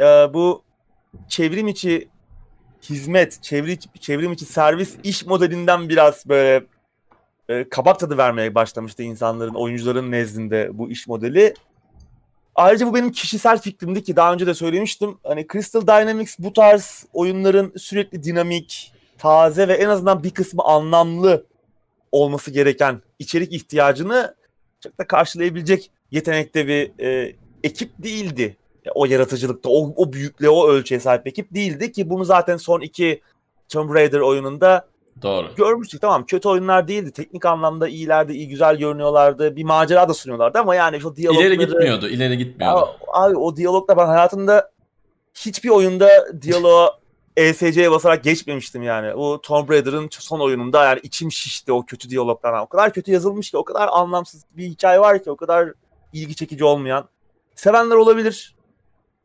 e, 0.01 0.05
bu 0.05 0.63
çevrim 1.29 1.69
içi 1.69 2.09
hizmet, 2.83 3.43
çevrim, 3.43 3.79
çevrim 4.01 4.33
içi 4.33 4.45
servis 4.45 4.97
iş 5.03 5.27
modelinden 5.27 5.89
biraz 5.89 6.29
böyle 6.29 6.65
e, 7.49 7.69
kabak 7.69 8.01
tadı 8.01 8.19
vermeye 8.19 8.55
başlamıştı 8.55 9.03
insanların, 9.03 9.55
oyuncuların 9.55 10.11
nezdinde 10.11 10.71
bu 10.73 10.91
iş 10.91 11.07
modeli. 11.07 11.55
Ayrıca 12.59 12.87
bu 12.87 12.95
benim 12.95 13.13
kişisel 13.13 13.59
fikrimdi 13.59 14.05
ki 14.05 14.17
daha 14.17 14.33
önce 14.33 14.47
de 14.47 14.55
söylemiştim. 14.55 15.19
Hani 15.25 15.47
Crystal 15.53 15.81
Dynamics 15.81 16.37
bu 16.39 16.53
tarz 16.53 17.07
oyunların 17.13 17.73
sürekli 17.77 18.23
dinamik, 18.23 18.93
taze 19.19 19.69
ve 19.69 19.73
en 19.73 19.89
azından 19.89 20.23
bir 20.23 20.31
kısmı 20.31 20.63
anlamlı 20.63 21.47
olması 22.13 22.51
gereken 22.51 23.03
içerik 23.19 23.53
ihtiyacını 23.53 24.35
çok 24.81 24.99
da 24.99 25.07
karşılayabilecek 25.07 25.91
yetenekte 26.11 26.67
bir 26.67 27.05
e, 27.05 27.37
ekip 27.65 27.91
değildi. 27.99 28.57
O 28.95 29.07
yaratıcılıkta, 29.07 29.69
o, 29.69 29.93
o 29.97 30.13
büyüklüğe, 30.13 30.51
o 30.51 30.69
ölçüye 30.69 31.01
sahip 31.01 31.27
ekip 31.27 31.55
değildi 31.55 31.93
ki 31.93 32.11
bunu 32.11 32.25
zaten 32.25 32.57
son 32.57 32.81
iki 32.81 33.21
Tomb 33.69 33.95
Raider 33.95 34.21
oyununda 34.21 34.89
Doğru. 35.23 35.47
Görmüştük 35.57 36.01
tamam 36.01 36.27
kötü 36.27 36.49
oyunlar 36.49 36.89
değildi. 36.89 37.13
Teknik 37.13 37.47
anlamda 37.47 37.89
iyilerdi, 37.89 38.33
iyi 38.33 38.49
güzel 38.49 38.77
görünüyorlardı. 38.77 39.57
Bir 39.57 39.65
macera 39.65 40.09
da 40.09 40.15
sunuyorlardı 40.15 40.59
ama 40.59 40.75
yani 40.75 41.01
şu 41.01 41.17
diyalogları... 41.17 41.47
İleri 41.47 41.59
gitmiyordu, 41.59 42.09
ileri 42.09 42.39
gitmiyordu. 42.39 42.79
Ya, 42.79 43.11
abi 43.13 43.37
o 43.37 43.57
diyalogla 43.57 43.97
ben 43.97 44.07
hayatımda 44.07 44.71
hiçbir 45.35 45.69
oyunda 45.69 46.09
diyaloğa 46.43 46.99
ESC'ye 47.37 47.91
basarak 47.91 48.25
geçmemiştim 48.25 48.83
yani. 48.83 49.15
O 49.15 49.41
Tomb 49.41 49.71
Raider'ın 49.71 50.09
son 50.11 50.41
oyununda 50.41 50.85
yani 50.85 51.01
içim 51.03 51.33
şişti 51.33 51.73
o 51.73 51.87
kötü 51.87 52.11
diyaloglardan. 52.11 52.63
O 52.63 52.67
kadar 52.67 52.93
kötü 52.93 53.13
yazılmış 53.13 53.51
ki, 53.51 53.57
o 53.57 53.65
kadar 53.65 53.89
anlamsız 53.93 54.45
bir 54.57 54.65
hikaye 54.65 55.01
var 55.01 55.23
ki, 55.23 55.31
o 55.31 55.37
kadar 55.37 55.73
ilgi 56.13 56.35
çekici 56.37 56.65
olmayan. 56.65 57.09
Sevenler 57.55 57.97
olabilir. 57.97 58.58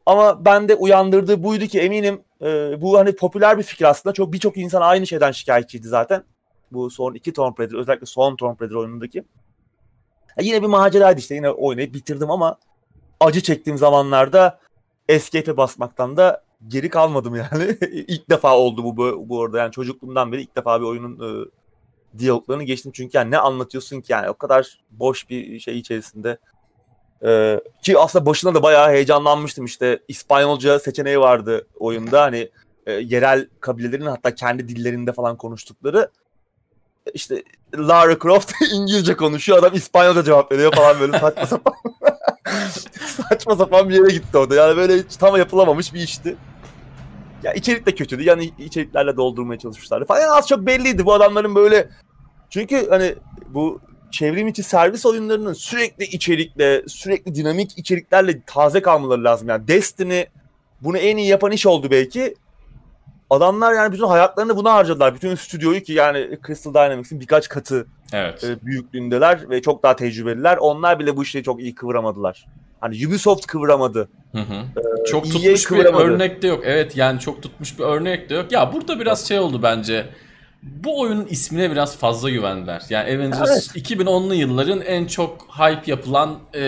Ama 0.05 0.45
bende 0.45 0.75
uyandırdığı 0.75 1.43
buydu 1.43 1.65
ki 1.65 1.79
eminim 1.79 2.21
e, 2.41 2.81
bu 2.81 2.97
hani 2.97 3.15
popüler 3.15 3.57
bir 3.57 3.63
fikir 3.63 3.85
aslında. 3.85 4.13
Çok 4.13 4.33
birçok 4.33 4.57
insan 4.57 4.81
aynı 4.81 5.07
şeyden 5.07 5.31
şikayetçiydi 5.31 5.87
zaten. 5.87 6.23
Bu 6.71 6.89
son 6.89 7.13
iki 7.13 7.33
Tomb 7.33 7.59
Raider 7.59 7.77
özellikle 7.77 8.05
son 8.05 8.35
Tomb 8.35 8.61
Raider 8.61 8.75
oyunundaki. 8.75 9.23
E, 10.37 10.43
yine 10.43 10.61
bir 10.61 10.67
maceraydı 10.67 11.19
işte 11.19 11.35
yine 11.35 11.49
oynayıp 11.49 11.93
bitirdim 11.93 12.31
ama 12.31 12.57
acı 13.19 13.41
çektiğim 13.41 13.77
zamanlarda 13.77 14.59
escape'e 15.09 15.57
basmaktan 15.57 16.17
da 16.17 16.43
geri 16.67 16.89
kalmadım 16.89 17.35
yani. 17.35 17.63
ilk 17.91 18.29
defa 18.29 18.57
oldu 18.57 18.83
bu, 18.83 18.97
bu 18.97 19.29
bu 19.29 19.43
arada 19.43 19.59
yani 19.59 19.71
çocukluğumdan 19.71 20.31
beri 20.31 20.41
ilk 20.41 20.55
defa 20.55 20.81
bir 20.81 20.85
oyunun 20.85 21.43
e, 21.43 21.49
diyaloglarını 22.17 22.63
geçtim 22.63 22.91
çünkü 22.95 23.17
yani 23.17 23.31
ne 23.31 23.37
anlatıyorsun 23.37 24.01
ki 24.01 24.11
yani 24.11 24.29
o 24.29 24.33
kadar 24.33 24.79
boş 24.91 25.29
bir 25.29 25.59
şey 25.59 25.79
içerisinde 25.79 26.37
ee, 27.25 27.59
ki 27.81 27.99
aslında 27.99 28.25
başına 28.25 28.55
da 28.55 28.63
bayağı 28.63 28.89
heyecanlanmıştım. 28.89 29.65
İşte 29.65 29.99
İspanyolca 30.07 30.79
seçeneği 30.79 31.19
vardı 31.19 31.67
oyunda. 31.79 32.21
Hani 32.21 32.49
e, 32.85 32.93
yerel 32.93 33.47
kabilelerin 33.59 34.05
hatta 34.05 34.35
kendi 34.35 34.67
dillerinde 34.67 35.11
falan 35.11 35.37
konuştukları. 35.37 36.09
İşte 37.13 37.43
Lara 37.75 38.19
Croft 38.19 38.53
İngilizce 38.73 39.15
konuşuyor. 39.15 39.59
Adam 39.59 39.73
İspanyolca 39.73 40.23
cevap 40.23 40.51
veriyor 40.51 40.73
falan 40.75 40.99
böyle 40.99 41.19
saçma 41.19 41.45
sapan. 41.45 41.73
Saçma 43.05 43.55
sapan 43.55 43.89
bir 43.89 43.95
yere 43.95 44.13
gitti 44.13 44.37
orada. 44.37 44.55
Yani 44.55 44.77
böyle 44.77 44.97
hiç 44.97 45.15
tam 45.15 45.37
yapılamamış 45.37 45.93
bir 45.93 45.99
işti. 45.99 46.35
Ya 47.43 47.53
içerik 47.53 47.85
de 47.85 47.95
kötüydü. 47.95 48.23
Yani 48.23 48.51
içeriklerle 48.59 49.17
doldurmaya 49.17 49.59
çalışmışlardı 49.59 50.05
falan. 50.05 50.21
Yani 50.21 50.31
az 50.31 50.47
çok 50.47 50.59
belliydi. 50.59 51.05
Bu 51.05 51.13
adamların 51.13 51.55
böyle 51.55 51.89
çünkü 52.49 52.89
hani 52.89 53.15
bu 53.49 53.79
çevrim 54.13 54.47
içi 54.47 54.63
servis 54.63 55.05
oyunlarının 55.05 55.53
sürekli 55.53 56.05
içerikle, 56.05 56.83
sürekli 56.87 57.35
dinamik 57.35 57.77
içeriklerle 57.77 58.41
taze 58.45 58.81
kalmaları 58.81 59.23
lazım. 59.23 59.49
Yani 59.49 59.67
Destiny 59.67 60.23
bunu 60.81 60.97
en 60.97 61.17
iyi 61.17 61.27
yapan 61.27 61.51
iş 61.51 61.65
oldu 61.65 61.87
belki. 61.91 62.35
Adamlar 63.29 63.73
yani 63.73 63.93
bütün 63.93 64.07
hayatlarını 64.07 64.55
buna 64.55 64.73
harcadılar. 64.73 65.15
Bütün 65.15 65.35
stüdyoyu 65.35 65.81
ki 65.81 65.93
yani 65.93 66.39
Crystal 66.47 66.73
Dynamics'in 66.73 67.19
birkaç 67.19 67.49
katı 67.49 67.87
evet. 68.13 68.43
e, 68.43 68.65
büyüklüğündeler 68.65 69.49
ve 69.49 69.61
çok 69.61 69.83
daha 69.83 69.95
tecrübeliler. 69.95 70.57
Onlar 70.57 70.99
bile 70.99 71.17
bu 71.17 71.23
işleri 71.23 71.43
çok 71.43 71.61
iyi 71.61 71.75
kıvıramadılar. 71.75 72.45
Hani 72.79 73.07
Ubisoft 73.07 73.45
kıvıramadı. 73.45 74.09
Hı 74.31 74.37
hı. 74.37 74.53
Ee, 74.53 75.05
çok 75.05 75.23
tutmuş 75.23 75.71
bir 75.71 75.85
örnek 75.85 76.41
de 76.41 76.47
yok. 76.47 76.61
Evet 76.65 76.97
yani 76.97 77.19
çok 77.19 77.43
tutmuş 77.43 77.79
bir 77.79 77.83
örnek 77.83 78.29
de 78.29 78.35
yok. 78.35 78.51
Ya 78.51 78.73
burada 78.73 78.99
biraz 78.99 79.27
şey 79.27 79.39
oldu 79.39 79.63
bence 79.63 80.05
bu 80.63 80.99
oyunun 80.99 81.25
ismine 81.25 81.71
biraz 81.71 81.97
fazla 81.97 82.29
güvendiler. 82.29 82.81
Yani 82.89 83.15
Avengers 83.15 83.71
evet. 83.75 83.87
2010'lu 83.87 84.33
yılların 84.33 84.81
en 84.81 85.05
çok 85.05 85.47
hype 85.59 85.91
yapılan 85.91 86.39
e, 86.53 86.61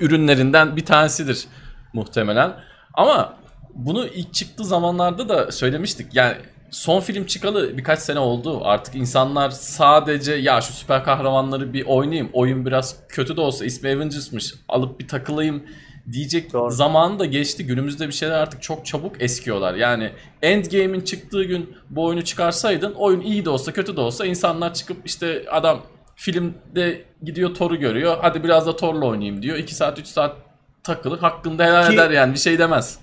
ürünlerinden 0.00 0.76
bir 0.76 0.84
tanesidir 0.84 1.46
muhtemelen. 1.92 2.52
Ama 2.94 3.34
bunu 3.74 4.06
ilk 4.06 4.34
çıktığı 4.34 4.64
zamanlarda 4.64 5.28
da 5.28 5.52
söylemiştik. 5.52 6.14
Yani 6.14 6.36
son 6.70 7.00
film 7.00 7.26
çıkalı 7.26 7.78
birkaç 7.78 7.98
sene 7.98 8.18
oldu. 8.18 8.60
Artık 8.64 8.94
insanlar 8.94 9.50
sadece 9.50 10.32
ya 10.32 10.60
şu 10.60 10.72
süper 10.72 11.04
kahramanları 11.04 11.72
bir 11.72 11.86
oynayayım. 11.86 12.30
Oyun 12.32 12.66
biraz 12.66 12.96
kötü 13.08 13.36
de 13.36 13.40
olsa 13.40 13.64
ismi 13.64 13.88
Avengers'mış. 13.88 14.54
Alıp 14.68 15.00
bir 15.00 15.08
takılayım 15.08 15.64
diyecek 16.12 16.52
Doğru. 16.52 16.70
zamanı 16.70 17.18
da 17.18 17.24
geçti. 17.24 17.66
Günümüzde 17.66 18.06
bir 18.06 18.12
şeyler 18.12 18.34
artık 18.34 18.62
çok 18.62 18.86
çabuk 18.86 19.22
eskiyorlar. 19.22 19.74
Yani 19.74 20.12
Endgame'in 20.42 21.00
çıktığı 21.00 21.44
gün 21.44 21.76
bu 21.90 22.04
oyunu 22.04 22.24
çıkarsaydın 22.24 22.92
oyun 22.92 23.20
iyi 23.20 23.44
de 23.44 23.50
olsa 23.50 23.72
kötü 23.72 23.96
de 23.96 24.00
olsa 24.00 24.26
insanlar 24.26 24.74
çıkıp 24.74 24.96
işte 25.04 25.44
adam 25.50 25.82
filmde 26.16 27.04
gidiyor 27.22 27.54
Thor'u 27.54 27.76
görüyor. 27.80 28.16
Hadi 28.20 28.44
biraz 28.44 28.66
da 28.66 28.76
Thor'la 28.76 29.06
oynayayım 29.06 29.42
diyor. 29.42 29.56
2 29.56 29.74
saat 29.74 29.98
3 29.98 30.06
saat 30.06 30.36
takılır. 30.82 31.18
Hakkında 31.18 31.64
helal 31.64 31.88
ki, 31.88 31.94
eder 31.94 32.10
yani 32.10 32.34
bir 32.34 32.38
şey 32.38 32.58
demez. 32.58 32.98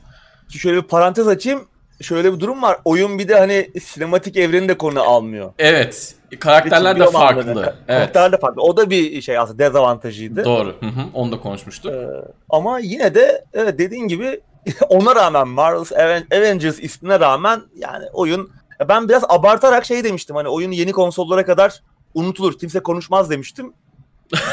Şöyle 0.50 0.78
bir 0.78 0.88
parantez 0.88 1.28
açayım. 1.28 1.68
Şöyle 2.02 2.34
bir 2.34 2.40
durum 2.40 2.62
var. 2.62 2.78
Oyun 2.86 3.20
bir 3.20 3.28
de 3.28 3.36
hani 3.36 3.72
sinematik 3.82 4.38
evreni 4.38 4.70
de 4.70 4.78
konu 4.78 5.02
almıyor. 5.02 5.54
Evet. 5.60 6.16
Karakterler 6.40 7.00
de 7.00 7.06
farklı. 7.06 7.52
Evet. 7.52 7.88
Karakterler 7.88 8.32
de 8.32 8.38
farklı. 8.38 8.62
O 8.62 8.78
da 8.78 8.90
bir 8.90 9.22
şey 9.22 9.38
aslında 9.38 9.60
dezavantajıydı. 9.60 10.46
Doğru. 10.46 10.76
Hı 10.80 10.86
hı. 10.86 11.06
Onu 11.14 11.32
da 11.32 11.40
konuşmuştuk. 11.40 11.94
Ee, 11.94 12.08
ama 12.50 12.80
yine 12.80 13.16
de 13.16 13.46
evet 13.54 13.80
dediğin 13.80 14.08
gibi 14.08 14.40
ona 14.90 15.16
rağmen 15.16 15.48
Marvel's 15.48 15.92
Avengers 16.32 16.80
ismine 16.80 17.20
rağmen 17.20 17.62
yani 17.76 18.06
oyun 18.14 18.52
ben 18.90 19.10
biraz 19.10 19.24
abartarak 19.30 19.86
şey 19.86 20.04
demiştim 20.04 20.36
hani 20.36 20.48
oyun 20.48 20.72
yeni 20.72 20.92
konsollara 20.92 21.46
kadar 21.46 21.82
unutulur. 22.14 22.58
Kimse 22.58 22.80
konuşmaz 22.80 23.30
demiştim. 23.30 23.74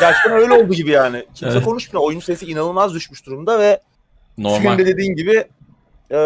Gerçekten 0.01 0.33
öyle 0.41 0.53
oldu 0.53 0.75
gibi 0.75 0.91
yani. 0.91 1.27
Kimse 1.35 1.55
evet. 1.55 1.65
konuşmuyor. 1.65 2.07
Oyun 2.07 2.21
sesi 2.21 2.47
inanılmaz 2.47 2.95
düşmüş 2.95 3.27
durumda 3.27 3.59
ve 3.59 3.81
Normal. 4.39 4.63
senin 4.63 4.79
de 4.79 4.87
dediğin 4.87 5.17
gibi 5.17 5.45
e, 6.11 6.19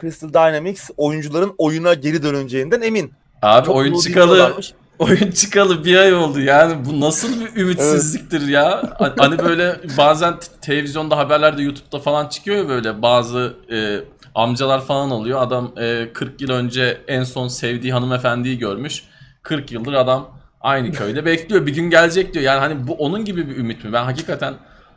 Crystal 0.00 0.28
Dynamics 0.28 0.90
oyuncuların 0.96 1.54
oyuna 1.58 1.94
geri 1.94 2.22
döneceğinden 2.22 2.80
emin. 2.80 3.12
Abi 3.42 3.66
Çok 3.66 3.76
oyun 3.76 3.98
çıkalı 3.98 4.54
oyun 4.98 5.30
çıkalı 5.30 5.84
bir 5.84 5.96
ay 5.96 6.14
oldu 6.14 6.40
yani 6.40 6.84
bu 6.84 7.00
nasıl 7.00 7.40
bir 7.40 7.60
ümitsizliktir 7.62 8.40
evet. 8.40 8.50
ya. 8.50 8.96
Hani 9.18 9.38
böyle 9.38 9.76
bazen 9.98 10.34
televizyonda 10.60 11.16
haberlerde 11.16 11.62
YouTube'da 11.62 11.98
falan 11.98 12.28
çıkıyor 12.28 12.56
ya 12.56 12.68
böyle 12.68 13.02
bazı 13.02 13.54
e, 13.72 13.98
amcalar 14.34 14.84
falan 14.84 15.10
oluyor. 15.10 15.42
Adam 15.42 15.72
e, 15.78 16.12
40 16.12 16.40
yıl 16.40 16.50
önce 16.50 17.00
en 17.08 17.24
son 17.24 17.48
sevdiği 17.48 17.92
hanımefendiyi 17.92 18.58
görmüş. 18.58 19.04
40 19.42 19.72
yıldır 19.72 19.92
adam 19.92 20.28
aynı 20.60 20.92
köyde 20.92 21.24
bekliyor. 21.24 21.66
Bir 21.66 21.74
gün 21.74 21.90
gelecek 21.90 22.34
diyor. 22.34 22.44
Yani 22.44 22.60
hani 22.60 22.88
bu 22.88 22.94
onun 22.94 23.24
gibi 23.24 23.48
bir 23.48 23.56
ümit 23.56 23.84
mi? 23.84 23.92
Ben 23.92 24.04
hakikaten 24.04 24.54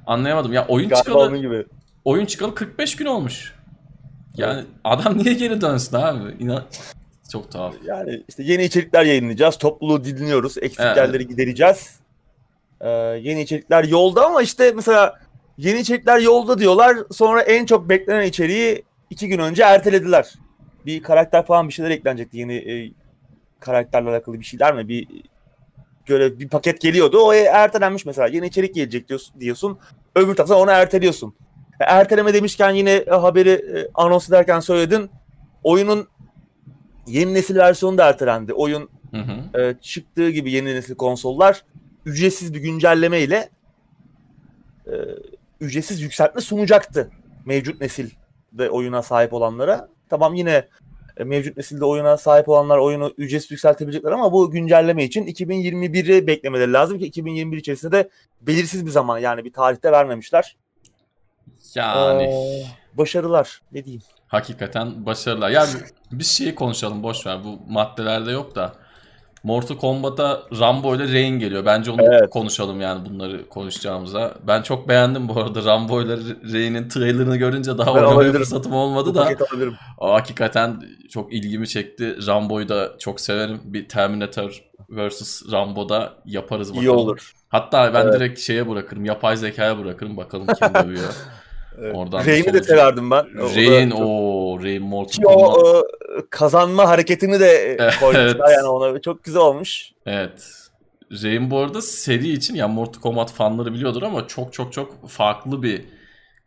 Anlayamadım. 0.10 0.54
Ya 0.54 0.66
oyun 0.68 0.90
Galiba 0.90 1.04
çıkalı 1.04 1.66
oyun 2.06 2.26
çıkalı 2.26 2.56
45 2.56 2.96
gün 2.96 3.06
olmuş. 3.06 3.54
Yani 4.42 4.66
adam 4.84 5.18
niye 5.18 5.34
geri 5.34 5.62
dönsün 5.62 5.96
abi? 5.98 6.44
İnan 6.44 6.64
çok 7.32 7.52
tuhaf. 7.52 7.76
Yani 7.86 8.24
işte 8.28 8.44
yeni 8.44 8.64
içerikler 8.64 9.06
yayınlayacağız. 9.06 9.58
Topluluğu 9.58 10.04
dinliyoruz. 10.04 10.58
Eksik 10.58 10.80
yerleri 10.80 11.28
gidereceğiz. 11.28 12.00
Ee, 12.82 12.90
yeni 13.22 13.42
içerikler 13.42 13.84
yolda 13.84 14.26
ama 14.26 14.42
işte 14.42 14.72
mesela 14.76 15.20
yeni 15.58 15.80
içerikler 15.80 16.20
yolda 16.20 16.60
diyorlar. 16.60 16.98
Sonra 17.12 17.42
en 17.42 17.66
çok 17.66 17.90
beklenen 17.90 18.26
içeriği 18.26 18.84
iki 19.10 19.28
gün 19.28 19.40
önce 19.40 19.64
ertelediler. 19.64 20.34
Bir 20.86 21.04
karakter 21.04 21.46
falan 21.46 21.68
bir 21.68 21.74
şeyler 21.74 21.90
eklenecekti. 21.90 22.38
Yeni 22.38 22.56
e, 22.56 22.92
karakterle 23.60 24.10
alakalı 24.10 24.40
bir 24.40 24.46
şeyler 24.46 24.76
mi? 24.76 24.88
Bir 24.88 25.08
göre 26.06 26.40
bir 26.40 26.50
paket 26.50 26.82
geliyordu. 26.82 27.20
O 27.20 27.34
ertelenmiş 27.34 28.06
mesela. 28.06 28.28
Yeni 28.28 28.48
içerik 28.48 28.76
gelecek 28.76 29.10
diyorsun. 29.10 29.40
diyorsun. 29.40 29.78
Öbür 30.16 30.36
taraftan 30.36 30.58
onu 30.58 30.72
erteliyorsun. 30.72 31.34
Erteleme 31.80 32.34
demişken 32.34 32.72
yine 32.72 32.92
e, 32.92 33.12
haberi 33.12 33.50
e, 33.50 33.88
anons 33.94 34.30
ederken 34.30 34.60
söyledin. 34.60 35.10
Oyunun 35.64 36.08
yeni 37.08 37.34
nesil 37.34 37.56
versiyonu 37.56 37.98
da 37.98 38.10
ertelendi. 38.10 38.54
Oyun 38.54 38.90
hı 39.12 39.18
hı. 39.18 39.62
E, 39.62 39.76
çıktığı 39.82 40.30
gibi 40.30 40.52
yeni 40.52 40.76
nesil 40.76 40.96
konsollar 40.96 41.64
ücretsiz 42.06 42.54
bir 42.54 42.60
güncelleme 42.60 43.20
ile 43.22 43.50
e, 44.88 44.94
ücretsiz 45.62 46.02
yükseltme 46.02 46.42
sunacaktı 46.42 47.12
mevcut 47.46 47.82
nesilde 47.82 48.70
oyuna 48.70 49.02
sahip 49.02 49.34
olanlara. 49.34 49.90
Tamam 50.10 50.34
yine 50.34 50.68
e, 51.18 51.24
mevcut 51.24 51.58
nesilde 51.58 51.86
oyuna 51.86 52.18
sahip 52.18 52.50
olanlar 52.50 52.78
oyunu 52.78 53.14
ücretsiz 53.18 53.52
yükseltebilecekler 53.52 54.12
ama 54.12 54.34
bu 54.34 54.52
güncelleme 54.52 55.04
için 55.04 55.26
2021'i 55.26 56.28
beklemeleri 56.28 56.74
lazım 56.74 57.00
ki 57.00 57.06
2021 57.06 57.58
içerisinde 57.58 57.92
de 57.92 58.10
belirsiz 58.42 58.86
bir 58.86 58.92
zaman 58.92 59.20
yani 59.20 59.46
bir 59.46 59.54
tarihte 59.54 59.92
vermemişler. 59.92 60.58
Yani 61.76 62.24
ee, 62.24 62.66
başarılar 62.98 63.62
ne 63.72 63.86
diyeyim. 63.86 64.04
Hakikaten 64.28 65.06
başarılar. 65.06 65.50
Ya 65.50 65.66
bir 66.12 66.24
şeyi 66.24 66.56
konuşalım 66.56 67.04
boş 67.04 67.26
ver. 67.26 67.44
Bu 67.44 67.60
maddelerde 67.74 68.32
yok 68.32 68.56
da. 68.56 68.74
Mortal 69.44 69.78
Kombat'a 69.78 70.44
Rambo 70.60 70.96
ile 70.96 71.14
Rain 71.14 71.40
geliyor. 71.40 71.66
Bence 71.66 71.92
onu 71.92 72.02
evet. 72.04 72.30
konuşalım 72.30 72.82
yani 72.82 73.10
bunları 73.10 73.50
konuşacağımıza. 73.50 74.34
Ben 74.48 74.62
çok 74.62 74.88
beğendim 74.88 75.30
bu 75.30 75.40
arada 75.40 75.66
Rambo 75.66 76.02
ile 76.02 76.18
Rain'in 76.54 76.90
trailerını 76.90 77.38
görünce 77.38 77.78
daha 77.78 77.96
ben 77.96 78.04
oynamaya 78.04 78.32
fırsatım 78.32 78.74
olmadı 78.74 79.16
da. 79.16 79.30
O 79.98 80.14
hakikaten 80.14 80.82
çok 81.10 81.34
ilgimi 81.34 81.68
çekti. 81.68 82.28
Rambo'yu 82.28 82.70
da 82.70 82.98
çok 83.00 83.22
severim. 83.22 83.62
Bir 83.64 83.90
Terminator 83.90 84.64
vs 84.90 85.52
Rambo'da 85.52 86.14
yaparız 86.26 86.70
bakalım. 86.70 86.86
İyi 86.86 86.90
olur. 86.90 87.34
Hatta 87.50 87.94
ben 87.94 88.04
evet. 88.04 88.14
direkt 88.14 88.40
şeye 88.40 88.70
bırakırım. 88.70 89.06
Yapay 89.06 89.38
zekaya 89.38 89.80
bırakırım. 89.80 90.18
Bakalım 90.18 90.48
kim 90.48 90.74
dövüyor. 90.84 91.14
Oradan 91.94 92.26
Rain'i 92.26 92.54
de 92.54 92.64
severdim 92.64 93.12
ben. 93.12 93.26
Rain 93.56 93.92
o 93.92 94.60
Rain 94.64 94.82
Mortal 94.84 95.24
Kombat. 95.24 95.58
O, 95.58 95.62
o 95.62 95.88
kazanma 96.30 96.90
hareketini 96.90 97.40
de 97.40 97.78
koymuşlar 98.00 98.26
evet. 98.26 98.58
yani 98.58 98.68
ona 98.68 99.02
çok 99.02 99.24
güzel 99.24 99.42
olmuş. 99.42 99.92
Evet. 100.06 100.70
Rain 101.24 101.52
bu 101.52 101.58
arada 101.58 101.82
seri 101.82 102.30
için 102.30 102.56
yani 102.56 102.74
Mortal 102.74 103.02
Kombat 103.02 103.32
fanları 103.32 103.74
biliyordur 103.74 104.04
ama 104.04 104.28
çok 104.28 104.54
çok 104.54 104.74
çok 104.74 105.10
farklı 105.10 105.64
bir 105.64 105.86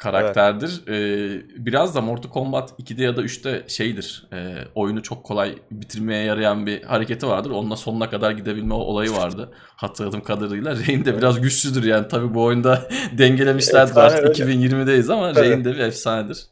karakterdir. 0.03 0.83
Evet. 0.87 0.99
Ee, 0.99 1.65
biraz 1.67 1.95
da 1.95 2.01
Mortal 2.01 2.31
Kombat 2.31 2.71
2'de 2.71 3.03
ya 3.03 3.17
da 3.17 3.23
3'te 3.23 3.65
şeydir. 3.69 4.27
E, 4.33 4.55
oyunu 4.75 5.03
çok 5.03 5.25
kolay 5.25 5.59
bitirmeye 5.71 6.25
yarayan 6.25 6.67
bir 6.67 6.83
hareketi 6.83 7.27
vardır. 7.27 7.51
Onunla 7.51 7.77
sonuna 7.77 8.11
kadar 8.11 8.31
gidebilme 8.31 8.75
olayı 8.75 9.13
vardı. 9.13 9.53
Hatırladığım 9.77 10.23
kadarıyla. 10.23 10.77
Rain 10.77 11.05
de 11.05 11.17
biraz 11.19 11.41
güçlüdür 11.41 11.85
yani. 11.85 12.09
Tabi 12.09 12.35
bu 12.35 12.43
oyunda 12.43 12.89
dengelemişlerdir 13.19 13.97
artık 13.97 14.39
2020'deyiz 14.39 15.13
ama 15.13 15.27
evet. 15.31 15.39
Rain 15.39 15.65
de 15.65 15.73
bir 15.73 15.79
efsanedir. 15.79 16.47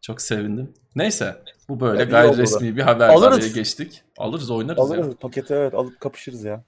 Çok 0.00 0.20
sevindim. 0.20 0.74
Neyse. 0.96 1.36
Bu 1.68 1.80
böyle 1.80 2.00
yani 2.00 2.10
gayri 2.10 2.36
resmi 2.36 2.76
bir 2.76 2.82
haber. 2.82 3.08
Alırız. 3.08 3.54
geçtik. 3.54 4.02
Alırız 4.18 4.50
oynarız 4.50 4.78
Alırız. 4.80 5.06
Ya. 5.06 5.12
Paketi 5.20 5.54
evet 5.54 5.74
alıp 5.74 6.00
kapışırız 6.00 6.44
ya. 6.44 6.64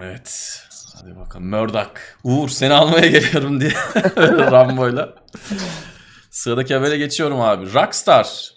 Evet. 0.00 0.60
Hadi 1.00 1.16
bakalım. 1.16 1.48
Murdoch. 1.48 1.90
Uğur 2.24 2.48
seni 2.48 2.72
almaya 2.72 3.06
geliyorum 3.06 3.60
diye. 3.60 3.70
Rambo'yla. 4.50 5.14
Sıradaki 6.30 6.74
habere 6.74 6.98
geçiyorum 6.98 7.40
abi. 7.40 7.74
Rockstar. 7.74 8.54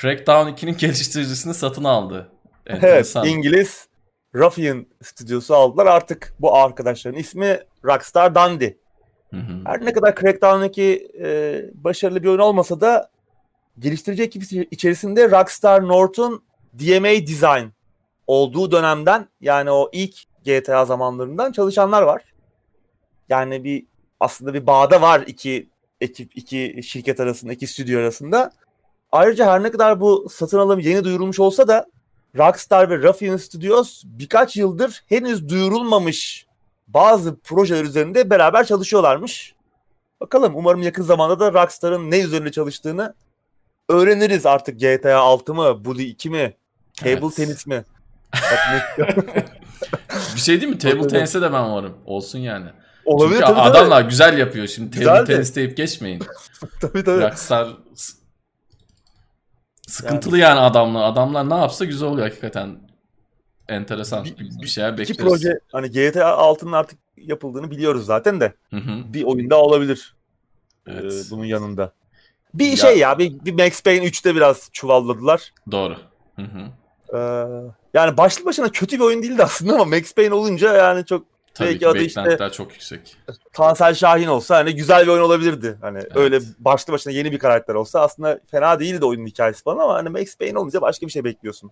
Crackdown 0.00 0.48
2'nin 0.48 0.76
geliştiricisini 0.76 1.54
satın 1.54 1.84
aldı. 1.84 2.28
Enteresan. 2.66 3.24
Evet 3.24 3.34
İngiliz 3.34 3.86
Ruffian 4.34 4.86
stüdyosu 5.02 5.54
aldılar. 5.54 5.86
Artık 5.86 6.34
bu 6.40 6.56
arkadaşların 6.56 7.18
ismi 7.20 7.60
Rockstar 7.84 8.34
Dandy. 8.34 8.70
Hı 9.30 9.36
hı. 9.36 9.60
Her 9.64 9.84
ne 9.84 9.92
kadar 9.92 10.14
Crackdown 10.16 10.62
2 10.62 11.08
e, 11.22 11.60
başarılı 11.74 12.22
bir 12.22 12.28
oyun 12.28 12.38
olmasa 12.38 12.80
da 12.80 13.10
geliştirici 13.78 14.22
ekip 14.22 14.42
içerisinde 14.70 15.30
Rockstar 15.30 15.88
North'un 15.88 16.42
DMA 16.78 17.26
Design 17.26 17.66
olduğu 18.26 18.72
dönemden 18.72 19.28
yani 19.40 19.70
o 19.70 19.90
ilk 19.92 20.31
GTA 20.44 20.84
zamanlarından 20.84 21.52
çalışanlar 21.52 22.02
var. 22.02 22.22
Yani 23.28 23.64
bir 23.64 23.86
aslında 24.20 24.54
bir 24.54 24.66
bağda 24.66 25.02
var 25.02 25.24
iki 25.26 25.68
ekip, 26.00 26.36
iki 26.36 26.80
şirket 26.82 27.20
arasında, 27.20 27.52
iki 27.52 27.66
stüdyo 27.66 28.00
arasında. 28.00 28.52
Ayrıca 29.12 29.46
her 29.46 29.62
ne 29.62 29.70
kadar 29.70 30.00
bu 30.00 30.28
satın 30.30 30.58
alım 30.58 30.80
yeni 30.80 31.04
duyurulmuş 31.04 31.40
olsa 31.40 31.68
da 31.68 31.86
Rockstar 32.38 32.90
ve 32.90 32.98
Ruffian 32.98 33.36
Studios 33.36 34.02
birkaç 34.04 34.56
yıldır 34.56 35.04
henüz 35.08 35.48
duyurulmamış 35.48 36.46
bazı 36.88 37.40
projeler 37.40 37.84
üzerinde 37.84 38.30
beraber 38.30 38.66
çalışıyorlarmış. 38.66 39.54
Bakalım 40.20 40.52
umarım 40.56 40.82
yakın 40.82 41.02
zamanda 41.02 41.40
da 41.40 41.52
Rockstar'ın 41.52 42.10
ne 42.10 42.20
üzerinde 42.20 42.52
çalıştığını 42.52 43.14
öğreniriz 43.88 44.46
artık 44.46 44.80
GTA 44.80 45.18
6 45.18 45.54
mı, 45.54 45.84
Bully 45.84 46.04
2 46.04 46.30
mi, 46.30 46.54
Table 46.96 47.12
evet. 47.12 47.36
Tennis 47.36 47.66
mi? 47.66 47.84
bir 50.34 50.40
şey 50.40 50.60
değil 50.60 50.72
mi? 50.72 50.78
Table 50.78 51.06
tennis'e 51.08 51.42
de 51.42 51.52
ben 51.52 51.72
varım. 51.72 51.94
Olsun 52.06 52.38
yani. 52.38 52.66
Olabilir 53.04 53.38
Çünkü 53.38 53.46
tabii, 53.46 53.60
adamlar 53.60 54.00
tabii. 54.00 54.10
güzel 54.10 54.38
yapıyor 54.38 54.66
şimdi. 54.66 54.98
Güzel 54.98 55.16
table 55.16 55.34
tenis 55.34 55.56
deyip 55.56 55.76
geçmeyin. 55.76 56.22
tabii 56.80 57.04
tabii. 57.04 57.22
Rockstar 57.22 57.68
sıkıntılı 59.88 60.38
yani. 60.38 60.56
yani 60.56 60.60
adamlar. 60.60 61.04
Adamlar 61.04 61.50
ne 61.50 61.54
yapsa 61.54 61.84
güzel 61.84 62.08
oluyor 62.08 62.28
hakikaten. 62.28 62.92
Enteresan 63.68 64.24
bir, 64.24 64.62
bir 64.62 64.66
şeyler 64.66 64.92
bekleriz. 64.92 65.10
İki 65.10 65.22
proje 65.22 65.58
hani 65.72 65.90
GTA 65.90 66.30
6'nın 66.30 66.72
artık 66.72 66.98
yapıldığını 67.16 67.70
biliyoruz 67.70 68.06
zaten 68.06 68.40
de. 68.40 68.52
Hı 68.70 68.76
hı. 68.76 69.12
Bir 69.12 69.22
oyunda 69.22 69.62
olabilir. 69.62 70.14
Evet. 70.86 71.12
Ee, 71.12 71.30
bunun 71.30 71.44
yanında. 71.44 71.92
Bir 72.54 72.70
ya. 72.70 72.76
şey 72.76 72.98
ya 72.98 73.18
bir, 73.18 73.44
bir 73.44 73.52
Max 73.52 73.82
Payne 73.82 74.06
3'te 74.06 74.34
biraz 74.34 74.68
çuvalladılar. 74.72 75.52
Doğru. 75.70 75.96
Hı 76.36 76.42
hı. 76.42 76.68
Ee, 77.14 77.18
yani 77.94 78.16
başlı 78.16 78.44
başına 78.44 78.68
kötü 78.68 78.96
bir 78.96 79.04
oyun 79.04 79.22
değildi 79.22 79.42
aslında 79.42 79.74
ama 79.74 79.84
Max 79.84 80.14
Payne 80.14 80.34
olunca 80.34 80.76
yani 80.76 81.06
çok 81.06 81.24
Tabii 81.54 81.68
belki 81.68 81.78
ki 81.78 81.88
adı 81.88 81.98
işte 81.98 82.50
çok 82.52 82.72
yüksek. 82.72 83.16
Tansel 83.52 83.94
Şahin 83.94 84.26
olsa 84.26 84.56
hani 84.56 84.74
güzel 84.74 85.02
bir 85.02 85.08
oyun 85.08 85.22
olabilirdi. 85.22 85.78
Hani 85.80 85.98
evet. 85.98 86.16
öyle 86.16 86.40
başlı 86.58 86.92
başına 86.92 87.12
yeni 87.12 87.32
bir 87.32 87.38
karakter 87.38 87.74
olsa 87.74 88.00
aslında 88.00 88.40
fena 88.50 88.80
değildi 88.80 89.04
oyunun 89.04 89.26
hikayesi 89.26 89.62
falan 89.62 89.78
ama 89.78 89.94
hani 89.94 90.08
Max 90.08 90.36
Payne 90.36 90.58
olunca 90.58 90.80
başka 90.82 91.06
bir 91.06 91.12
şey 91.12 91.24
bekliyorsun. 91.24 91.70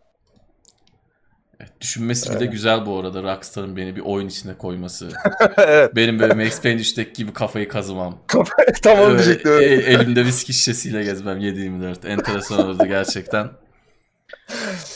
Evet, 1.61 1.73
düşünmesi 1.81 2.31
bile 2.31 2.39
evet. 2.39 2.53
güzel 2.53 2.87
bu 2.87 2.99
arada 2.99 3.23
Rockstar'ın 3.23 3.77
beni 3.77 3.97
bir 3.97 4.01
oyun 4.01 4.29
içine 4.29 4.59
koyması. 4.59 5.09
evet. 5.57 5.97
Benim 5.97 6.19
böyle 6.19 6.35
Max 6.35 6.63
Payne 6.63 6.81
3'teki 6.81 7.13
gibi 7.13 7.33
kafayı 7.33 7.69
kazımam. 7.69 8.19
tamam 8.83 9.05
onu 9.05 9.19
diyecektim. 9.19 9.53
E, 9.53 9.65
elimde 9.65 10.25
viski 10.25 10.53
şişesiyle 10.53 11.05
gezmem 11.05 11.39
7-24. 11.39 12.09
Enteresan 12.09 12.59
olurdu 12.59 12.87
gerçekten. 12.87 13.51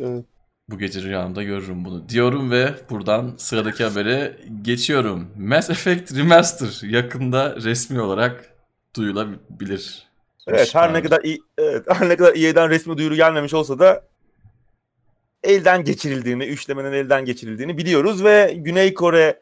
Evet. 0.00 0.24
Bu 0.68 0.78
gece 0.78 1.02
rüyamda 1.02 1.42
görürüm 1.42 1.84
bunu 1.84 2.08
diyorum 2.08 2.50
ve 2.50 2.74
buradan 2.90 3.34
sıradaki 3.36 3.84
habere 3.84 4.36
geçiyorum. 4.62 5.28
Mass 5.38 5.70
Effect 5.70 6.16
Remaster 6.16 6.88
yakında 6.88 7.56
resmi 7.56 8.00
olarak 8.00 8.54
duyulabilir. 8.96 10.10
Evet 10.46 10.74
her 10.74 10.94
ne 10.94 11.02
kadar 11.02 11.20
evet, 11.58 11.84
her 11.88 12.08
ne 12.08 12.16
kadar 12.16 12.34
EA'den 12.34 12.70
resmi 12.70 12.98
duyuru 12.98 13.14
gelmemiş 13.14 13.54
olsa 13.54 13.78
da 13.78 14.04
elden 15.42 15.84
geçirildiğini, 15.84 16.44
üçlemenin 16.44 16.92
elden 16.92 17.24
geçirildiğini 17.24 17.78
biliyoruz 17.78 18.24
ve 18.24 18.54
Güney 18.56 18.94
Kore 18.94 19.40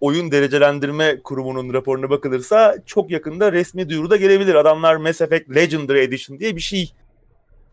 oyun 0.00 0.30
derecelendirme 0.30 1.20
kurumunun 1.24 1.72
raporuna 1.72 2.10
bakılırsa 2.10 2.76
çok 2.86 3.10
yakında 3.10 3.52
resmi 3.52 3.88
duyuru 3.88 4.10
da 4.10 4.16
gelebilir. 4.16 4.54
Adamlar 4.54 4.96
Mass 4.96 5.20
Effect 5.20 5.54
Legendary 5.54 6.02
Edition 6.02 6.38
diye 6.38 6.56
bir 6.56 6.60
şey 6.60 6.92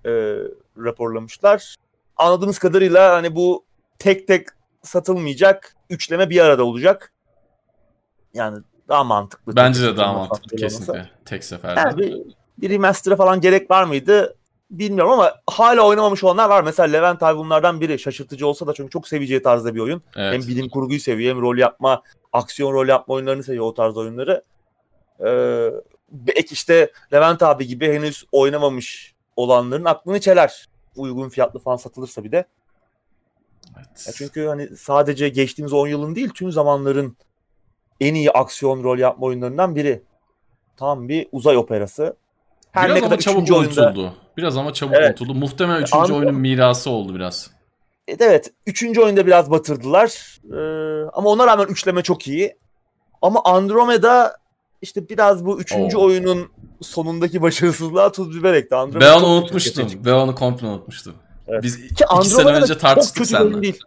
e, 0.06 0.12
raporlamışlar 0.78 1.76
anladığımız 2.18 2.60
kadarıyla 2.60 3.14
hani 3.14 3.36
bu 3.36 3.66
tek 4.00 4.28
tek 4.28 4.48
satılmayacak. 4.84 5.76
Üçleme 5.90 6.30
bir 6.30 6.40
arada 6.42 6.64
olacak. 6.64 7.14
Yani 8.34 8.58
daha 8.88 9.04
mantıklı. 9.04 9.56
Bence 9.56 9.84
de 9.84 9.98
daha 9.98 10.14
mantıklı 10.14 10.58
kesinlikle. 10.58 10.94
Olmasa. 10.94 11.10
Tek 11.26 11.44
seferde. 11.44 11.80
Yani 11.80 11.98
bir, 11.98 12.22
bir 12.58 12.70
remaster'a 12.70 13.16
falan 13.16 13.42
gerek 13.42 13.72
var 13.72 13.84
mıydı? 13.84 14.36
Bilmiyorum 14.72 15.12
ama 15.12 15.36
hala 15.48 15.82
oynamamış 15.82 16.24
olanlar 16.24 16.50
var. 16.50 16.64
Mesela 16.64 16.88
Levent 16.88 17.24
abi 17.24 17.38
bunlardan 17.38 17.82
biri. 17.82 18.00
Şaşırtıcı 18.00 18.48
olsa 18.48 18.68
da 18.68 18.74
çünkü 18.74 18.90
çok 18.90 19.08
seveceği 19.08 19.42
tarzda 19.42 19.76
bir 19.76 19.80
oyun. 19.80 20.02
Evet. 20.16 20.34
Hem 20.34 20.42
bilim 20.42 20.70
kurguyu 20.70 21.00
seviyor 21.00 21.36
hem 21.36 21.42
rol 21.42 21.58
yapma, 21.58 22.02
aksiyon 22.34 22.74
rol 22.74 22.88
yapma 22.88 23.14
oyunlarını 23.14 23.44
seviyor 23.44 23.66
o 23.66 23.74
tarz 23.74 23.98
oyunları. 23.98 24.44
Ee, 25.26 25.72
belki 26.12 26.54
işte 26.54 26.92
Levent 27.14 27.44
abi 27.44 27.68
gibi 27.68 27.94
henüz 27.94 28.26
oynamamış 28.32 29.14
olanların 29.36 29.86
aklını 29.86 30.20
çeler. 30.20 30.68
Uygun 30.96 31.30
fiyatlı 31.30 31.60
falan 31.60 31.78
satılırsa 31.78 32.24
bir 32.24 32.32
de. 32.32 32.46
Evet. 33.78 34.08
Ya 34.08 34.14
çünkü 34.14 34.48
hani 34.48 34.78
sadece 34.78 35.30
geçtiğimiz 35.30 35.74
10 35.74 35.88
yılın 35.88 36.16
değil 36.16 36.30
tüm 36.30 36.52
zamanların 36.52 37.18
en 38.00 38.16
iyi 38.16 38.32
aksiyon 38.32 38.84
rol 38.84 38.98
yapma 38.98 39.26
oyunlarından 39.26 39.76
biri. 39.76 40.04
Tam 40.78 41.10
bir 41.10 41.28
uzay 41.32 41.58
operası. 41.58 42.16
Her 42.72 42.86
biraz 42.86 42.96
ne 42.96 43.02
kadar 43.02 43.12
ama 43.12 43.22
çabuk 43.22 43.52
oyunda... 43.52 43.82
unutuldu. 43.82 44.14
Biraz 44.38 44.58
ama 44.58 44.74
çabuk 44.74 44.96
evet. 44.96 45.10
unutuldu. 45.10 45.40
Muhtemelen 45.40 45.82
üçüncü 45.82 45.98
Andro... 45.98 46.16
oyunun 46.16 46.36
mirası 46.36 46.90
oldu 46.90 47.16
biraz. 47.16 47.52
Evet, 48.08 48.22
evet. 48.22 48.52
Üçüncü 48.66 49.02
oyunda 49.02 49.28
biraz 49.28 49.52
batırdılar. 49.52 50.40
Ee, 50.54 51.10
ama 51.14 51.30
ona 51.30 51.48
rağmen 51.48 51.66
üçleme 51.68 52.02
çok 52.02 52.28
iyi. 52.28 52.58
Ama 53.22 53.42
Andromeda 53.44 54.38
işte 54.82 55.10
biraz 55.10 55.46
bu 55.46 55.62
üçüncü 55.62 55.98
Oo. 55.98 56.06
oyunun 56.06 56.52
sonundaki 56.82 57.42
başarısızlığa 57.42 58.12
tuz 58.12 58.40
biber 58.40 58.54
ekti. 58.54 58.76
Andromeda 58.76 59.12
ben 59.12 59.18
onu 59.18 59.28
unutmuştum. 59.28 59.90
Ben 60.06 60.12
onu 60.12 60.36
komple 60.36 60.68
unutmuştum. 60.68 61.14
Evet. 61.48 61.64
Biz 61.64 61.78
Ki 61.78 62.06
iki 62.18 62.30
sene 62.30 62.52
önce 62.52 62.78
tartıştık 62.78 63.26
seninle. 63.26 63.62
Değil. 63.62 63.80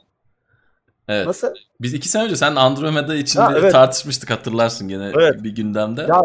Evet. 1.09 1.27
Nasıl? 1.27 1.49
Biz 1.81 1.95
iki 1.95 2.09
sene 2.09 2.25
önce 2.25 2.37
sen 2.37 2.57
Andromeda 2.57 3.15
için 3.15 3.41
ha, 3.41 3.55
evet. 3.59 3.73
tartışmıştık 3.73 4.31
hatırlarsın 4.31 4.89
gene 4.89 5.13
evet. 5.15 5.43
bir 5.43 5.55
gündemde. 5.55 6.03
Ya 6.03 6.23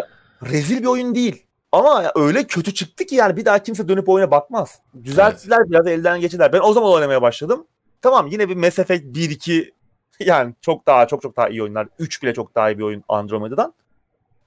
rezil 0.52 0.82
bir 0.82 0.88
oyun 0.88 1.16
değil. 1.16 1.46
Ama 1.72 2.12
öyle 2.16 2.44
kötü 2.44 2.74
çıktı 2.74 3.06
ki 3.06 3.16
yani 3.16 3.38
bir 3.38 3.46
daha 3.46 3.60
kimse 3.60 3.88
dönüp 3.88 4.10
oyuna 4.10 4.32
bakmaz. 4.32 4.80
Düzelttiler 5.04 5.58
evet. 5.58 5.70
biraz 5.70 5.88
elden 5.88 6.22
geçirdiler. 6.22 6.54
Ben 6.54 6.60
o 6.64 6.74
zaman 6.74 6.92
oynamaya 6.92 7.22
başladım. 7.22 7.68
Tamam 8.02 8.28
yine 8.28 8.50
bir 8.50 8.56
Mass 8.56 8.80
Effect 8.80 9.04
1-2 9.04 9.72
yani 10.20 10.54
çok 10.62 10.88
daha 10.88 11.08
çok 11.08 11.22
çok 11.22 11.38
daha 11.38 11.50
iyi 11.50 11.64
oyunlar. 11.64 11.88
3 12.00 12.24
bile 12.24 12.34
çok 12.34 12.56
daha 12.56 12.72
iyi 12.72 12.78
bir 12.78 12.84
oyun 12.84 13.04
Andromeda'dan. 13.08 13.74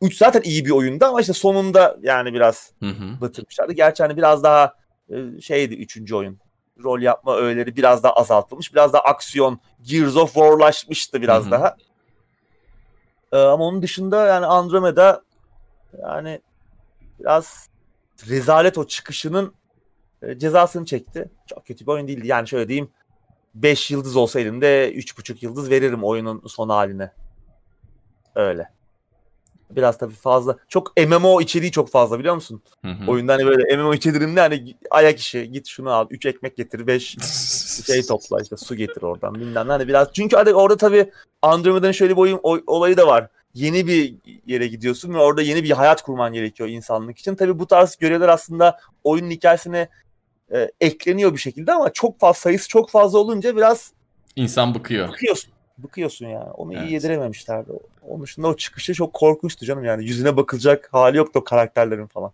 3 0.02 0.16
zaten 0.16 0.42
iyi 0.42 0.64
bir 0.64 0.70
oyundu 0.70 1.04
ama 1.04 1.20
işte 1.20 1.32
sonunda 1.32 1.96
yani 2.02 2.34
biraz 2.34 2.72
hı 2.80 2.88
hı. 2.88 3.20
batırmışlardı. 3.20 3.72
Gerçi 3.72 4.02
hani 4.02 4.16
biraz 4.16 4.42
daha 4.42 4.74
e, 5.10 5.40
şeydi 5.40 5.74
3. 5.74 6.12
oyun. 6.12 6.38
Rol 6.84 7.00
yapma 7.00 7.36
öğeleri 7.36 7.76
biraz 7.76 8.02
daha 8.02 8.12
azaltılmış. 8.12 8.72
Biraz 8.72 8.92
daha 8.92 9.02
aksiyon 9.02 9.60
Gears 9.82 10.16
of 10.16 10.32
War'laşmıştı 10.32 11.22
biraz 11.22 11.42
hı 11.42 11.46
hı. 11.46 11.50
daha. 11.50 11.76
Ee, 13.32 13.36
ama 13.36 13.64
onun 13.64 13.82
dışında 13.82 14.26
yani 14.26 14.46
Andromeda 14.46 15.22
yani 16.02 16.40
biraz 17.20 17.68
rezalet 18.28 18.78
o 18.78 18.86
çıkışının 18.86 19.54
e, 20.22 20.38
cezasını 20.38 20.86
çekti. 20.86 21.30
Çok 21.46 21.66
kötü 21.66 21.86
bir 21.86 21.90
oyun 21.90 22.08
değildi. 22.08 22.26
Yani 22.26 22.48
şöyle 22.48 22.68
diyeyim 22.68 22.90
5 23.54 23.90
yıldız 23.90 24.16
olsa 24.16 24.40
elimde 24.40 24.94
3,5 24.94 25.36
yıldız 25.40 25.70
veririm 25.70 26.04
oyunun 26.04 26.42
son 26.46 26.68
haline. 26.68 27.12
Öyle. 28.34 28.68
Biraz 29.76 29.98
tabii 29.98 30.14
fazla. 30.14 30.56
Çok 30.68 30.92
MMO 30.96 31.40
içeriği 31.40 31.72
çok 31.72 31.90
fazla 31.90 32.18
biliyor 32.18 32.34
musun? 32.34 32.62
Hı 32.84 32.90
hı. 32.90 33.10
Oyunda 33.10 33.32
hani 33.32 33.46
böyle 33.46 33.76
MMO 33.76 33.94
içeriğinde 33.94 34.40
hani 34.40 34.74
ayak 34.90 35.18
işi 35.18 35.52
git 35.52 35.66
şunu 35.66 35.90
al 35.90 36.06
3 36.10 36.26
ekmek 36.26 36.56
getir 36.56 36.86
5 36.86 37.16
şey 37.86 38.02
topla 38.02 38.42
işte 38.42 38.56
su 38.56 38.74
getir 38.74 39.02
oradan 39.02 39.34
bilmem 39.34 39.68
hani 39.68 39.88
biraz. 39.88 40.08
Çünkü 40.12 40.36
hani 40.36 40.54
orada 40.54 40.76
tabii 40.76 41.10
Andromeda'nın 41.42 41.92
şöyle 41.92 42.12
bir 42.12 42.20
oyun 42.20 42.40
olayı 42.66 42.96
da 42.96 43.06
var 43.06 43.28
yeni 43.54 43.86
bir 43.86 44.14
yere 44.46 44.66
gidiyorsun 44.66 45.14
ve 45.14 45.18
orada 45.18 45.42
yeni 45.42 45.64
bir 45.64 45.70
hayat 45.70 46.02
kurman 46.02 46.32
gerekiyor 46.32 46.68
insanlık 46.68 47.18
için. 47.18 47.34
Tabii 47.34 47.58
bu 47.58 47.66
tarz 47.66 47.96
görevler 47.96 48.28
aslında 48.28 48.78
oyunun 49.04 49.30
hikayesine 49.30 49.88
e, 50.54 50.70
ekleniyor 50.80 51.32
bir 51.32 51.38
şekilde 51.38 51.72
ama 51.72 51.92
çok 51.92 52.20
fazla 52.20 52.40
sayısı 52.40 52.68
çok 52.68 52.90
fazla 52.90 53.18
olunca 53.18 53.56
biraz 53.56 53.92
insan 54.36 54.74
bıkıyor. 54.74 55.08
Bıkıyorsun. 55.08 55.52
Bıkıyorsun 55.82 56.26
yani. 56.26 56.50
Onu 56.50 56.74
evet. 56.74 56.88
iyi 56.88 56.92
yedirememişlerdi. 56.92 57.70
Onun 58.08 58.22
dışında 58.22 58.48
o 58.48 58.56
çıkışı 58.56 58.94
çok 58.94 59.12
korkunçtu 59.12 59.66
canım 59.66 59.84
yani. 59.84 60.04
Yüzüne 60.04 60.36
bakılacak 60.36 60.88
hali 60.92 61.16
yoktu 61.16 61.38
o 61.38 61.44
karakterlerin 61.44 62.06
falan. 62.06 62.32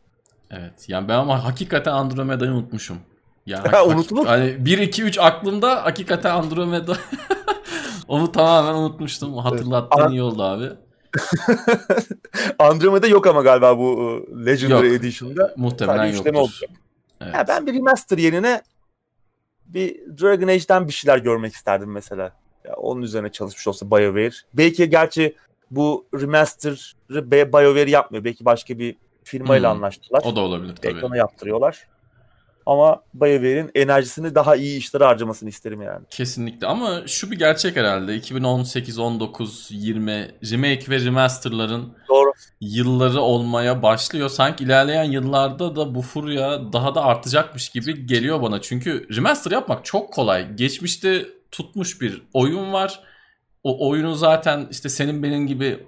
Evet. 0.50 0.88
Yani 0.88 1.08
ben 1.08 1.14
ama 1.14 1.44
hakikaten 1.44 1.92
Andromeda'yı 1.92 2.50
unutmuşum. 2.50 2.98
Ya 3.46 3.64
ha, 3.72 3.86
unutulur. 3.86 4.26
Hani 4.26 4.64
1 4.64 4.78
2 4.78 5.02
3 5.02 5.18
aklımda 5.18 5.84
hakikaten 5.84 6.30
Andromeda. 6.30 6.96
Onu 8.08 8.32
tamamen 8.32 8.74
unutmuştum. 8.74 9.36
Hatırlattığın 9.36 10.00
evet. 10.00 10.10
iyi 10.10 10.22
oldu 10.22 10.42
abi. 10.42 10.68
Andromeda 12.58 13.06
yok 13.06 13.26
ama 13.26 13.42
galiba 13.42 13.78
bu 13.78 14.18
e, 14.42 14.46
Legendary 14.46 14.86
yok. 14.86 14.96
Edition'da. 14.96 15.54
Muhtemelen 15.56 16.06
yoktur. 16.06 16.60
Evet. 17.20 17.34
Ha, 17.34 17.48
ben 17.48 17.66
bir 17.66 17.74
remaster 17.74 18.18
yerine 18.18 18.62
bir 19.66 20.00
Dragon 20.22 20.48
Age'den 20.48 20.88
bir 20.88 20.92
şeyler 20.92 21.18
görmek 21.18 21.52
isterdim 21.52 21.92
mesela. 21.92 22.32
Ya 22.64 22.74
onun 22.74 23.02
üzerine 23.02 23.32
çalışmış 23.32 23.68
olsa 23.68 23.90
BioWare. 23.90 24.34
Belki 24.54 24.90
gerçi 24.90 25.34
bu 25.70 26.06
remaster'ı 26.14 27.30
BioWare 27.30 27.90
yapmıyor. 27.90 28.24
Belki 28.24 28.44
başka 28.44 28.78
bir 28.78 28.96
firmayla 29.24 29.70
hmm. 29.70 29.76
anlaştılar. 29.76 30.22
O 30.24 30.36
da 30.36 30.40
olabilir 30.40 30.76
tabii. 30.76 30.96
Ekrana 30.96 31.16
yaptırıyorlar. 31.16 31.86
Ama 32.68 33.02
BioWare'in 33.14 33.70
enerjisini 33.74 34.34
daha 34.34 34.56
iyi 34.56 34.78
işlere 34.78 35.04
harcamasını 35.04 35.48
isterim 35.48 35.82
yani. 35.82 36.04
Kesinlikle 36.10 36.66
ama 36.66 37.06
şu 37.06 37.30
bir 37.30 37.38
gerçek 37.38 37.76
herhalde 37.76 38.16
2018, 38.16 38.98
19, 38.98 39.68
20 39.70 40.34
remake 40.50 40.90
ve 40.90 41.04
remasterların 41.04 41.92
Doğru. 42.08 42.32
yılları 42.60 43.20
olmaya 43.20 43.82
başlıyor. 43.82 44.28
Sanki 44.28 44.64
ilerleyen 44.64 45.04
yıllarda 45.04 45.76
da 45.76 45.94
bu 45.94 46.02
furya 46.02 46.72
daha 46.72 46.94
da 46.94 47.04
artacakmış 47.04 47.68
gibi 47.68 48.06
geliyor 48.06 48.42
bana. 48.42 48.60
Çünkü 48.60 49.06
remaster 49.16 49.50
yapmak 49.50 49.84
çok 49.84 50.12
kolay. 50.12 50.56
Geçmişte 50.56 51.26
tutmuş 51.52 52.00
bir 52.00 52.22
oyun 52.32 52.72
var. 52.72 53.00
O 53.64 53.88
oyunu 53.88 54.14
zaten 54.14 54.68
işte 54.70 54.88
senin 54.88 55.22
benim 55.22 55.46
gibi 55.46 55.86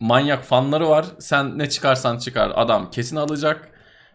manyak 0.00 0.44
fanları 0.44 0.88
var. 0.88 1.06
Sen 1.18 1.58
ne 1.58 1.68
çıkarsan 1.68 2.18
çıkar 2.18 2.52
adam 2.54 2.90
kesin 2.90 3.16
alacak 3.16 3.74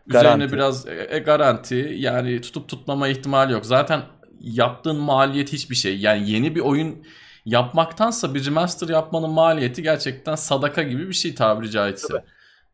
Garanti. 0.09 0.27
Üzerine 0.27 0.53
biraz 0.53 0.87
e, 0.87 1.07
e, 1.09 1.19
garanti 1.19 1.95
yani 1.97 2.41
tutup 2.41 2.69
tutmama 2.69 3.07
ihtimali 3.07 3.53
yok. 3.53 3.65
Zaten 3.65 4.01
yaptığın 4.39 4.95
maliyet 4.95 5.53
hiçbir 5.53 5.75
şey. 5.75 5.99
Yani 5.99 6.31
yeni 6.31 6.55
bir 6.55 6.59
oyun 6.59 7.05
yapmaktansa 7.45 8.33
bir 8.33 8.45
remaster 8.45 8.89
yapmanın 8.89 9.29
maliyeti 9.29 9.83
gerçekten 9.83 10.35
sadaka 10.35 10.83
gibi 10.83 11.07
bir 11.07 11.13
şey 11.13 11.35
tabiri 11.35 11.71
caizse. 11.71 12.07
Tabii. 12.07 12.23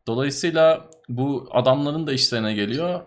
Dolayısıyla 0.06 0.90
bu 1.08 1.48
adamların 1.52 2.06
da 2.06 2.12
işlerine 2.12 2.54
geliyor. 2.54 3.00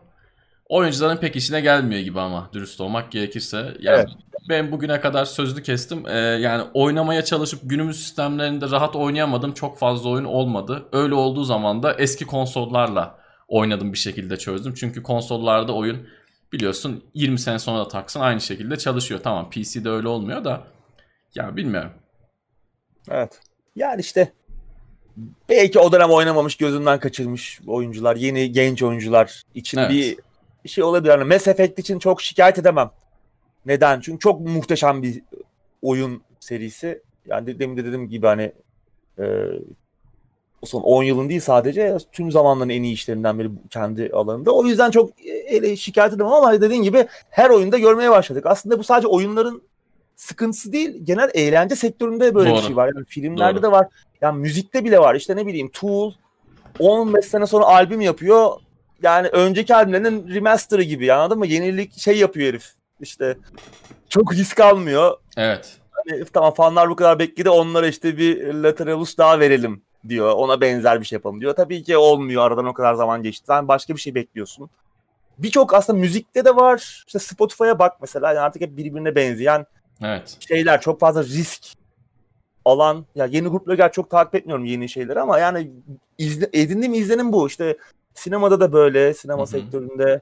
Oyuncuların 0.70 1.18
pek 1.18 1.36
işine 1.36 1.62
gelmiyor 1.62 2.02
gibi 2.02 2.20
ama 2.20 2.50
dürüst 2.54 2.82
olmak 2.82 3.12
gerekirse. 3.12 3.58
Yani 3.80 3.98
evet. 4.00 4.10
Ben 4.50 4.72
bugüne 4.72 5.02
kadar 5.02 5.26
sözlü 5.26 5.64
kestim. 5.64 6.08
Ee, 6.08 6.18
yani 6.20 6.64
oynamaya 6.74 7.26
çalışıp 7.26 7.60
günümüz 7.64 8.04
sistemlerinde 8.04 8.72
rahat 8.72 8.96
oynayamadım. 8.96 9.54
Çok 9.54 9.78
fazla 9.78 10.10
oyun 10.10 10.26
olmadı. 10.26 10.86
Öyle 10.92 11.16
olduğu 11.16 11.44
zaman 11.44 11.84
da 11.84 11.94
eski 11.94 12.26
konsollarla 12.26 13.20
oynadım 13.48 13.94
bir 13.94 13.98
şekilde 13.98 14.38
çözdüm. 14.38 14.74
Çünkü 14.74 15.04
konsollarda 15.04 15.76
oyun 15.76 16.08
biliyorsun 16.54 17.04
20 17.14 17.40
sene 17.40 17.60
sonra 17.60 17.80
da 17.80 17.88
taksın 17.88 18.20
aynı 18.20 18.42
şekilde 18.42 18.78
çalışıyor. 18.78 19.20
Tamam 19.24 19.50
PC'de 19.50 19.90
öyle 19.90 20.08
olmuyor 20.08 20.44
da 20.44 20.64
ya 21.36 21.56
bilmiyorum. 21.56 21.92
Evet. 23.12 23.40
Yani 23.76 24.02
işte 24.02 24.34
belki 25.50 25.80
o 25.80 25.92
dönem 25.92 26.10
oynamamış 26.10 26.56
gözünden 26.56 27.00
kaçırmış 27.00 27.60
oyuncular, 27.68 28.16
yeni 28.16 28.52
genç 28.52 28.84
oyuncular 28.84 29.44
için 29.56 29.78
evet. 29.78 29.92
bir, 29.92 30.18
bir 30.64 30.70
şey 30.70 30.84
olabilir. 30.84 31.12
Yani 31.12 31.24
Mass 31.24 31.48
Effect 31.48 31.80
için 31.80 32.00
çok 32.00 32.22
şikayet 32.22 32.60
edemem. 32.60 32.92
Neden? 33.70 34.00
Çünkü 34.00 34.20
çok 34.20 34.42
muhteşem 34.42 35.04
bir 35.04 35.22
oyun 35.82 36.22
serisi. 36.40 37.02
Yani 37.26 37.60
demin 37.60 37.78
de 37.78 37.86
dediğim 37.86 38.10
gibi 38.10 38.28
hani 38.28 38.52
e, 39.20 39.26
son 40.64 40.82
10 40.82 41.04
yılın 41.04 41.30
değil 41.30 41.42
sadece 41.42 41.98
tüm 42.12 42.32
zamanların 42.32 42.70
en 42.70 42.84
iyi 42.84 42.94
işlerinden 42.94 43.40
biri 43.40 43.50
kendi 43.70 44.10
alanında. 44.14 44.52
O 44.52 44.66
yüzden 44.66 44.92
çok 44.92 45.12
ele 45.26 45.76
şikayet 45.76 46.14
edemem 46.14 46.34
ama 46.34 46.62
dediğin 46.62 46.84
gibi 46.84 47.08
her 47.30 47.50
oyunda 47.50 47.78
görmeye 47.78 48.12
başladık. 48.12 48.46
Aslında 48.46 48.80
bu 48.80 48.84
sadece 48.84 49.08
oyunların 49.08 49.62
sıkıntısı 50.16 50.74
değil, 50.74 51.00
genel 51.04 51.30
eğlence 51.34 51.76
sektöründe 51.76 52.36
böyle 52.36 52.50
Doğru. 52.50 52.58
bir 52.58 52.64
şey 52.64 52.76
var. 52.76 52.92
Yani 52.96 53.06
filmlerde 53.06 53.56
Doğru. 53.56 53.64
de 53.64 53.72
var. 53.72 53.88
Yani 54.22 54.40
müzikte 54.40 54.86
bile 54.86 55.00
var. 55.00 55.16
İşte 55.16 55.36
ne 55.36 55.48
bileyim 55.48 55.70
Tool 55.70 56.14
15 56.80 57.26
sene 57.26 57.46
sonra 57.46 57.66
albüm 57.66 58.02
yapıyor. 58.02 58.52
Yani 59.02 59.28
önceki 59.28 59.76
albümlerinin 59.76 60.28
remaster'ı 60.28 60.84
gibi 60.84 61.14
anladın 61.14 61.40
mı? 61.40 61.48
Yenilik 61.48 62.00
şey 62.00 62.18
yapıyor 62.18 62.48
herif. 62.48 62.79
İşte 63.02 63.38
çok 64.10 64.34
risk 64.34 64.60
almıyor. 64.60 65.18
Evet. 65.38 65.78
Hani, 65.92 66.26
tamam 66.26 66.54
fanlar 66.54 66.90
bu 66.90 66.96
kadar 66.96 67.20
bekledi 67.20 67.50
onlara 67.50 67.88
işte 67.88 68.18
bir 68.18 68.54
Lateralus 68.54 69.18
daha 69.18 69.40
verelim 69.40 69.82
diyor. 70.08 70.32
Ona 70.32 70.62
benzer 70.62 71.02
bir 71.02 71.06
şey 71.06 71.16
yapalım 71.16 71.42
diyor. 71.42 71.56
Tabii 71.56 71.84
ki 71.84 71.98
olmuyor. 71.98 72.44
Aradan 72.44 72.66
o 72.66 72.74
kadar 72.74 72.94
zaman 72.94 73.24
geçti. 73.24 73.46
Sen 73.48 73.68
başka 73.68 73.96
bir 73.96 74.00
şey 74.00 74.16
bekliyorsun. 74.16 74.70
Birçok 75.38 75.74
aslında 75.74 76.00
müzikte 76.00 76.46
de 76.46 76.56
var. 76.56 77.04
İşte 77.08 77.20
Spotify'a 77.20 77.80
bak 77.80 78.02
mesela. 78.02 78.28
Yani 78.28 78.40
artık 78.40 78.62
hep 78.62 78.78
birbirine 78.78 79.16
benzeyen 79.16 79.66
evet. 80.04 80.38
şeyler. 80.40 80.82
Çok 80.82 81.00
fazla 81.00 81.24
risk 81.24 81.66
alan. 82.66 83.06
Ya 83.16 83.26
yeni 83.26 83.48
grupları 83.48 83.92
çok 83.92 84.10
takip 84.10 84.36
etmiyorum 84.36 84.66
yeni 84.66 84.90
şeyleri 84.90 85.20
ama 85.20 85.40
yani 85.40 85.72
izle, 86.18 86.50
edindiğim 86.54 86.94
izlenim 86.94 87.34
bu. 87.34 87.48
İşte 87.48 87.78
sinemada 88.14 88.60
da 88.60 88.74
böyle. 88.74 89.14
Sinema 89.14 89.38
Hı-hı. 89.38 89.48
sektöründe 89.48 90.22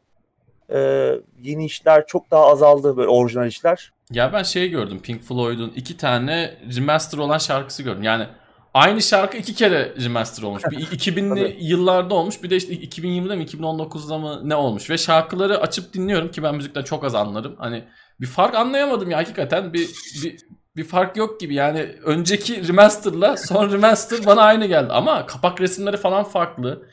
e, 0.73 1.11
yeni 1.41 1.65
işler 1.65 2.07
çok 2.07 2.31
daha 2.31 2.45
azaldı. 2.45 2.97
Böyle 2.97 3.09
orijinal 3.09 3.47
işler. 3.47 3.91
Ya 4.11 4.33
ben 4.33 4.43
şey 4.43 4.69
gördüm. 4.69 4.99
Pink 5.03 5.23
Floyd'un 5.23 5.73
iki 5.75 5.97
tane 5.97 6.57
remaster 6.75 7.17
olan 7.17 7.37
şarkısı 7.37 7.83
gördüm. 7.83 8.03
Yani 8.03 8.27
aynı 8.73 9.01
şarkı 9.01 9.37
iki 9.37 9.55
kere 9.55 9.95
remaster 10.03 10.43
olmuş. 10.43 10.63
Bir 10.71 10.77
2000'li 10.97 11.57
yıllarda 11.59 12.15
olmuş 12.15 12.43
bir 12.43 12.49
de 12.49 12.55
işte 12.55 12.73
2020'de 12.73 13.35
mi 13.35 13.43
2019'da 13.43 14.17
mı 14.17 14.49
ne 14.49 14.55
olmuş. 14.55 14.89
Ve 14.89 14.97
şarkıları 14.97 15.61
açıp 15.61 15.93
dinliyorum 15.93 16.31
ki 16.31 16.43
ben 16.43 16.55
müzikten 16.55 16.83
çok 16.83 17.03
az 17.03 17.15
anlarım. 17.15 17.55
Hani 17.57 17.83
bir 18.21 18.27
fark 18.27 18.55
anlayamadım 18.55 19.11
ya 19.11 19.17
hakikaten 19.17 19.73
bir, 19.73 19.89
bir, 20.23 20.37
bir 20.75 20.83
fark 20.83 21.17
yok 21.17 21.39
gibi. 21.39 21.55
Yani 21.55 21.95
önceki 22.03 22.67
remasterla 22.67 23.37
son 23.37 23.71
remaster 23.71 24.25
bana 24.25 24.41
aynı 24.41 24.65
geldi. 24.65 24.93
Ama 24.93 25.25
kapak 25.25 25.61
resimleri 25.61 25.97
falan 25.97 26.23
farklı. 26.23 26.87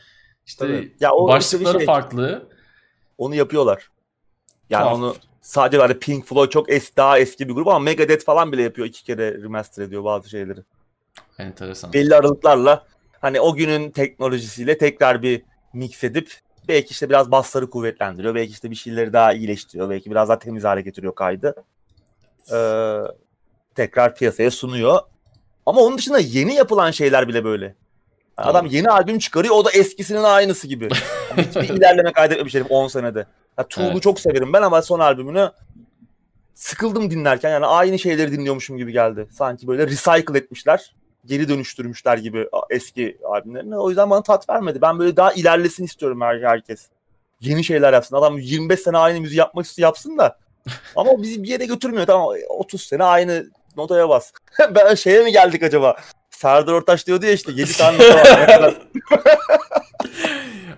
İşte 0.47 0.67
Tabii. 0.67 0.97
ya 1.01 1.13
o 1.13 1.29
başlıkları 1.29 1.67
işte 1.67 1.79
şey, 1.79 1.87
farklı. 1.87 2.49
Onu 3.19 3.35
yapıyorlar. 3.35 3.91
Yani 4.71 4.83
Tuhaf. 4.83 4.97
onu 4.97 5.17
sadece 5.41 5.79
böyle 5.79 5.99
Pink 5.99 6.27
Floyd 6.27 6.51
çok 6.51 6.73
es, 6.73 6.97
daha 6.97 7.19
eski 7.19 7.49
bir 7.49 7.55
grup 7.55 7.69
ama 7.69 7.79
Megadeth 7.79 8.25
falan 8.25 8.53
bile 8.53 8.63
yapıyor. 8.63 8.89
iki 8.89 9.05
kere 9.05 9.43
remaster 9.43 9.83
ediyor 9.83 10.05
bazı 10.05 10.31
şeyleri. 10.31 10.61
Enteresan. 11.39 11.93
Belli 11.93 12.17
aralıklarla 12.17 12.87
hani 13.21 13.41
o 13.41 13.55
günün 13.55 13.91
teknolojisiyle 13.91 14.79
tekrar 14.79 15.23
bir 15.23 15.43
mix 15.73 16.05
edip 16.05 16.33
belki 16.69 16.91
işte 16.91 17.09
biraz 17.09 17.31
basları 17.31 17.71
kuvvetlendiriyor. 17.71 18.35
Belki 18.35 18.53
işte 18.53 18.71
bir 18.71 18.77
şeyleri 18.77 19.13
daha 19.13 19.33
iyileştiriyor. 19.33 19.91
Belki 19.91 20.11
biraz 20.11 20.29
daha 20.29 20.39
temiz 20.39 20.65
hale 20.65 20.81
getiriyor 20.81 21.15
kaydı. 21.15 21.55
Ee, 22.53 22.97
tekrar 23.75 24.15
piyasaya 24.15 24.51
sunuyor. 24.51 25.01
Ama 25.67 25.81
onun 25.81 25.99
dışında 25.99 26.19
yeni 26.19 26.55
yapılan 26.55 26.91
şeyler 26.91 27.29
bile 27.29 27.45
böyle. 27.45 27.75
Yani 28.39 28.49
adam 28.49 28.67
yeni 28.67 28.91
albüm 28.91 29.19
çıkarıyor 29.19 29.55
o 29.55 29.65
da 29.65 29.71
eskisinin 29.71 30.23
aynısı 30.23 30.67
gibi. 30.67 30.89
Hiçbir 31.37 31.69
ilerleme 31.69 32.13
kaydetmemiş 32.13 32.55
herif 32.55 32.67
10 32.71 32.89
senede. 32.89 33.27
Ya 33.59 33.69
Tool'u 33.69 33.93
evet. 33.93 34.03
çok 34.03 34.21
severim 34.21 34.53
ben 34.53 34.63
ama 34.63 34.83
son 34.83 35.01
albümünü 35.01 35.51
sıkıldım 36.55 37.11
dinlerken. 37.11 37.51
Yani 37.51 37.67
aynı 37.67 37.99
şeyleri 37.99 38.33
dinliyormuşum 38.33 38.77
gibi 38.77 38.93
geldi. 38.93 39.27
Sanki 39.31 39.69
böyle 39.69 39.87
recycle 39.87 40.39
etmişler. 40.39 40.95
Geri 41.25 41.49
dönüştürmüşler 41.49 42.19
gibi 42.19 42.49
eski 42.71 43.19
albümlerini. 43.25 43.79
O 43.79 43.89
yüzden 43.89 44.11
bana 44.11 44.23
tat 44.23 44.49
vermedi. 44.49 44.83
Ben 44.83 44.99
böyle 44.99 45.17
daha 45.17 45.33
ilerlesin 45.33 45.85
istiyorum 45.85 46.21
her 46.21 46.41
herkes. 46.43 46.89
Yeni 47.41 47.65
şeyler 47.65 47.93
yapsın. 47.93 48.17
Adam 48.17 48.39
25 48.39 48.81
sene 48.81 48.99
aynı 48.99 49.21
müziği 49.21 49.39
yapmak 49.39 49.67
istiyor 49.67 49.89
yapsın 49.89 50.19
da. 50.19 50.39
Ama 50.97 51.23
bizi 51.23 51.43
bir 51.43 51.49
yere 51.49 51.67
götürmüyor. 51.67 52.07
Tamam 52.07 52.35
30 52.49 52.83
sene 52.83 53.05
aynı 53.05 53.47
notaya 53.77 54.09
bas. 54.09 54.33
ben 54.75 54.95
şeye 54.95 55.23
mi 55.23 55.33
geldik 55.33 55.63
acaba? 55.63 55.97
Serdar 56.45 56.73
Ortaç 56.73 57.07
diyordu 57.07 57.27
ya 57.27 57.33
işte 57.33 57.53
7 57.53 57.73
tane 57.79 57.99
nota 57.99 58.63
var. 58.63 58.75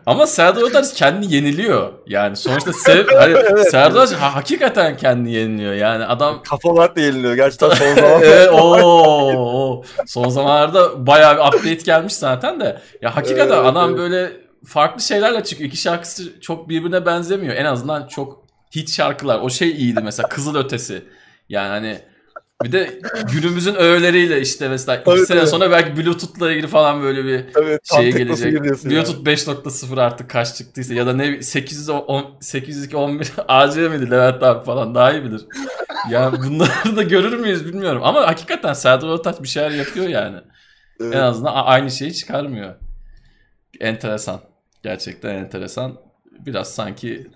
Ama 0.07 0.27
Serdar 0.27 0.63
Ortaç 0.63 0.95
kendi 0.95 1.35
yeniliyor. 1.35 1.93
Yani 2.07 2.37
sonuçta 2.37 2.73
sev, 2.73 3.07
hani 3.09 3.33
evet, 3.33 3.71
Serdar 3.71 4.01
Ortaç 4.01 4.13
ha, 4.19 4.35
hakikaten 4.35 4.97
kendi 4.97 5.31
yeniliyor. 5.31 5.73
Yani 5.73 6.05
adam 6.05 6.43
kafa 6.51 6.69
olarak 6.69 6.97
da 6.97 7.01
yeniliyor. 7.01 7.35
Gerçekten 7.35 7.69
son 7.69 7.95
zamanlarda. 7.95 8.27
evet, 8.27 8.51
oo, 8.53 9.83
son 10.07 10.29
zamanlarda 10.29 11.07
bayağı 11.07 11.37
bir 11.37 11.41
update 11.41 11.75
gelmiş 11.75 12.15
zaten 12.15 12.61
de. 12.61 12.81
Ya 13.03 13.17
hakikaten 13.17 13.57
evet, 13.57 13.67
adam 13.67 13.89
evet. 13.89 13.99
böyle 13.99 14.33
farklı 14.67 15.03
şeylerle 15.03 15.45
çıkıyor. 15.45 15.69
İki 15.69 15.77
şarkısı 15.77 16.41
çok 16.41 16.69
birbirine 16.69 17.07
benzemiyor. 17.07 17.57
En 17.57 17.65
azından 17.65 18.07
çok 18.07 18.45
hit 18.77 18.93
şarkılar. 18.93 19.41
O 19.41 19.51
şey 19.51 19.71
iyiydi 19.71 20.01
mesela 20.05 20.29
Kızıl 20.29 20.55
Ötesi. 20.57 21.05
Yani 21.49 21.69
hani 21.69 21.99
bir 22.65 22.73
de 22.73 23.01
günümüzün 23.33 23.75
öğeleriyle 23.75 24.41
işte 24.41 24.69
mesela 24.69 25.01
iki 25.01 25.11
evet, 25.11 25.27
sene 25.27 25.39
evet. 25.39 25.49
sonra 25.49 25.71
belki 25.71 25.97
Bluetooth'la 25.97 26.53
ilgili 26.53 26.67
falan 26.67 27.03
böyle 27.03 27.25
bir 27.25 27.45
evet, 27.57 27.81
şeye 27.97 28.11
gelecek. 28.11 28.63
Bluetooth 28.85 29.27
5.0 29.27 30.01
artık 30.01 30.31
kaç 30.31 30.55
çıktıysa 30.55 30.95
ya 30.95 31.07
da 31.07 31.13
ne 31.13 31.43
810 31.43 32.37
802 32.41 32.97
11 32.97 33.33
AC 33.49 33.77
miydi 33.77 34.11
Levent 34.11 34.43
abi 34.43 34.65
falan 34.65 34.95
daha 34.95 35.13
iyi 35.13 35.25
bilir. 35.25 35.47
ya 36.11 36.33
bunları 36.33 36.97
da 36.97 37.03
görür 37.03 37.39
müyüz 37.39 37.67
bilmiyorum 37.67 38.03
ama 38.05 38.27
hakikaten 38.27 38.73
Serdar 38.73 39.09
Ortaç 39.09 39.43
bir 39.43 39.49
şeyler 39.49 39.71
yapıyor 39.71 40.09
yani. 40.09 40.41
Evet. 41.01 41.15
En 41.15 41.21
azından 41.21 41.53
aynı 41.55 41.91
şeyi 41.91 42.15
çıkarmıyor. 42.15 42.75
Enteresan. 43.81 44.41
Gerçekten 44.83 45.35
enteresan. 45.35 45.97
Biraz 46.47 46.75
sanki 46.75 47.27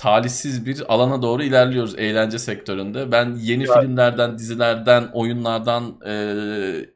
talihsiz 0.00 0.66
bir 0.66 0.94
alana 0.94 1.22
doğru 1.22 1.42
ilerliyoruz 1.42 1.98
eğlence 1.98 2.38
sektöründe. 2.38 3.12
Ben 3.12 3.34
yeni 3.34 3.64
evet. 3.64 3.80
filmlerden, 3.80 4.38
dizilerden, 4.38 5.08
oyunlardan 5.12 6.00
e, 6.06 6.12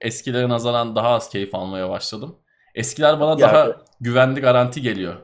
eskilere 0.01 0.49
nazaran 0.49 0.97
daha 0.97 1.09
az 1.09 1.29
keyif 1.29 1.55
almaya 1.55 1.91
başladım. 1.91 2.37
Eskiler 2.75 3.21
bana 3.21 3.37
bir 3.37 3.43
daha 3.43 3.59
yerde, 3.59 3.77
güvenli 4.01 4.41
garanti 4.41 4.83
geliyor. 4.83 5.15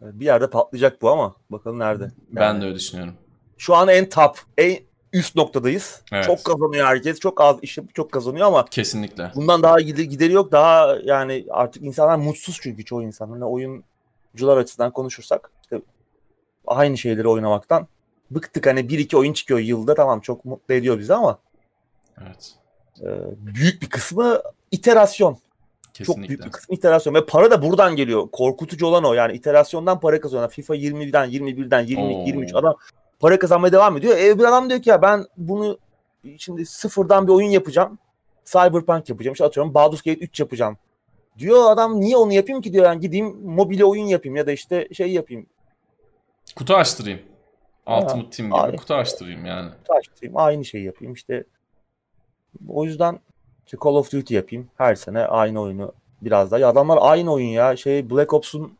Bir 0.00 0.24
yerde 0.24 0.50
patlayacak 0.50 1.02
bu 1.02 1.10
ama 1.10 1.34
bakalım 1.50 1.78
nerede. 1.78 2.02
Yani, 2.02 2.12
ben 2.30 2.60
de 2.60 2.64
öyle 2.64 2.74
düşünüyorum. 2.74 3.14
Şu 3.58 3.74
an 3.74 3.88
en 3.88 4.08
top, 4.08 4.38
en 4.58 4.78
üst 5.12 5.36
noktadayız. 5.36 6.02
Evet. 6.12 6.24
Çok 6.24 6.44
kazanıyor 6.44 6.86
herkes. 6.86 7.20
Çok 7.20 7.40
az 7.40 7.56
iş 7.62 7.78
yapıp 7.78 7.94
çok 7.94 8.12
kazanıyor 8.12 8.46
ama 8.46 8.64
kesinlikle. 8.64 9.32
Bundan 9.34 9.62
daha 9.62 9.80
gideri 9.80 10.32
yok. 10.32 10.52
Daha 10.52 10.96
yani 11.04 11.46
artık 11.50 11.82
insanlar 11.82 12.16
mutsuz 12.16 12.58
çünkü 12.62 12.84
çoğu 12.84 13.02
insan. 13.02 13.30
Hani 13.30 13.44
oyuncular 13.44 14.56
açısından 14.56 14.92
konuşursak 14.92 15.50
işte 15.62 15.80
aynı 16.66 16.98
şeyleri 16.98 17.28
oynamaktan 17.28 17.86
bıktık. 18.30 18.66
Hani 18.66 18.88
bir 18.88 18.98
iki 18.98 19.16
oyun 19.16 19.32
çıkıyor 19.32 19.60
yılda 19.60 19.94
tamam 19.94 20.20
çok 20.20 20.44
mutlu 20.44 20.74
ediyor 20.74 20.98
bizi 20.98 21.14
ama 21.14 21.38
evet. 22.22 22.54
E, 23.00 23.06
büyük 23.46 23.82
bir 23.82 23.88
kısmı 23.88 24.42
iterasyon. 24.70 25.38
Kesinlikle. 25.92 26.22
Çok 26.22 26.28
büyük 26.28 26.44
bir 26.44 26.50
kısmı 26.50 26.74
iterasyon 26.74 27.14
ve 27.14 27.26
para 27.26 27.50
da 27.50 27.62
buradan 27.62 27.96
geliyor. 27.96 28.28
Korkutucu 28.32 28.86
olan 28.86 29.04
o 29.04 29.14
yani 29.14 29.32
iterasyondan 29.36 30.00
para 30.00 30.20
kazanıyor. 30.20 30.50
FIFA 30.50 30.76
20'den 30.76 31.30
21'den 31.30 31.80
22 31.80 32.28
23 32.28 32.54
adam 32.54 32.76
para 33.20 33.38
kazanmaya 33.38 33.72
devam 33.72 33.96
ediyor. 33.96 34.18
E 34.18 34.38
bir 34.38 34.44
adam 34.44 34.70
diyor 34.70 34.82
ki 34.82 34.90
ya 34.90 35.02
ben 35.02 35.26
bunu 35.36 35.78
şimdi 36.38 36.66
sıfırdan 36.66 37.26
bir 37.26 37.32
oyun 37.32 37.48
yapacağım. 37.48 37.98
Cyberpunk 38.44 39.08
yapacağım. 39.08 39.32
İşte 39.32 39.44
atıyorum 39.44 39.74
Baldur's 39.74 40.02
Gate 40.02 40.20
3 40.20 40.40
yapacağım. 40.40 40.76
Diyor 41.38 41.70
adam 41.70 42.00
niye 42.00 42.16
onu 42.16 42.32
yapayım 42.32 42.62
ki 42.62 42.72
diyor 42.72 42.84
yani 42.84 43.00
gideyim 43.00 43.26
mobil 43.44 43.82
oyun 43.82 44.06
yapayım 44.06 44.36
ya 44.36 44.46
da 44.46 44.52
işte 44.52 44.88
şey 44.92 45.12
yapayım 45.12 45.46
Kutu 46.56 46.74
açtırayım. 46.74 47.20
Ultimate 47.86 48.30
Team 48.30 48.66
gibi 48.66 48.76
kutu 48.76 48.94
açtırayım 48.94 49.46
yani. 49.46 49.70
Kutu 49.70 49.94
açtırayım. 49.94 50.36
Aynı 50.36 50.64
şeyi 50.64 50.84
yapayım 50.84 51.14
işte. 51.14 51.44
O 52.68 52.84
yüzden 52.84 53.18
işte 53.66 53.76
Call 53.84 53.94
of 53.94 54.12
Duty 54.12 54.34
yapayım. 54.34 54.70
Her 54.76 54.94
sene 54.94 55.24
aynı 55.24 55.60
oyunu 55.60 55.92
biraz 56.22 56.50
daha. 56.50 56.60
Ya 56.60 56.68
adamlar 56.68 56.98
aynı 57.00 57.32
oyun 57.32 57.48
ya. 57.48 57.76
Şey 57.76 58.10
Black 58.10 58.34
Ops'un 58.34 58.72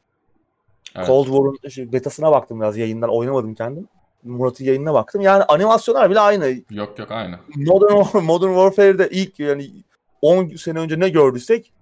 evet. 0.97 1.07
Cold 1.07 1.25
War'un 1.25 1.69
şey, 1.69 1.93
betasına 1.93 2.33
baktım 2.33 2.61
biraz 2.61 2.77
yayından. 2.77 3.11
Oynamadım 3.11 3.55
kendim. 3.55 3.89
Murat'ın 4.23 4.65
yayınına 4.65 4.95
baktım. 4.95 5.21
Yani 5.21 5.45
animasyonlar 5.45 6.11
bile 6.11 6.21
aynı. 6.21 6.55
Yok 6.71 6.99
yok 6.99 7.11
aynı. 7.11 7.39
Modern, 7.57 8.25
Modern 8.25 8.49
Warfare'de 8.49 9.09
ilk 9.11 9.39
yani 9.41 9.71
10 10.23 10.49
sene 10.49 10.79
önce 10.79 11.01
ne 11.01 11.09
gördüysek 11.09 11.73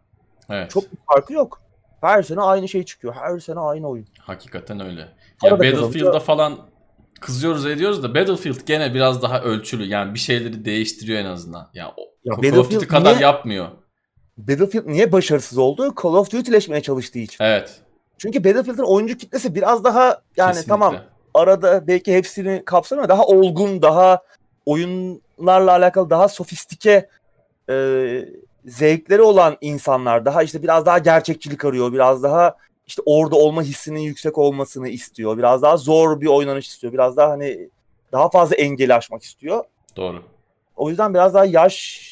evet. 0.50 0.70
çok 0.70 0.92
bir 0.92 0.98
farkı 1.06 1.32
yok. 1.32 1.65
Her 2.00 2.22
sene 2.22 2.40
aynı 2.40 2.68
şey 2.68 2.82
çıkıyor. 2.82 3.14
Her 3.14 3.38
sene 3.38 3.60
aynı 3.60 3.88
oyun. 3.88 4.06
Hakikaten 4.18 4.80
öyle. 4.80 5.08
Ya 5.42 5.50
Battlefield'da 5.50 6.20
falan 6.20 6.58
kızıyoruz 7.20 7.66
ediyoruz 7.66 8.02
da 8.02 8.14
Battlefield 8.14 8.66
gene 8.66 8.94
biraz 8.94 9.22
daha 9.22 9.42
ölçülü. 9.42 9.84
Yani 9.84 10.14
bir 10.14 10.18
şeyleri 10.18 10.64
değiştiriyor 10.64 11.20
en 11.20 11.26
azından. 11.26 11.70
Yani 11.74 11.92
o 11.96 12.02
ya 12.24 12.50
Call 12.50 12.58
of 12.58 12.70
Duty 12.70 12.86
kadar 12.86 13.12
niye, 13.12 13.22
yapmıyor. 13.22 13.68
Battlefield 14.36 14.86
niye 14.86 15.12
başarısız 15.12 15.58
oldu? 15.58 15.94
Call 16.02 16.14
of 16.14 16.32
Duty'leşmeye 16.32 16.82
çalıştığı 16.82 17.18
için. 17.18 17.44
Evet. 17.44 17.80
Çünkü 18.18 18.44
Battlefield'in 18.44 18.82
oyuncu 18.82 19.16
kitlesi 19.16 19.54
biraz 19.54 19.84
daha 19.84 20.22
yani 20.36 20.48
Kesinlikle. 20.48 20.68
tamam 20.68 20.96
arada 21.34 21.86
belki 21.86 22.14
hepsini 22.14 22.62
kapsamıyor 22.64 23.08
daha 23.08 23.26
olgun, 23.26 23.82
daha 23.82 24.22
oyunlarla 24.66 25.72
alakalı 25.72 26.10
daha 26.10 26.28
sofistike 26.28 27.08
e, 27.70 27.74
zevkleri 28.66 29.22
olan 29.22 29.56
insanlar 29.60 30.24
daha 30.24 30.42
işte 30.42 30.62
biraz 30.62 30.86
daha 30.86 30.98
gerçekçilik 30.98 31.64
arıyor. 31.64 31.92
Biraz 31.92 32.22
daha 32.22 32.56
işte 32.86 33.02
orada 33.06 33.36
olma 33.36 33.62
hissinin 33.62 34.00
yüksek 34.00 34.38
olmasını 34.38 34.88
istiyor. 34.88 35.38
Biraz 35.38 35.62
daha 35.62 35.76
zor 35.76 36.20
bir 36.20 36.26
oynanış 36.26 36.68
istiyor. 36.68 36.92
Biraz 36.92 37.16
daha 37.16 37.30
hani 37.30 37.70
daha 38.12 38.30
fazla 38.30 38.56
engeli 38.56 38.94
aşmak 38.94 39.22
istiyor. 39.22 39.64
Doğru. 39.96 40.22
O 40.76 40.90
yüzden 40.90 41.14
biraz 41.14 41.34
daha 41.34 41.44
yaş 41.44 42.06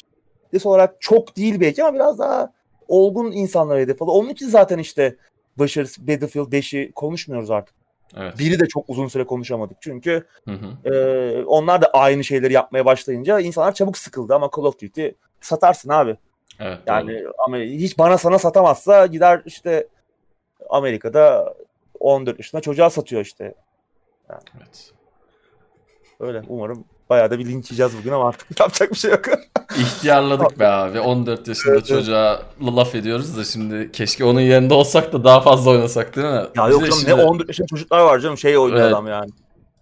olarak 0.63 1.01
çok 1.01 1.37
değil 1.37 1.59
belki 1.59 1.83
ama 1.83 1.95
biraz 1.95 2.19
daha 2.19 2.53
olgun 2.87 3.31
insanlara 3.31 3.79
hedef 3.79 4.01
alıyor. 4.01 4.17
Onun 4.17 4.29
için 4.29 4.47
zaten 4.47 4.77
işte 4.77 5.15
başarısı 5.57 6.07
Battlefield 6.07 6.53
5'i 6.53 6.91
konuşmuyoruz 6.91 7.51
artık. 7.51 7.75
Evet. 8.17 8.39
Biri 8.39 8.59
de 8.59 8.67
çok 8.67 8.89
uzun 8.89 9.07
süre 9.07 9.23
konuşamadık. 9.23 9.77
Çünkü 9.81 10.23
hı 10.45 10.51
hı. 10.51 10.93
E, 10.93 11.45
onlar 11.45 11.81
da 11.81 11.87
aynı 11.87 12.23
şeyleri 12.23 12.53
yapmaya 12.53 12.85
başlayınca 12.85 13.39
insanlar 13.39 13.73
çabuk 13.73 13.97
sıkıldı 13.97 14.35
ama 14.35 14.49
Call 14.57 14.63
of 14.63 14.81
Duty 14.81 15.07
satarsın 15.41 15.89
abi. 15.89 16.17
Evet, 16.59 16.79
yani 16.87 17.23
doğru. 17.23 17.33
ama 17.45 17.57
hiç 17.57 17.97
bana 17.97 18.17
sana 18.17 18.39
satamazsa 18.39 19.05
gider 19.05 19.41
işte 19.45 19.87
Amerika'da 20.69 21.53
14 21.99 22.39
yaşında 22.39 22.61
çocuğa 22.61 22.89
satıyor 22.89 23.21
işte. 23.21 23.53
Yani. 24.29 24.41
Evet. 24.57 24.91
Öyle 26.19 26.41
umarım 26.47 26.85
bayağı 27.09 27.31
da 27.31 27.39
bir 27.39 27.45
linç 27.45 27.71
yiyeceğiz 27.71 27.97
bugün 27.99 28.11
ama 28.11 28.27
artık 28.27 28.59
yapacak 28.59 28.91
bir 28.91 28.97
şey 28.97 29.11
yok. 29.11 29.25
İhtiyarladık 29.79 30.59
be 30.59 30.67
abi. 30.67 30.99
14 30.99 31.47
yaşında 31.47 31.73
evet, 31.73 31.85
çocuğa 31.85 32.41
laf 32.61 32.95
ediyoruz 32.95 33.37
da 33.37 33.43
şimdi 33.43 33.91
keşke 33.91 34.25
onun 34.25 34.41
yerinde 34.41 34.73
olsak 34.73 35.13
da 35.13 35.23
daha 35.23 35.41
fazla 35.41 35.71
oynasak 35.71 36.15
değil 36.15 36.27
mi? 36.27 36.45
Ya 36.55 36.67
yok 36.67 36.81
canım 36.81 36.97
şimdi... 36.99 37.17
ne 37.17 37.23
14 37.23 37.47
yaşında 37.47 37.67
çocuklar 37.67 37.99
var 37.99 38.19
canım 38.19 38.37
şey 38.37 38.57
oynuyor 38.57 38.81
evet. 38.81 38.93
adam 38.93 39.07
yani. 39.07 39.31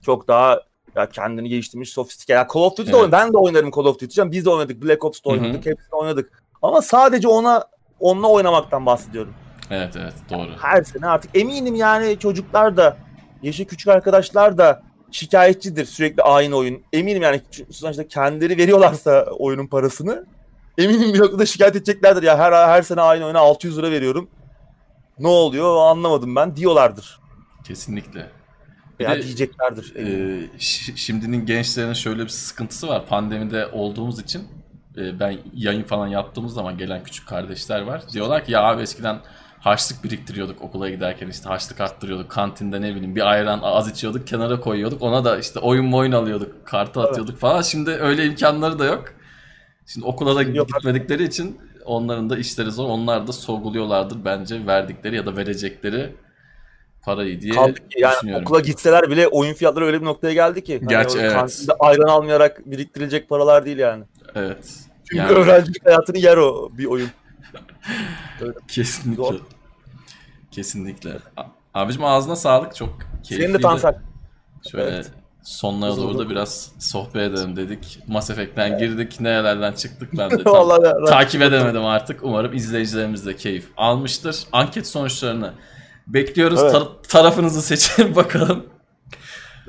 Çok 0.01 0.27
daha 0.27 0.61
ya 0.95 1.09
kendini 1.09 1.49
geliştirmiş 1.49 1.89
sofistike. 1.89 2.33
Ya 2.33 2.47
Call 2.53 2.61
of 2.61 2.77
Duty'de 2.77 2.97
evet. 2.97 3.11
ben 3.11 3.33
de 3.33 3.37
oynarım 3.37 3.71
Call 3.71 3.85
of 3.85 3.99
Duty. 3.99 4.21
Biz 4.25 4.45
de 4.45 4.49
oynadık. 4.49 4.83
Black 4.83 5.03
Ops'ta 5.03 5.29
oynadık. 5.29 5.65
Hı-hı. 5.65 5.71
Hepsini 5.71 5.95
oynadık. 5.95 6.42
Ama 6.63 6.81
sadece 6.81 7.27
ona 7.27 7.63
onunla 7.99 8.27
oynamaktan 8.27 8.85
bahsediyorum. 8.85 9.33
Evet 9.69 9.95
evet 9.95 10.13
doğru. 10.29 10.49
Her 10.61 10.83
sene 10.83 11.07
artık 11.07 11.31
eminim 11.35 11.75
yani 11.75 12.19
çocuklar 12.19 12.77
da 12.77 12.97
yaşı 13.43 13.65
küçük 13.65 13.87
arkadaşlar 13.87 14.57
da 14.57 14.81
şikayetçidir 15.11 15.85
sürekli 15.85 16.23
aynı 16.23 16.55
oyun. 16.55 16.81
Eminim 16.93 17.21
yani 17.21 17.41
sonuçta 17.71 18.07
kendileri 18.07 18.57
veriyorlarsa 18.57 19.25
oyunun 19.39 19.67
parasını 19.67 20.25
eminim 20.77 21.13
bir 21.13 21.19
noktada 21.19 21.45
şikayet 21.45 21.75
edeceklerdir 21.75 22.23
ya 22.23 22.37
her 22.37 22.51
her 22.51 22.81
sene 22.81 23.01
aynı 23.01 23.25
oyuna 23.25 23.39
600 23.39 23.77
lira 23.77 23.91
veriyorum. 23.91 24.29
Ne 25.19 25.27
oluyor 25.27 25.77
anlamadım 25.77 26.35
ben 26.35 26.55
diyorlardır. 26.55 27.19
Kesinlikle. 27.63 28.29
Bir 28.99 29.03
ya 29.03 29.15
de, 29.15 29.23
diyeceklerdir. 29.23 29.95
E, 29.95 30.59
şimdinin 30.95 31.45
gençlerinin 31.45 31.93
şöyle 31.93 32.23
bir 32.23 32.29
sıkıntısı 32.29 32.87
var. 32.87 33.05
Pandemide 33.05 33.67
olduğumuz 33.67 34.19
için 34.19 34.47
e, 34.97 35.19
ben 35.19 35.37
yayın 35.53 35.83
falan 35.83 36.07
yaptığımız 36.07 36.53
zaman 36.53 36.77
gelen 36.77 37.03
küçük 37.03 37.27
kardeşler 37.27 37.81
var. 37.81 38.01
Diyorlar 38.13 38.45
ki 38.45 38.51
ya 38.51 38.63
abi 38.63 38.81
eskiden 38.81 39.19
harçlık 39.59 40.03
biriktiriyorduk 40.03 40.61
okula 40.61 40.89
giderken 40.89 41.27
işte 41.27 41.49
harçlık 41.49 41.81
arttırıyorduk. 41.81 42.31
Kantinde 42.31 42.81
ne 42.81 42.95
bileyim 42.95 43.15
bir 43.15 43.31
ayran 43.31 43.59
az 43.63 43.89
içiyorduk 43.91 44.27
kenara 44.27 44.59
koyuyorduk. 44.59 45.01
Ona 45.01 45.25
da 45.25 45.39
işte 45.39 45.59
oyun 45.59 45.91
oyun 45.91 46.11
alıyorduk. 46.11 46.67
Kartı 46.67 47.01
atıyorduk 47.01 47.31
evet. 47.31 47.41
falan. 47.41 47.61
Şimdi 47.61 47.91
öyle 47.91 48.25
imkanları 48.25 48.79
da 48.79 48.85
yok. 48.85 49.03
Şimdi 49.85 50.05
okula 50.05 50.35
da 50.35 50.41
yok. 50.41 50.67
gitmedikleri 50.67 51.23
için 51.23 51.59
onların 51.85 52.29
da 52.29 52.37
işleri 52.37 52.71
zor. 52.71 52.89
Onlar 52.89 53.27
da 53.27 53.31
sorguluyorlardır 53.31 54.25
bence 54.25 54.67
verdikleri 54.67 55.15
ya 55.15 55.25
da 55.25 55.37
verecekleri 55.37 56.15
parayı 57.03 57.41
diye 57.41 57.53
Kaldı 57.53 57.73
ki 57.73 57.99
yani 57.99 58.15
düşünüyorum. 58.15 58.45
okula 58.45 58.59
gitseler 58.59 59.09
bile 59.09 59.27
oyun 59.27 59.53
fiyatları 59.53 59.85
öyle 59.85 60.01
bir 60.01 60.05
noktaya 60.05 60.33
geldi 60.33 60.63
ki. 60.63 60.79
Hani 60.79 60.89
Gerçi 60.89 61.19
evet. 61.19 61.65
Ayran 61.79 62.07
almayarak 62.07 62.71
biriktirilecek 62.71 63.29
paralar 63.29 63.65
değil 63.65 63.77
yani. 63.77 64.03
Evet. 64.35 64.73
Çünkü 65.09 65.23
yani... 65.23 65.31
öğrencilik 65.31 65.85
hayatını 65.85 66.17
yer 66.17 66.37
o 66.37 66.69
bir 66.77 66.85
oyun. 66.85 67.09
Kesinlikle. 68.67 69.23
Zor. 69.23 69.39
Kesinlikle. 70.51 71.17
Abicim 71.73 72.03
ağzına 72.03 72.35
sağlık. 72.35 72.75
Çok 72.75 72.89
keyifliydi. 73.23 73.41
Senin 73.41 73.53
de 73.53 73.61
Tansel. 73.61 73.95
Şöyle 74.71 74.95
evet. 74.95 75.11
sonlara 75.43 75.97
doğru 75.97 76.19
da 76.19 76.29
biraz 76.29 76.71
sohbet 76.79 77.31
edelim 77.31 77.55
dedik. 77.55 77.99
Mass 78.07 78.29
Effect'ten 78.29 78.71
evet. 78.71 78.79
girdik. 78.79 79.19
Nerelerden 79.19 79.73
çıktık 79.73 80.09
ben 80.17 80.31
de 80.31 80.43
tam 80.43 80.69
takip 81.05 81.41
edemedim 81.41 81.85
artık. 81.85 82.23
Umarım 82.23 82.53
izleyicilerimiz 82.53 83.25
de 83.25 83.35
keyif 83.35 83.69
almıştır. 83.77 84.43
Anket 84.51 84.87
sonuçlarını 84.87 85.53
bekliyoruz. 86.07 86.59
Evet. 86.61 86.73
Tar- 86.73 87.07
tarafınızı 87.07 87.61
seçin 87.61 88.15
bakalım. 88.15 88.65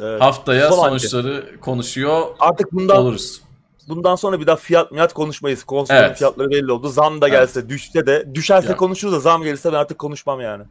Evet. 0.03 0.21
Haftaya 0.21 0.71
Son 0.71 0.89
sonuçları 0.89 1.37
anket. 1.37 1.61
konuşuyor 1.61 2.23
Artık 2.41 2.73
bundan 2.73 2.97
oluruz. 2.97 3.41
Bundan 3.89 4.15
sonra 4.15 4.41
bir 4.41 4.47
daha 4.47 4.57
fiyat 4.57 4.89
fiyat 4.89 5.13
konuşmayız. 5.13 5.65
Konsolun 5.65 5.99
evet. 5.99 6.19
fiyatları 6.19 6.51
belli 6.51 6.73
oldu. 6.73 6.89
Zam 6.89 7.21
da 7.21 7.29
gelse, 7.29 7.61
evet. 7.61 7.71
düşse 7.71 8.07
de 8.07 8.35
düşerse 8.35 8.69
ya. 8.69 8.77
konuşuruz 8.77 9.15
da 9.15 9.21
zam 9.21 9.43
gelirse 9.43 9.73
ben 9.73 9.77
artık 9.77 9.99
konuşmam 9.99 10.41
yani. 10.41 10.65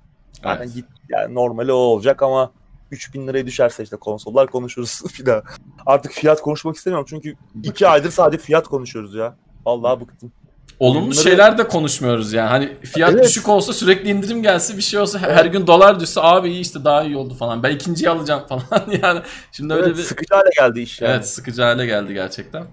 Evet. 0.45 0.59
Yani 0.59 0.73
git 0.73 0.85
yani 1.09 1.35
normali 1.35 1.73
o 1.73 1.75
olacak 1.75 2.21
ama 2.21 2.51
3000 2.91 3.27
liraya 3.27 3.45
düşerse 3.45 3.83
işte 3.83 3.95
konsollar 3.95 4.47
konuşuruz 4.47 5.01
bir 5.19 5.25
daha. 5.25 5.43
Artık 5.85 6.11
fiyat 6.11 6.41
konuşmak 6.41 6.75
istemiyorum 6.75 7.05
çünkü 7.09 7.35
2 7.63 7.87
aydır 7.87 8.11
sadece 8.11 8.43
fiyat 8.43 8.67
konuşuyoruz 8.67 9.15
ya. 9.15 9.35
Vallahi 9.65 10.01
bıktım. 10.01 10.31
Olumlu 10.79 11.11
Bunları... 11.11 11.23
şeyler 11.23 11.57
de 11.57 11.67
konuşmuyoruz 11.67 12.33
yani. 12.33 12.49
Hani 12.49 12.77
fiyat 12.81 13.13
evet. 13.13 13.23
düşük 13.23 13.49
olsa 13.49 13.73
sürekli 13.73 14.09
indirim 14.09 14.43
gelse 14.43 14.77
bir 14.77 14.81
şey 14.81 14.99
olsa 14.99 15.19
her 15.19 15.45
gün 15.45 15.67
dolar 15.67 15.99
düşse 15.99 16.21
abi 16.21 16.49
iyi 16.49 16.61
işte 16.61 16.85
daha 16.85 17.03
iyi 17.03 17.17
oldu 17.17 17.33
falan. 17.33 17.63
Ben 17.63 17.71
ikinciyi 17.71 18.09
alacağım 18.09 18.43
falan 18.47 18.83
yani. 19.01 19.21
Şimdi 19.51 19.73
öyle 19.73 19.85
evet, 19.85 19.97
bir 19.97 20.03
sıkıcı 20.03 20.35
hale 20.35 20.49
geldi 20.57 20.81
iş 20.81 21.01
yani. 21.01 21.11
Evet 21.11 21.27
sıkıcı 21.27 21.61
hale 21.61 21.85
geldi 21.85 22.13
gerçekten. 22.13 22.65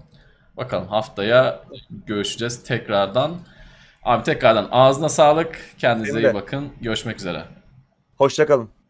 Bakalım 0.57 0.87
haftaya 0.87 1.63
görüşeceğiz 2.07 2.63
tekrardan. 2.63 3.31
Abi 4.03 4.23
tekrardan 4.23 4.67
ağzına 4.71 5.09
sağlık. 5.09 5.59
Kendinize 5.77 6.19
iyi 6.21 6.33
bakın. 6.33 6.69
Görüşmek 6.81 7.19
üzere. 7.19 7.43
Hoşçakalın. 8.17 8.80